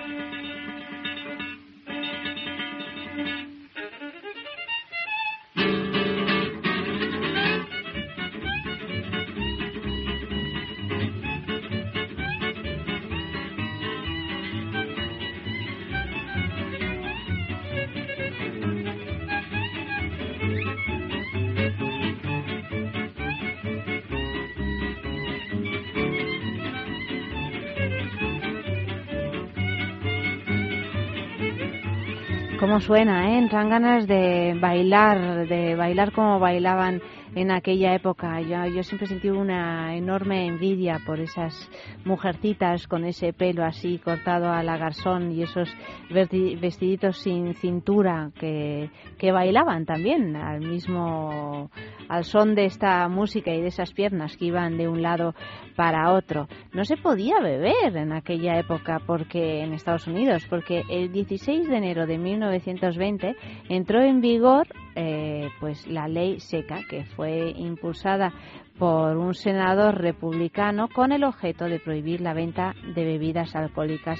Cómo 32.72 32.80
suena, 32.80 33.30
¿eh? 33.30 33.38
Entran 33.38 33.68
ganas 33.68 34.06
de 34.06 34.56
bailar, 34.58 35.46
de 35.46 35.76
bailar 35.76 36.10
como 36.10 36.38
bailaban 36.38 37.02
en 37.34 37.50
aquella 37.50 37.94
época. 37.94 38.40
Yo, 38.40 38.66
yo 38.66 38.82
siempre 38.82 39.06
sentí 39.06 39.30
una 39.30 39.96
enorme 39.96 40.46
envidia 40.46 41.00
por 41.04 41.20
esas 41.20 41.70
mujercitas 42.04 42.86
con 42.86 43.04
ese 43.04 43.32
pelo 43.32 43.64
así 43.64 43.98
cortado 43.98 44.50
a 44.50 44.62
la 44.62 44.76
garzón 44.76 45.32
y 45.32 45.42
esos 45.42 45.74
vestiditos 46.10 47.18
sin 47.18 47.54
cintura 47.54 48.30
que, 48.38 48.90
que 49.18 49.32
bailaban 49.32 49.86
también 49.86 50.36
al 50.36 50.60
mismo 50.60 51.70
al 52.08 52.24
son 52.24 52.54
de 52.54 52.66
esta 52.66 53.08
música 53.08 53.52
y 53.54 53.60
de 53.60 53.68
esas 53.68 53.92
piernas 53.92 54.36
que 54.36 54.46
iban 54.46 54.76
de 54.76 54.88
un 54.88 55.02
lado 55.02 55.34
para 55.76 56.12
otro. 56.12 56.48
No 56.72 56.84
se 56.84 56.96
podía 56.96 57.40
beber 57.40 57.96
en 57.96 58.12
aquella 58.12 58.58
época 58.58 59.00
porque 59.06 59.62
en 59.62 59.72
Estados 59.72 60.06
Unidos, 60.06 60.46
porque 60.48 60.82
el 60.90 61.12
16 61.12 61.68
de 61.68 61.76
enero 61.76 62.06
de 62.06 62.18
1920 62.18 63.36
entró 63.68 64.02
en 64.02 64.20
vigor 64.20 64.66
eh, 64.94 65.48
pues 65.60 65.86
la 65.86 66.08
ley 66.08 66.40
seca 66.40 66.80
que 66.88 67.04
fue 67.04 67.52
impulsada 67.56 68.32
por 68.78 69.16
un 69.16 69.34
senador 69.34 70.00
republicano 70.00 70.88
con 70.88 71.12
el 71.12 71.24
objeto 71.24 71.66
de 71.66 71.78
prohibir 71.78 72.20
la 72.20 72.34
venta 72.34 72.74
de 72.94 73.04
bebidas 73.04 73.54
alcohólicas 73.54 74.18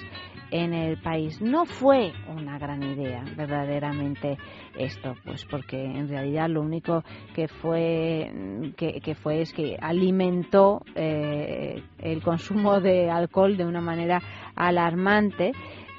en 0.52 0.74
el 0.74 0.98
país. 0.98 1.40
No 1.40 1.64
fue 1.64 2.12
una 2.28 2.58
gran 2.58 2.82
idea 2.82 3.24
verdaderamente 3.36 4.36
esto, 4.78 5.14
pues 5.24 5.44
porque 5.46 5.82
en 5.82 6.08
realidad 6.08 6.48
lo 6.48 6.60
único 6.60 7.02
que 7.34 7.48
fue 7.48 8.30
que, 8.76 9.14
fue 9.14 9.40
es 9.40 9.52
que 9.52 9.76
alimentó 9.80 10.82
eh, 10.94 11.82
el 11.98 12.22
consumo 12.22 12.80
de 12.80 13.10
alcohol 13.10 13.56
de 13.56 13.64
una 13.64 13.80
manera 13.80 14.20
alarmante 14.54 15.52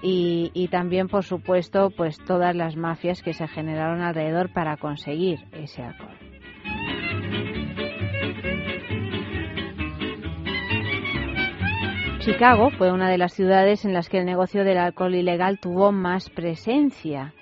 y, 0.03 0.67
también 0.69 1.07
por 1.07 1.23
supuesto 1.23 1.89
pues 1.89 2.17
todas 2.25 2.55
las 2.55 2.75
mafias 2.75 3.23
que 3.23 3.33
se 3.33 3.47
generaron 3.47 4.01
alrededor 4.01 4.51
para 4.51 4.75
conseguir 4.77 5.39
ese 5.53 5.81
alcohol. 5.81 6.17
Chicago 12.19 12.69
fue 12.69 12.91
una 12.91 13.09
de 13.09 13.17
las 13.17 13.33
ciudades 13.33 13.85
en 13.85 13.93
las 13.93 14.09
que 14.09 14.19
el 14.19 14.25
negocio 14.25 14.63
del 14.63 14.77
alcohol 14.77 15.15
ilegal 15.15 15.59
tuvo 15.59 15.91
más 15.91 16.29
presencia. 16.29 17.33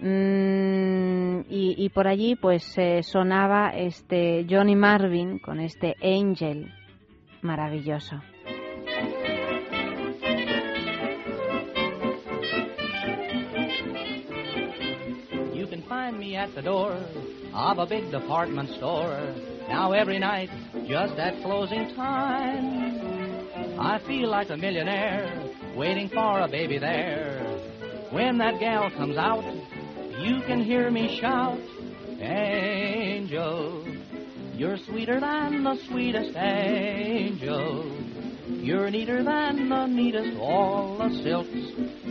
Mm, 0.00 1.42
y, 1.48 1.88
por 1.90 2.08
allí 2.08 2.36
pues 2.36 2.76
sonaba 3.02 3.70
este 3.70 4.46
Johnny 4.48 4.76
Marvin 4.76 5.38
con 5.38 5.60
este 5.60 5.94
Angel 6.02 6.72
maravilloso. 7.42 8.20
Find 16.10 16.18
me 16.18 16.34
at 16.34 16.54
the 16.54 16.62
door 16.62 16.92
of 17.54 17.78
a 17.78 17.86
big 17.86 18.10
department 18.10 18.68
store. 18.70 19.32
Now 19.68 19.92
every 19.92 20.18
night, 20.18 20.50
just 20.88 21.14
at 21.14 21.40
closing 21.42 21.94
time. 21.94 23.78
I 23.78 24.00
feel 24.06 24.28
like 24.28 24.50
a 24.50 24.56
millionaire 24.56 25.52
waiting 25.76 26.08
for 26.08 26.40
a 26.40 26.48
baby 26.48 26.78
there. 26.78 27.40
When 28.10 28.38
that 28.38 28.58
gal 28.58 28.90
comes 28.90 29.16
out, 29.16 29.44
you 30.20 30.40
can 30.46 30.62
hear 30.64 30.90
me 30.90 31.18
shout, 31.20 31.60
Angel, 32.20 33.86
you're 34.54 34.78
sweeter 34.78 35.20
than 35.20 35.62
the 35.62 35.76
sweetest 35.86 36.36
angel. 36.36 37.84
You're 38.50 38.90
neater 38.90 39.22
than 39.22 39.68
the 39.68 39.86
neatest 39.86 40.36
all 40.38 40.98
the 40.98 41.08
silks 41.22 41.48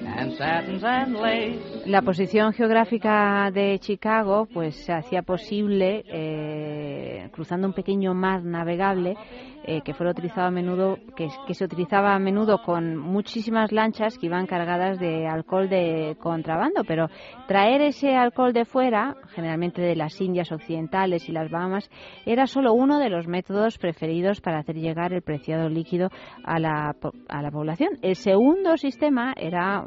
and 0.06 0.34
satins 0.38 0.84
and 0.84 1.16
lace. 1.16 1.60
La 1.86 2.02
posición 2.02 2.54
geográfica 2.54 3.52
de 3.54 3.78
Chicago 3.80 4.48
pues 4.52 4.76
se 4.76 4.94
hacía 4.94 5.22
posible 5.22 6.04
eh, 6.08 7.30
cruzando 7.32 7.68
un 7.68 7.74
pequeño 7.74 8.14
mar 8.14 8.44
navegable 8.44 9.16
eh, 9.64 9.82
que 9.82 9.94
fue 9.94 10.10
utilizado 10.10 10.48
a 10.48 10.52
menudo, 10.52 10.98
que, 11.16 11.30
se 11.54 11.66
utilizaba 11.66 12.16
a 12.16 12.20
menudo 12.20 12.62
con 12.64 12.98
muchísimas 12.98 13.72
lanchas 13.72 14.18
que 14.18 14.28
iban 14.28 14.48
cargadas 14.48 15.00
de 15.00 15.28
alcohol 15.28 15.70
de 15.70 16.16
contrabando, 16.20 16.84
pero 16.86 17.08
traer 17.48 17.82
ese 17.82 18.16
alcohol 18.16 18.54
de 18.54 18.66
fuera, 18.66 19.16
generalmente 19.36 19.82
de 19.82 19.96
las 19.96 20.20
Indias 20.22 20.52
occidentales 20.52 21.28
y 21.28 21.34
las 21.34 21.52
Bahamas, 21.52 21.90
era 22.26 22.48
solo 22.48 22.74
uno 22.74 23.00
de 23.00 23.10
los 23.10 23.28
métodos 23.28 23.78
preferidos 23.78 24.42
para 24.42 24.60
hacer 24.60 24.76
llegar 24.76 25.14
el 25.14 25.22
preciado 25.22 25.68
líquido 25.68 26.10
a 26.44 26.60
la, 26.60 26.96
a 27.28 27.42
la 27.42 27.52
población. 27.52 27.90
El 28.02 28.16
segundo 28.16 28.78
sistema 28.78 29.34
era 29.36 29.86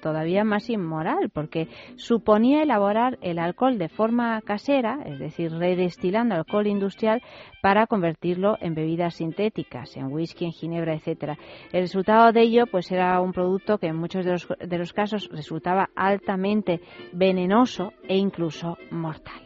todavía 0.00 0.44
más 0.44 0.70
inmoral, 0.70 1.30
porque 1.32 1.68
suponía 1.96 2.62
elaborar 2.62 3.18
el 3.20 3.38
alcohol 3.38 3.78
de 3.78 3.88
forma 3.88 4.40
casera, 4.42 5.00
es 5.04 5.18
decir, 5.18 5.52
redestilando 5.52 6.34
alcohol 6.34 6.66
industrial 6.66 7.22
para 7.62 7.86
convertirlo 7.86 8.56
en 8.60 8.74
bebidas 8.74 9.09
sintéticas, 9.14 9.96
en 9.96 10.12
whisky, 10.12 10.44
en 10.44 10.52
ginebra, 10.52 10.94
etcétera. 10.94 11.38
El 11.72 11.82
resultado 11.82 12.32
de 12.32 12.42
ello 12.42 12.66
pues 12.66 12.90
era 12.90 13.20
un 13.20 13.32
producto 13.32 13.78
que 13.78 13.88
en 13.88 13.96
muchos 13.96 14.24
de 14.24 14.32
los, 14.32 14.48
de 14.58 14.78
los 14.78 14.92
casos 14.92 15.28
resultaba 15.32 15.90
altamente 15.94 16.80
venenoso 17.12 17.92
e 18.08 18.16
incluso 18.16 18.76
mortal. 18.90 19.40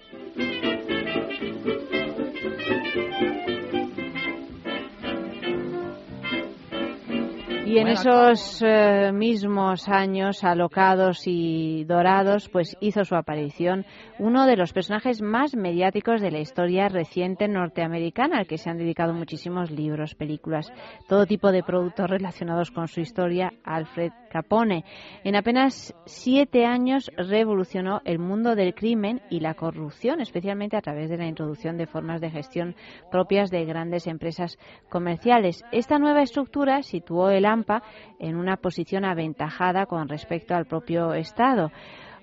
Y 7.74 7.78
en 7.78 7.88
esos 7.88 8.62
eh, 8.62 9.10
mismos 9.12 9.88
años 9.88 10.44
alocados 10.44 11.22
y 11.26 11.82
dorados, 11.82 12.48
pues 12.48 12.76
hizo 12.78 13.04
su 13.04 13.16
aparición 13.16 13.84
uno 14.20 14.46
de 14.46 14.56
los 14.56 14.72
personajes 14.72 15.20
más 15.20 15.56
mediáticos 15.56 16.20
de 16.20 16.30
la 16.30 16.38
historia 16.38 16.88
reciente 16.88 17.48
norteamericana, 17.48 18.38
al 18.38 18.46
que 18.46 18.58
se 18.58 18.70
han 18.70 18.78
dedicado 18.78 19.12
muchísimos 19.12 19.72
libros, 19.72 20.14
películas, 20.14 20.72
todo 21.08 21.26
tipo 21.26 21.50
de 21.50 21.64
productos 21.64 22.08
relacionados 22.08 22.70
con 22.70 22.86
su 22.86 23.00
historia, 23.00 23.52
Alfred 23.64 24.12
Capone. 24.30 24.84
En 25.24 25.34
apenas 25.34 25.94
siete 26.06 26.66
años 26.66 27.10
revolucionó 27.16 28.02
el 28.04 28.20
mundo 28.20 28.54
del 28.54 28.74
crimen 28.74 29.20
y 29.30 29.40
la 29.40 29.54
corrupción, 29.54 30.20
especialmente 30.20 30.76
a 30.76 30.80
través 30.80 31.10
de 31.10 31.16
la 31.16 31.26
introducción 31.26 31.76
de 31.76 31.88
formas 31.88 32.20
de 32.20 32.30
gestión 32.30 32.76
propias 33.10 33.50
de 33.50 33.64
grandes 33.64 34.06
empresas 34.06 34.58
comerciales. 34.88 35.64
Esta 35.72 35.98
nueva 35.98 36.22
estructura 36.22 36.82
situó 36.82 37.30
el 37.30 37.46
En 38.18 38.36
una 38.36 38.56
posición 38.56 39.04
aventajada 39.04 39.86
con 39.86 40.08
respecto 40.08 40.54
al 40.54 40.66
propio 40.66 41.14
Estado. 41.14 41.70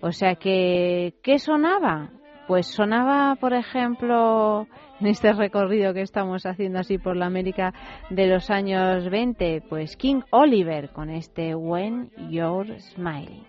O 0.02 0.12
sea 0.12 0.36
que, 0.36 1.16
¿qué 1.24 1.40
sonaba? 1.40 2.10
Pues 2.48 2.68
sonaba, 2.68 3.36
por 3.36 3.54
ejemplo, 3.54 4.68
en 5.00 5.08
este 5.08 5.32
recorrido 5.34 5.94
que 5.94 6.02
estamos 6.02 6.46
haciendo 6.46 6.80
así 6.80 6.98
por 6.98 7.16
la 7.16 7.28
América 7.28 7.74
de 8.10 8.28
los 8.28 8.50
años 8.50 9.10
20, 9.10 9.64
pues 9.70 9.96
King 9.96 10.22
Oliver 10.32 10.90
con 10.90 11.10
este 11.10 11.56
When 11.56 12.12
You're 12.30 12.80
Smiling. 12.80 13.46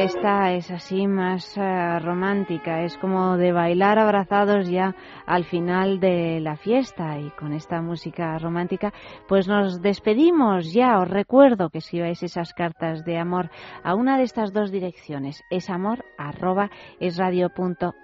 Esta 0.00 0.52
es 0.52 0.70
así 0.70 1.06
más 1.06 1.56
eh, 1.56 1.98
romántica, 1.98 2.82
es 2.82 2.96
como 2.98 3.36
de 3.36 3.52
bailar 3.52 3.98
abrazados 3.98 4.68
ya 4.68 4.94
al 5.26 5.44
final 5.44 5.98
de 5.98 6.40
la 6.40 6.56
fiesta 6.56 7.18
y 7.18 7.30
con 7.30 7.52
esta 7.52 7.82
música 7.82 8.38
romántica 8.38 8.92
pues 9.26 9.48
nos 9.48 9.82
despedimos 9.82 10.72
ya. 10.72 11.00
Os 11.00 11.08
recuerdo 11.08 11.70
que 11.70 11.78
escribáis 11.78 12.22
esas 12.22 12.54
cartas 12.54 13.04
de 13.04 13.18
amor 13.18 13.50
a 13.82 13.94
una 13.94 14.18
de 14.18 14.24
estas 14.24 14.52
dos 14.52 14.70
direcciones, 14.70 15.42
es 15.50 15.68
amor 15.68 16.04
arroba 16.16 16.70
es 17.00 17.16
radio 17.16 17.50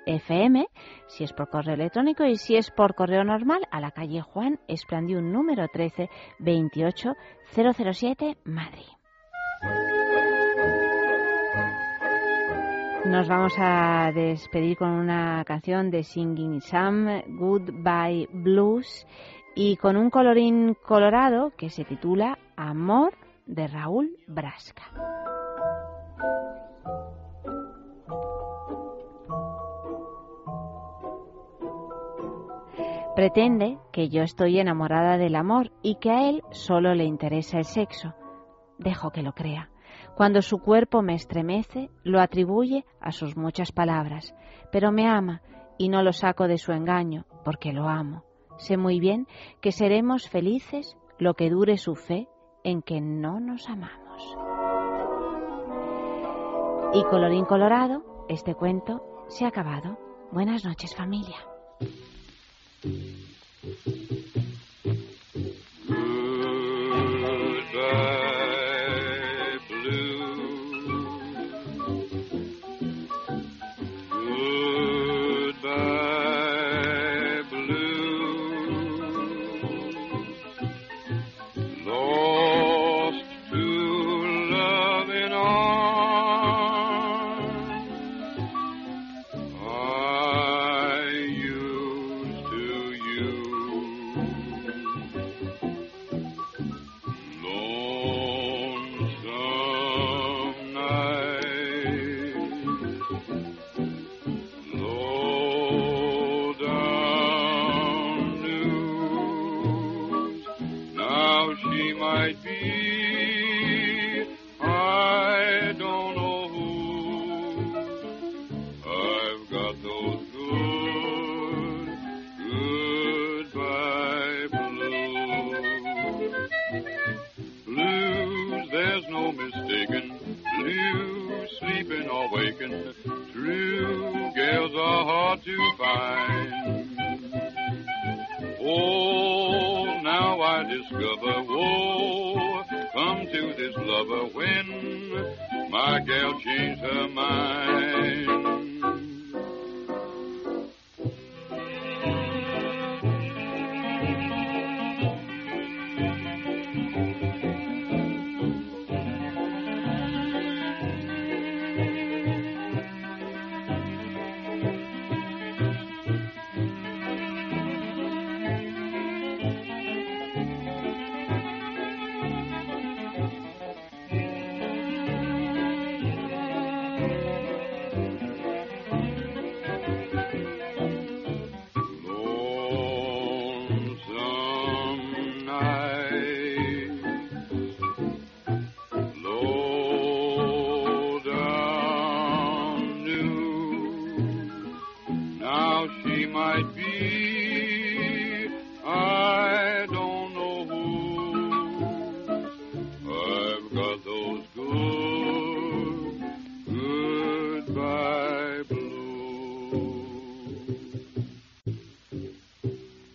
fm, 0.07 0.67
si 1.07 1.25
es 1.25 1.33
por 1.33 1.49
correo 1.49 1.75
electrónico 1.75 2.25
y 2.25 2.37
si 2.37 2.57
es 2.57 2.71
por 2.71 2.95
correo 2.95 3.23
normal 3.25 3.69
a 3.71 3.81
la 3.81 3.93
calle 3.93 4.21
Juan 4.21 4.59
Esplandiún 4.67 5.33
número 5.33 5.69
13 5.69 6.09
28 6.41 7.13
007 7.55 8.39
Madrid. 8.45 9.04
Nos 13.15 13.29
vamos 13.29 13.55
a 13.61 14.11
despedir 14.13 14.77
con 14.77 14.91
una 14.91 15.45
canción 15.45 15.89
de 15.93 16.03
Singing 16.03 16.61
Sam, 16.61 17.23
Goodbye 17.29 18.29
Blues, 18.33 19.07
y 19.55 19.77
con 19.77 19.97
un 19.97 20.11
colorín 20.11 20.77
colorado 20.83 21.53
que 21.57 21.71
se 21.71 21.85
titula 21.85 22.37
Amor 22.57 23.15
de 23.47 23.69
Raúl 23.69 24.19
Brasca. 24.27 24.83
Pretende 33.15 33.79
que 33.93 34.09
yo 34.09 34.25
estoy 34.25 34.59
enamorada 34.59 35.19
del 35.19 35.37
amor 35.37 35.71
y 35.83 36.01
que 36.01 36.11
a 36.11 36.29
él 36.29 36.43
solo 36.51 36.97
le 36.97 37.05
interesa 37.05 37.59
el 37.59 37.65
sexo. 37.65 38.13
Dejo 38.79 39.13
que 39.13 39.23
lo 39.23 39.35
crea. 39.35 39.71
Cuando 40.17 40.43
su 40.43 40.59
cuerpo 40.59 41.03
me 41.03 41.15
estremece, 41.15 41.91
lo 42.05 42.21
atribuye 42.21 42.85
a 43.01 43.11
sus 43.11 43.37
muchas 43.37 43.73
palabras, 43.73 44.35
pero 44.71 44.93
me 44.93 45.09
ama 45.09 45.43
y 45.77 45.89
no 45.89 46.03
lo 46.03 46.13
saco 46.13 46.47
de 46.47 46.59
su 46.59 46.73
engaño, 46.73 47.27
porque 47.45 47.73
lo 47.73 47.89
amo. 47.89 48.25
Sé 48.57 48.77
muy 48.77 49.01
bien 49.01 49.27
que 49.61 49.73
seremos 49.73 50.29
felices 50.29 50.97
lo 51.19 51.35
que 51.35 51.51
dure 51.51 51.77
su 51.77 51.97
fe 51.97 52.29
en 52.63 52.83
que 52.83 53.01
no 53.01 53.41
nos 53.41 53.69
amamos. 53.69 54.37
Y 56.95 57.03
colorín 57.05 57.45
colorado, 57.45 58.25
este 58.29 58.55
cuento 58.55 59.03
se 59.29 59.45
ha 59.45 59.49
acabado. 59.49 59.99
Buenas 60.31 60.65
noches 60.65 60.95
familia. 60.95 61.37